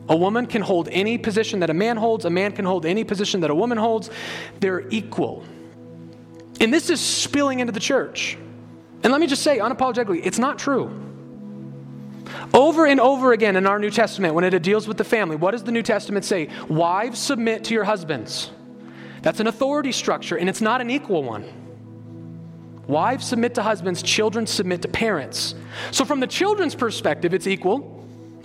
A 0.10 0.16
woman 0.16 0.46
can 0.46 0.62
hold 0.62 0.88
any 0.90 1.18
position 1.18 1.60
that 1.60 1.70
a 1.70 1.74
man 1.74 1.98
holds, 1.98 2.26
a 2.26 2.30
man 2.30 2.54
can 2.54 2.66
hold 2.66 2.86
any 2.86 3.04
position 3.04 3.42
that 3.42 3.50
a 3.50 3.56
woman 3.56 3.78
holds. 3.78 4.10
They're 4.60 4.88
equal. 4.90 5.44
And 6.60 6.74
this 6.74 6.90
is 6.90 7.00
spilling 7.00 7.60
into 7.60 7.74
the 7.74 7.80
church. 7.80 8.38
And 9.04 9.12
let 9.12 9.22
me 9.22 9.28
just 9.28 9.44
say, 9.44 9.60
unapologetically, 9.60 10.26
it's 10.26 10.40
not 10.40 10.58
true. 10.58 11.04
Over 12.54 12.86
and 12.86 13.00
over 13.00 13.34
again 13.34 13.56
in 13.56 13.68
our 13.68 13.80
New 13.80 13.90
Testament, 13.90 14.34
when 14.34 14.44
it 14.44 14.64
deals 14.64 14.88
with 14.88 14.98
the 14.98 15.04
family, 15.04 15.36
what 15.36 15.52
does 15.52 15.64
the 15.64 15.72
New 15.72 15.84
Testament 15.84 16.26
say? 16.26 16.50
Wives, 16.68 17.20
submit 17.20 17.66
to 17.66 17.74
your 17.74 17.84
husbands. 17.84 18.52
That's 19.22 19.40
an 19.40 19.48
authority 19.48 19.92
structure, 19.92 20.38
and 20.38 20.50
it's 20.50 20.62
not 20.62 20.82
an 20.82 20.90
equal 20.90 21.24
one. 21.24 21.46
Wives 22.88 23.26
submit 23.26 23.56
to 23.56 23.64
husbands, 23.64 24.02
children 24.02 24.48
submit 24.48 24.82
to 24.84 24.88
parents. 24.88 25.56
So, 25.92 26.06
from 26.06 26.22
the 26.22 26.28
children's 26.28 26.76
perspective, 26.76 27.34
it's 27.34 27.48
equal. 27.48 27.97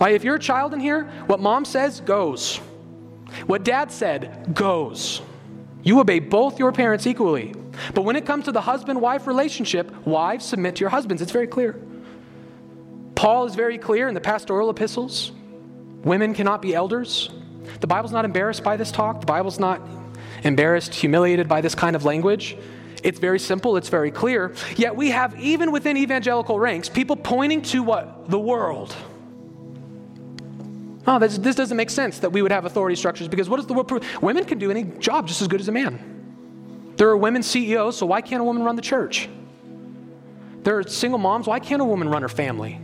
Like 0.03 0.15
if 0.15 0.25
you're 0.25 0.35
a 0.35 0.39
child 0.39 0.73
in 0.73 0.81
here, 0.81 1.05
what 1.27 1.39
mom 1.39 1.63
says 1.63 2.01
goes. 2.01 2.57
What 3.47 3.63
dad 3.63 3.89
said 3.89 4.53
goes. 4.53 5.21
You 5.81 6.01
obey 6.01 6.19
both 6.19 6.59
your 6.59 6.73
parents 6.73 7.07
equally. 7.07 7.53
But 7.93 8.01
when 8.01 8.17
it 8.17 8.25
comes 8.25 8.43
to 8.45 8.51
the 8.51 8.59
husband 8.59 8.99
wife 8.99 9.27
relationship, 9.27 9.95
wives 10.05 10.43
submit 10.43 10.75
to 10.75 10.81
your 10.81 10.89
husbands. 10.89 11.21
It's 11.21 11.31
very 11.31 11.47
clear. 11.47 11.79
Paul 13.15 13.45
is 13.45 13.55
very 13.55 13.77
clear 13.77 14.09
in 14.09 14.13
the 14.13 14.19
pastoral 14.19 14.69
epistles 14.69 15.31
women 16.03 16.33
cannot 16.33 16.61
be 16.61 16.75
elders. 16.75 17.29
The 17.79 17.87
Bible's 17.87 18.11
not 18.11 18.25
embarrassed 18.25 18.61
by 18.61 18.75
this 18.75 18.91
talk. 18.91 19.21
The 19.21 19.25
Bible's 19.25 19.57
not 19.57 19.79
embarrassed, 20.43 20.93
humiliated 20.93 21.47
by 21.47 21.61
this 21.61 21.75
kind 21.75 21.95
of 21.95 22.03
language. 22.03 22.57
It's 23.03 23.19
very 23.19 23.39
simple, 23.39 23.77
it's 23.77 23.87
very 23.87 24.11
clear. 24.11 24.53
Yet 24.75 24.97
we 24.97 25.11
have, 25.11 25.39
even 25.39 25.71
within 25.71 25.95
evangelical 25.95 26.59
ranks, 26.59 26.89
people 26.89 27.15
pointing 27.15 27.61
to 27.61 27.83
what? 27.83 28.29
The 28.29 28.37
world. 28.37 28.93
Oh, 31.05 31.19
this, 31.19 31.37
this 31.37 31.55
doesn't 31.55 31.75
make 31.75 31.89
sense 31.89 32.19
that 32.19 32.31
we 32.31 32.41
would 32.41 32.51
have 32.51 32.65
authority 32.65 32.95
structures 32.95 33.27
because 33.27 33.49
what 33.49 33.57
does 33.57 33.67
the 33.67 33.73
world 33.73 33.87
prove? 33.87 34.05
Women 34.21 34.45
can 34.45 34.57
do 34.57 34.71
any 34.71 34.83
job 34.83 35.27
just 35.27 35.41
as 35.41 35.47
good 35.47 35.59
as 35.59 35.67
a 35.67 35.71
man. 35.71 36.93
There 36.95 37.09
are 37.09 37.17
women 37.17 37.43
CEOs, 37.43 37.97
so 37.97 38.05
why 38.05 38.21
can't 38.21 38.41
a 38.41 38.43
woman 38.43 38.63
run 38.63 38.75
the 38.75 38.81
church? 38.81 39.27
There 40.63 40.77
are 40.77 40.83
single 40.83 41.19
moms, 41.19 41.45
why 41.45 41.59
can't 41.59 41.81
a 41.81 41.85
woman 41.85 42.07
run 42.09 42.21
her 42.21 42.29
family? 42.29 42.79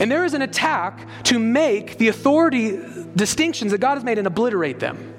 And 0.00 0.10
there 0.10 0.24
is 0.24 0.34
an 0.34 0.42
attack 0.42 1.06
to 1.24 1.38
make 1.38 1.98
the 1.98 2.08
authority 2.08 2.80
distinctions 3.14 3.70
that 3.72 3.78
God 3.78 3.94
has 3.94 4.04
made 4.04 4.18
and 4.18 4.26
obliterate 4.26 4.80
them. 4.80 5.14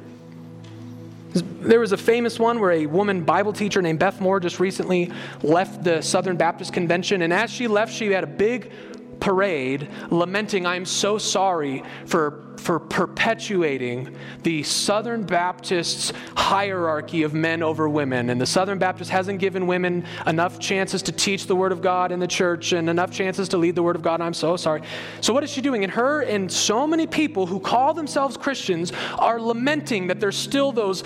There 1.34 1.80
was 1.80 1.92
a 1.92 1.98
famous 1.98 2.40
one 2.40 2.60
where 2.60 2.72
a 2.72 2.86
woman 2.86 3.24
Bible 3.24 3.54
teacher 3.54 3.82
named 3.82 4.00
Beth 4.00 4.20
Moore 4.20 4.40
just 4.40 4.60
recently 4.60 5.12
left 5.44 5.84
the 5.84 6.02
Southern 6.02 6.36
Baptist 6.36 6.74
Convention. 6.74 7.22
And 7.22 7.32
as 7.32 7.52
she 7.52 7.68
left, 7.68 7.94
she 7.94 8.12
had 8.12 8.24
a 8.24 8.28
big 8.28 8.72
parade 9.20 9.90
lamenting, 10.10 10.66
I'm 10.66 10.86
so 10.86 11.18
sorry 11.18 11.84
for, 12.06 12.56
for 12.58 12.80
perpetuating 12.80 14.16
the 14.44 14.64
Southern 14.64 15.24
Baptists' 15.24 16.14
hierarchy 16.36 17.24
of 17.24 17.34
men 17.34 17.62
over 17.62 17.90
women. 17.90 18.30
And 18.30 18.40
the 18.40 18.46
Southern 18.46 18.78
Baptist 18.78 19.10
hasn't 19.10 19.40
given 19.40 19.68
women 19.68 20.06
enough 20.26 20.60
chances 20.60 21.02
to 21.04 21.12
teach 21.12 21.48
the 21.48 21.56
Word 21.56 21.72
of 21.72 21.82
God 21.82 22.12
in 22.12 22.20
the 22.20 22.28
church 22.28 22.72
and 22.74 22.90
enough 22.90 23.12
chances 23.12 23.50
to 23.50 23.58
lead 23.58 23.76
the 23.76 23.84
Word 23.84 23.96
of 23.96 24.02
God. 24.02 24.22
I'm 24.22 24.34
so 24.34 24.56
sorry. 24.56 24.82
So, 25.22 25.34
what 25.34 25.44
is 25.44 25.50
she 25.50 25.62
doing? 25.62 25.84
And 25.84 25.92
her 25.94 26.22
and 26.22 26.52
so 26.52 26.88
many 26.88 27.08
people 27.08 27.46
who 27.46 27.60
call 27.60 27.94
themselves 27.94 28.38
Christians 28.38 28.92
are 29.18 29.40
lamenting 29.42 30.08
that 30.08 30.20
there's 30.20 30.38
still 30.38 30.72
those 30.72 31.04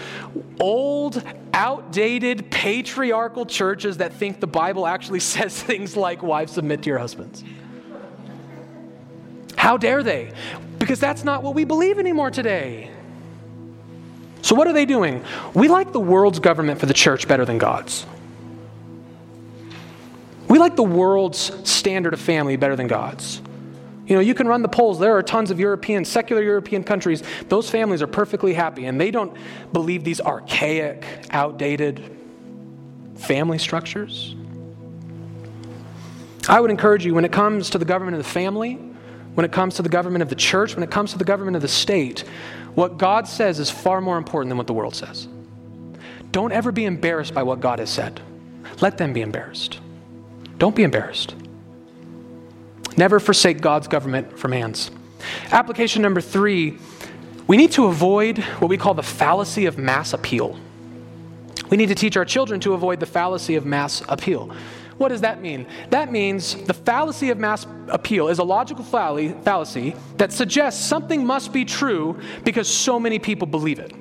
old, 0.59 1.24
outdated, 1.53 2.51
patriarchal 2.51 3.45
churches 3.45 3.97
that 3.97 4.14
think 4.14 4.39
the 4.39 4.47
Bible 4.47 4.86
actually 4.86 5.20
says 5.32 5.62
things 5.62 5.95
like, 5.97 6.22
wives, 6.22 6.53
submit 6.53 6.84
to 6.84 6.89
your 6.89 6.99
husbands. 6.99 7.43
How 9.62 9.78
dare 9.78 10.01
they? 10.01 10.32
Because 10.80 10.99
that's 10.99 11.24
not 11.24 11.43
what 11.43 11.53
we 11.53 11.66
believe 11.66 11.99
anymore 11.99 12.32
today. 12.32 12.89
So, 14.41 14.55
what 14.55 14.66
are 14.66 14.74
they 14.74 14.88
doing? 14.88 15.24
We 15.53 15.68
like 15.68 15.91
the 15.91 15.99
world's 15.99 16.39
government 16.39 16.80
for 16.80 16.88
the 16.88 16.95
church 16.95 17.28
better 17.28 17.45
than 17.45 17.59
God's. 17.59 18.07
We 20.47 20.57
like 20.57 20.76
the 20.76 20.82
world's 20.82 21.70
standard 21.70 22.12
of 22.16 22.20
family 22.20 22.55
better 22.55 22.76
than 22.76 22.88
God's. 22.88 23.39
You 24.07 24.16
know, 24.16 24.22
you 24.22 24.34
can 24.34 24.47
run 24.47 24.64
the 24.64 24.68
polls. 24.68 24.97
There 24.97 25.16
are 25.16 25.22
tons 25.22 25.51
of 25.51 25.59
European, 25.59 26.05
secular 26.05 26.41
European 26.41 26.84
countries. 26.84 27.22
Those 27.47 27.70
families 27.70 28.01
are 28.01 28.07
perfectly 28.07 28.55
happy, 28.55 28.86
and 28.86 28.99
they 28.99 29.12
don't 29.12 29.38
believe 29.72 30.03
these 30.03 30.20
archaic, 30.20 31.05
outdated 31.30 32.18
family 33.14 33.59
structures. 33.59 34.36
I 36.49 36.59
would 36.59 36.72
encourage 36.72 37.05
you 37.05 37.14
when 37.14 37.26
it 37.26 37.32
comes 37.32 37.70
to 37.70 37.78
the 37.78 37.86
government 37.86 38.18
of 38.18 38.24
the 38.24 38.30
family, 38.30 38.88
when 39.34 39.45
it 39.45 39.51
comes 39.51 39.75
to 39.75 39.82
the 39.82 39.89
government 39.89 40.21
of 40.21 40.29
the 40.29 40.36
church, 40.36 40.75
when 40.75 40.84
it 40.84 40.91
comes 40.91 41.11
to 41.11 41.17
the 41.17 41.23
government 41.23 41.55
of 41.55 41.61
the 41.61 41.67
state, 41.67 42.23
what 42.75 42.97
God 42.97 43.27
says 43.27 43.59
is 43.59 43.69
far 43.69 44.01
more 44.01 44.17
important 44.17 44.49
than 44.49 44.57
what 44.57 44.67
the 44.67 44.73
world 44.73 44.95
says. 44.95 45.27
Don't 46.32 46.51
ever 46.51 46.71
be 46.71 46.86
embarrassed 46.86 47.34
by 47.34 47.43
what 47.43 47.59
God 47.59 47.79
has 47.79 47.89
said. 47.89 48.21
Let 48.79 48.97
them 48.97 49.13
be 49.13 49.21
embarrassed. 49.21 49.79
Don't 50.57 50.75
be 50.75 50.84
embarrassed. 50.84 51.36
Never 52.97 53.19
forsake 53.19 53.61
God's 53.61 53.88
government 53.88 54.38
for 54.38 54.47
man's. 54.47 54.91
Application 55.51 56.01
number 56.01 56.21
three 56.21 56.77
we 57.47 57.57
need 57.57 57.71
to 57.73 57.88
avoid 57.88 58.38
what 58.38 58.69
we 58.69 58.77
call 58.77 58.93
the 58.93 59.03
fallacy 59.03 59.65
of 59.65 59.77
mass 59.77 60.13
appeal. 60.13 60.57
We 61.69 61.75
need 61.75 61.88
to 61.88 61.95
teach 61.95 62.15
our 62.15 62.23
children 62.23 62.61
to 62.61 62.73
avoid 62.73 63.01
the 63.01 63.05
fallacy 63.05 63.55
of 63.55 63.65
mass 63.65 64.01
appeal. 64.07 64.55
What 65.01 65.09
does 65.09 65.21
that 65.21 65.41
mean? 65.41 65.65
That 65.89 66.11
means 66.11 66.53
the 66.53 66.75
fallacy 66.75 67.31
of 67.31 67.39
mass 67.39 67.65
appeal 67.87 68.27
is 68.27 68.37
a 68.37 68.43
logical 68.43 68.83
fallacy 68.83 69.95
that 70.17 70.31
suggests 70.31 70.85
something 70.85 71.25
must 71.25 71.51
be 71.51 71.65
true 71.65 72.19
because 72.43 72.69
so 72.69 72.99
many 72.99 73.17
people 73.17 73.47
believe 73.47 73.79
it. 73.79 73.91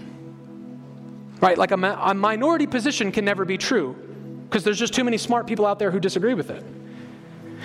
Right? 1.40 1.56
Like 1.56 1.70
a, 1.70 1.76
a 1.76 2.12
minority 2.12 2.66
position 2.66 3.12
can 3.12 3.24
never 3.24 3.46
be 3.46 3.56
true 3.56 3.96
because 4.44 4.62
there's 4.62 4.78
just 4.78 4.92
too 4.92 5.02
many 5.02 5.16
smart 5.16 5.46
people 5.46 5.64
out 5.64 5.78
there 5.78 5.90
who 5.90 6.00
disagree 6.00 6.34
with 6.34 6.50
it. 6.50 6.62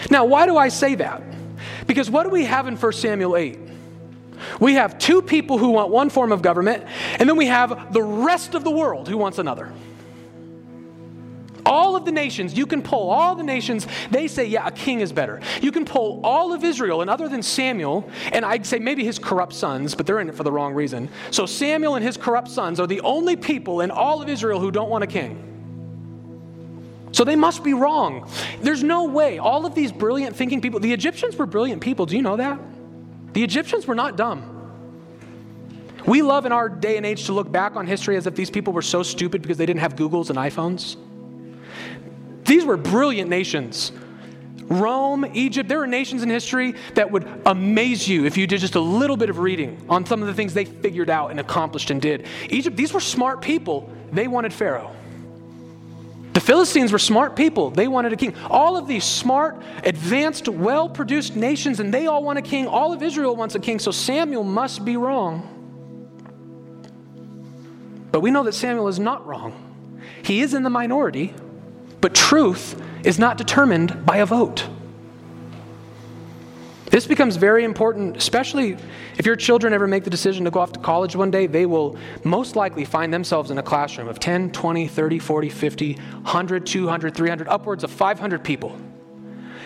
Now, 0.09 0.23
why 0.23 0.45
do 0.45 0.55
I 0.55 0.69
say 0.69 0.95
that? 0.95 1.21
Because 1.87 2.09
what 2.09 2.23
do 2.23 2.29
we 2.29 2.45
have 2.45 2.69
in 2.69 2.77
1 2.77 2.93
Samuel 2.93 3.35
8? 3.35 3.59
We 4.61 4.75
have 4.75 4.97
two 4.97 5.21
people 5.21 5.57
who 5.57 5.71
want 5.71 5.89
one 5.89 6.09
form 6.09 6.31
of 6.31 6.41
government, 6.41 6.85
and 7.19 7.27
then 7.27 7.35
we 7.35 7.47
have 7.47 7.91
the 7.91 8.01
rest 8.01 8.55
of 8.55 8.63
the 8.63 8.71
world 8.71 9.09
who 9.09 9.17
wants 9.17 9.39
another. 9.39 9.73
All 11.65 11.95
of 11.95 12.05
the 12.05 12.11
nations, 12.11 12.53
you 12.53 12.65
can 12.65 12.81
pull 12.81 13.09
all 13.09 13.35
the 13.35 13.43
nations, 13.43 13.87
they 14.11 14.27
say, 14.27 14.45
yeah, 14.45 14.67
a 14.67 14.71
king 14.71 15.01
is 15.01 15.11
better. 15.11 15.41
You 15.61 15.71
can 15.71 15.85
pull 15.85 16.21
all 16.23 16.53
of 16.53 16.63
Israel, 16.63 17.01
and 17.01 17.09
other 17.09 17.27
than 17.27 17.41
Samuel, 17.41 18.09
and 18.31 18.45
I'd 18.45 18.65
say 18.65 18.79
maybe 18.79 19.03
his 19.03 19.17
corrupt 19.17 19.53
sons, 19.53 19.95
but 19.95 20.05
they're 20.05 20.19
in 20.19 20.29
it 20.29 20.35
for 20.35 20.43
the 20.43 20.51
wrong 20.51 20.73
reason. 20.73 21.09
So 21.31 21.45
Samuel 21.45 21.95
and 21.95 22.05
his 22.05 22.17
corrupt 22.17 22.49
sons 22.49 22.79
are 22.79 22.87
the 22.87 23.01
only 23.01 23.35
people 23.35 23.81
in 23.81 23.89
all 23.89 24.21
of 24.21 24.29
Israel 24.29 24.59
who 24.59 24.71
don't 24.71 24.89
want 24.89 25.03
a 25.03 25.07
king. 25.07 25.41
So 27.11 27.23
they 27.23 27.37
must 27.37 27.63
be 27.63 27.73
wrong. 27.73 28.29
There's 28.61 28.83
no 28.83 29.05
way. 29.05 29.37
All 29.39 29.65
of 29.65 29.73
these 29.73 29.91
brilliant 29.91 30.35
thinking 30.35 30.59
people, 30.59 30.81
the 30.81 30.91
Egyptians 30.91 31.37
were 31.37 31.45
brilliant 31.45 31.81
people. 31.81 32.05
Do 32.05 32.15
you 32.15 32.21
know 32.21 32.35
that? 32.35 32.59
The 33.31 33.43
Egyptians 33.43 33.87
were 33.87 33.95
not 33.95 34.17
dumb. 34.17 34.51
We 36.05 36.21
love 36.21 36.45
in 36.45 36.51
our 36.51 36.69
day 36.69 36.97
and 36.97 37.05
age 37.05 37.25
to 37.25 37.33
look 37.33 37.51
back 37.51 37.75
on 37.75 37.87
history 37.87 38.17
as 38.17 38.27
if 38.27 38.35
these 38.35 38.49
people 38.51 38.73
were 38.73 38.81
so 38.81 39.01
stupid 39.01 39.41
because 39.41 39.57
they 39.57 39.65
didn't 39.65 39.79
have 39.79 39.95
Googles 39.95 40.29
and 40.29 40.37
iPhones. 40.37 40.97
These 42.65 42.69
were 42.69 42.77
brilliant 42.77 43.29
nations. 43.29 43.91
Rome, 44.63 45.23
Egypt, 45.35 45.69
there 45.69 45.77
were 45.77 45.85
nations 45.85 46.23
in 46.23 46.31
history 46.31 46.73
that 46.95 47.11
would 47.11 47.27
amaze 47.45 48.07
you 48.07 48.25
if 48.25 48.37
you 48.37 48.47
did 48.47 48.59
just 48.59 48.73
a 48.73 48.79
little 48.79 49.17
bit 49.17 49.29
of 49.29 49.37
reading 49.37 49.85
on 49.87 50.03
some 50.03 50.23
of 50.23 50.27
the 50.27 50.33
things 50.33 50.55
they 50.55 50.65
figured 50.65 51.07
out 51.07 51.29
and 51.29 51.39
accomplished 51.39 51.91
and 51.91 52.01
did. 52.01 52.25
Egypt, 52.49 52.75
these 52.75 52.91
were 52.91 52.99
smart 52.99 53.39
people. 53.43 53.87
They 54.11 54.27
wanted 54.27 54.51
Pharaoh. 54.51 54.95
The 56.33 56.39
Philistines 56.39 56.91
were 56.91 56.97
smart 56.97 57.35
people. 57.35 57.69
They 57.69 57.87
wanted 57.87 58.13
a 58.13 58.15
king. 58.15 58.33
All 58.49 58.77
of 58.77 58.87
these 58.87 59.03
smart, 59.03 59.61
advanced, 59.83 60.49
well 60.49 60.89
produced 60.89 61.35
nations, 61.35 61.79
and 61.79 61.93
they 61.93 62.07
all 62.07 62.23
want 62.23 62.39
a 62.39 62.41
king. 62.41 62.65
All 62.65 62.93
of 62.93 63.03
Israel 63.03 63.35
wants 63.35 63.53
a 63.53 63.59
king, 63.59 63.77
so 63.77 63.91
Samuel 63.91 64.43
must 64.43 64.83
be 64.83 64.97
wrong. 64.97 65.51
But 68.11 68.21
we 68.21 68.31
know 68.31 68.41
that 68.41 68.55
Samuel 68.55 68.87
is 68.87 68.97
not 68.97 69.27
wrong. 69.27 69.53
He 70.23 70.41
is 70.41 70.55
in 70.55 70.63
the 70.63 70.71
minority, 70.71 71.35
but 72.05 72.13
truth 72.13 72.79
is 73.03 73.17
not 73.17 73.35
determined 73.35 74.05
by 74.05 74.17
a 74.17 74.27
vote. 74.27 74.67
This 76.91 77.07
becomes 77.07 77.35
very 77.35 77.63
important, 77.63 78.15
especially 78.15 78.77
if 79.17 79.25
your 79.25 79.35
children 79.35 79.73
ever 79.73 79.87
make 79.87 80.03
the 80.03 80.11
decision 80.11 80.45
to 80.45 80.51
go 80.51 80.59
off 80.59 80.71
to 80.73 80.79
college 80.79 81.15
one 81.15 81.31
day. 81.31 81.47
They 81.47 81.65
will 81.65 81.97
most 82.23 82.55
likely 82.55 82.85
find 82.85 83.11
themselves 83.11 83.49
in 83.49 83.57
a 83.57 83.63
classroom 83.63 84.07
of 84.07 84.19
10, 84.19 84.51
20, 84.51 84.87
30, 84.87 85.17
40, 85.17 85.49
50, 85.49 85.93
100, 85.93 86.65
200, 86.67 87.15
300, 87.15 87.47
upwards 87.47 87.83
of 87.83 87.89
500 87.89 88.43
people. 88.43 88.77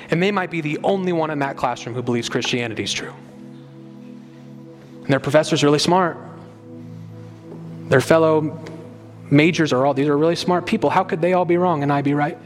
And 0.10 0.24
they 0.24 0.32
might 0.32 0.50
be 0.50 0.62
the 0.62 0.80
only 0.82 1.12
one 1.12 1.32
in 1.32 1.40
that 1.40 1.58
classroom 1.58 1.94
who 1.94 2.02
believes 2.02 2.30
Christianity 2.30 2.84
is 2.84 2.94
true. 2.94 3.14
And 5.02 5.08
their 5.08 5.20
professor's 5.20 5.62
really 5.62 5.78
smart. 5.78 6.16
Their 7.90 8.00
fellow 8.00 8.64
majors 9.30 9.74
are 9.74 9.86
all, 9.86 9.94
these 9.94 10.08
are 10.08 10.18
really 10.18 10.36
smart 10.36 10.66
people. 10.66 10.90
How 10.90 11.04
could 11.04 11.22
they 11.22 11.34
all 11.34 11.46
be 11.46 11.58
wrong 11.58 11.84
and 11.84 11.92
I 11.92 12.02
be 12.02 12.14
right? 12.14 12.38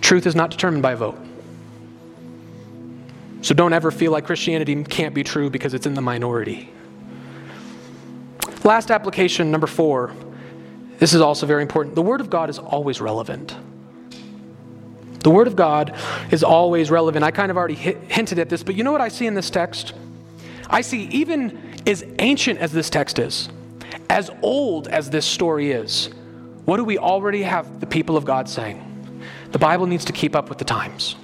Truth 0.00 0.26
is 0.26 0.34
not 0.34 0.50
determined 0.50 0.82
by 0.82 0.94
vote. 0.94 1.18
So 3.40 3.54
don't 3.54 3.72
ever 3.72 3.90
feel 3.90 4.12
like 4.12 4.26
Christianity 4.26 4.84
can't 4.84 5.14
be 5.14 5.24
true 5.24 5.50
because 5.50 5.74
it's 5.74 5.86
in 5.86 5.94
the 5.94 6.02
minority. 6.02 6.70
Last 8.62 8.90
application, 8.90 9.50
number 9.50 9.66
four. 9.66 10.14
This 10.98 11.14
is 11.14 11.20
also 11.20 11.46
very 11.46 11.62
important. 11.62 11.96
The 11.96 12.02
Word 12.02 12.20
of 12.20 12.30
God 12.30 12.48
is 12.48 12.60
always 12.60 13.00
relevant. 13.00 13.56
The 15.20 15.30
Word 15.30 15.48
of 15.48 15.56
God 15.56 15.96
is 16.30 16.44
always 16.44 16.90
relevant. 16.90 17.24
I 17.24 17.32
kind 17.32 17.50
of 17.50 17.56
already 17.56 17.74
hit, 17.74 17.98
hinted 18.08 18.38
at 18.38 18.48
this, 18.48 18.62
but 18.62 18.76
you 18.76 18.84
know 18.84 18.92
what 18.92 19.00
I 19.00 19.08
see 19.08 19.26
in 19.26 19.34
this 19.34 19.50
text? 19.50 19.94
I 20.70 20.80
see, 20.80 21.04
even 21.06 21.80
as 21.86 22.04
ancient 22.20 22.60
as 22.60 22.70
this 22.70 22.88
text 22.88 23.18
is, 23.18 23.48
as 24.08 24.30
old 24.42 24.88
as 24.88 25.10
this 25.10 25.26
story 25.26 25.72
is, 25.72 26.10
what 26.64 26.76
do 26.76 26.84
we 26.84 26.98
already 26.98 27.42
have 27.42 27.80
the 27.80 27.86
people 27.86 28.16
of 28.16 28.24
God 28.24 28.48
saying? 28.48 28.88
The 29.50 29.58
Bible 29.58 29.86
needs 29.86 30.04
to 30.06 30.12
keep 30.12 30.34
up 30.34 30.48
with 30.48 30.58
the 30.58 30.64
times. 30.64 31.16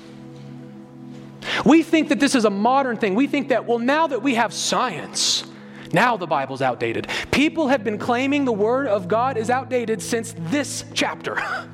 We 1.65 1.83
think 1.83 2.09
that 2.09 2.21
this 2.21 2.35
is 2.35 2.45
a 2.45 2.51
modern 2.51 2.97
thing. 2.97 3.15
We 3.15 3.27
think 3.27 3.49
that, 3.49 3.65
well, 3.65 3.79
now 3.79 4.07
that 4.07 4.23
we 4.23 4.35
have 4.35 4.53
science, 4.53 5.45
now 5.93 6.17
the 6.17 6.27
Bible's 6.27 6.63
outdated. 6.63 7.09
People 7.31 7.69
have 7.69 7.85
been 7.85 7.99
claiming 7.99 8.45
the 8.45 8.53
Word 8.53 8.87
of 8.87 9.09
God 9.09 9.37
is 9.37 9.51
outdated 9.51 10.03
since 10.03 10.35
this 10.39 10.85
chapter. 10.95 11.41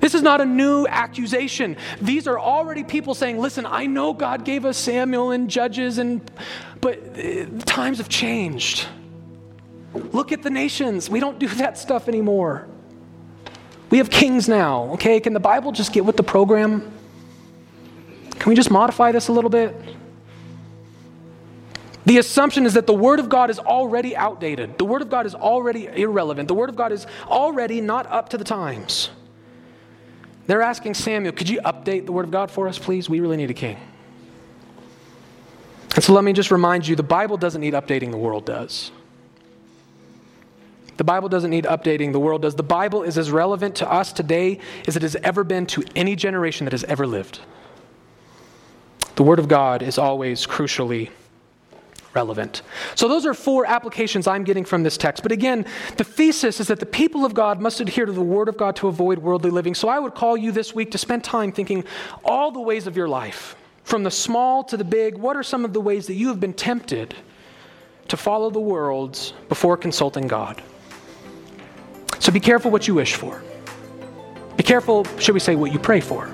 This 0.00 0.14
is 0.14 0.22
not 0.22 0.40
a 0.40 0.46
new 0.46 0.86
accusation. 0.86 1.76
These 2.00 2.26
are 2.26 2.38
already 2.38 2.84
people 2.84 3.14
saying, 3.14 3.38
listen, 3.38 3.66
I 3.66 3.84
know 3.84 4.14
God 4.14 4.46
gave 4.46 4.64
us 4.64 4.78
Samuel 4.78 5.30
and 5.30 5.50
Judges, 5.50 5.98
and, 5.98 6.22
but 6.80 6.98
uh, 7.18 7.44
times 7.66 7.98
have 7.98 8.08
changed. 8.08 8.86
Look 9.94 10.32
at 10.32 10.42
the 10.42 10.50
nations. 10.50 11.10
We 11.10 11.20
don't 11.20 11.38
do 11.38 11.48
that 11.56 11.78
stuff 11.78 12.08
anymore. 12.08 12.66
We 13.90 13.98
have 13.98 14.08
kings 14.08 14.48
now, 14.48 14.84
okay? 14.92 15.18
Can 15.18 15.32
the 15.32 15.40
Bible 15.40 15.72
just 15.72 15.92
get 15.92 16.04
with 16.04 16.16
the 16.16 16.22
program? 16.22 16.92
Can 18.38 18.48
we 18.48 18.54
just 18.54 18.70
modify 18.70 19.12
this 19.12 19.28
a 19.28 19.32
little 19.32 19.50
bit? 19.50 19.74
The 22.06 22.18
assumption 22.18 22.66
is 22.66 22.74
that 22.74 22.86
the 22.86 22.94
Word 22.94 23.20
of 23.20 23.28
God 23.28 23.50
is 23.50 23.58
already 23.58 24.16
outdated. 24.16 24.78
The 24.78 24.84
Word 24.84 25.02
of 25.02 25.10
God 25.10 25.26
is 25.26 25.34
already 25.34 25.86
irrelevant. 25.86 26.48
The 26.48 26.54
Word 26.54 26.70
of 26.70 26.76
God 26.76 26.92
is 26.92 27.06
already 27.26 27.80
not 27.80 28.06
up 28.06 28.30
to 28.30 28.38
the 28.38 28.44
times. 28.44 29.10
They're 30.46 30.62
asking 30.62 30.94
Samuel, 30.94 31.32
could 31.32 31.48
you 31.48 31.60
update 31.60 32.06
the 32.06 32.12
Word 32.12 32.24
of 32.24 32.30
God 32.30 32.50
for 32.50 32.68
us, 32.68 32.78
please? 32.78 33.10
We 33.10 33.20
really 33.20 33.36
need 33.36 33.50
a 33.50 33.54
king. 33.54 33.76
And 35.94 36.02
so 36.02 36.12
let 36.12 36.24
me 36.24 36.32
just 36.32 36.50
remind 36.50 36.86
you 36.86 36.96
the 36.96 37.02
Bible 37.02 37.36
doesn't 37.36 37.60
need 37.60 37.74
updating, 37.74 38.12
the 38.12 38.16
world 38.16 38.46
does. 38.46 38.92
The 41.00 41.04
Bible 41.04 41.30
doesn't 41.30 41.48
need 41.48 41.64
updating, 41.64 42.12
the 42.12 42.20
world 42.20 42.42
does. 42.42 42.56
The 42.56 42.62
Bible 42.62 43.04
is 43.04 43.16
as 43.16 43.30
relevant 43.30 43.76
to 43.76 43.90
us 43.90 44.12
today 44.12 44.58
as 44.86 44.96
it 44.96 45.02
has 45.02 45.16
ever 45.16 45.44
been 45.44 45.64
to 45.68 45.82
any 45.96 46.14
generation 46.14 46.66
that 46.66 46.72
has 46.72 46.84
ever 46.84 47.06
lived. 47.06 47.40
The 49.14 49.22
Word 49.22 49.38
of 49.38 49.48
God 49.48 49.80
is 49.80 49.96
always 49.96 50.46
crucially 50.46 51.08
relevant. 52.12 52.60
So, 52.96 53.08
those 53.08 53.24
are 53.24 53.32
four 53.32 53.64
applications 53.64 54.26
I'm 54.26 54.44
getting 54.44 54.62
from 54.62 54.82
this 54.82 54.98
text. 54.98 55.22
But 55.22 55.32
again, 55.32 55.64
the 55.96 56.04
thesis 56.04 56.60
is 56.60 56.66
that 56.66 56.80
the 56.80 56.84
people 56.84 57.24
of 57.24 57.32
God 57.32 57.62
must 57.62 57.80
adhere 57.80 58.04
to 58.04 58.12
the 58.12 58.20
Word 58.20 58.50
of 58.50 58.58
God 58.58 58.76
to 58.76 58.88
avoid 58.88 59.20
worldly 59.20 59.50
living. 59.50 59.74
So, 59.74 59.88
I 59.88 59.98
would 59.98 60.14
call 60.14 60.36
you 60.36 60.52
this 60.52 60.74
week 60.74 60.90
to 60.90 60.98
spend 60.98 61.24
time 61.24 61.50
thinking 61.50 61.82
all 62.26 62.50
the 62.50 62.60
ways 62.60 62.86
of 62.86 62.94
your 62.94 63.08
life, 63.08 63.56
from 63.84 64.02
the 64.02 64.10
small 64.10 64.62
to 64.64 64.76
the 64.76 64.84
big. 64.84 65.16
What 65.16 65.34
are 65.34 65.42
some 65.42 65.64
of 65.64 65.72
the 65.72 65.80
ways 65.80 66.06
that 66.08 66.14
you 66.16 66.28
have 66.28 66.40
been 66.40 66.52
tempted 66.52 67.14
to 68.08 68.18
follow 68.18 68.50
the 68.50 68.60
world 68.60 69.32
before 69.48 69.78
consulting 69.78 70.28
God? 70.28 70.62
So, 72.20 72.30
be 72.30 72.40
careful 72.40 72.70
what 72.70 72.86
you 72.86 72.94
wish 72.94 73.16
for. 73.16 73.42
Be 74.56 74.62
careful, 74.62 75.04
should 75.18 75.34
we 75.34 75.40
say, 75.40 75.56
what 75.56 75.72
you 75.72 75.78
pray 75.78 76.00
for. 76.00 76.30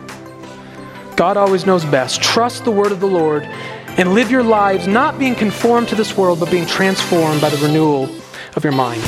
God 1.17 1.37
always 1.37 1.65
knows 1.65 1.85
best. 1.85 2.23
Trust 2.23 2.65
the 2.65 2.71
word 2.71 2.93
of 2.93 3.01
the 3.01 3.07
Lord 3.07 3.45
and 3.45 4.13
live 4.13 4.31
your 4.31 4.43
lives 4.43 4.87
not 4.87 5.19
being 5.19 5.35
conformed 5.35 5.89
to 5.89 5.95
this 5.95 6.17
world, 6.17 6.41
but 6.41 6.51
being 6.51 6.67
transformed 6.67 7.41
by 7.41 7.49
the 7.49 7.57
renewal 7.65 8.11
of 8.55 8.65
your 8.65 8.75
mind. 8.75 9.03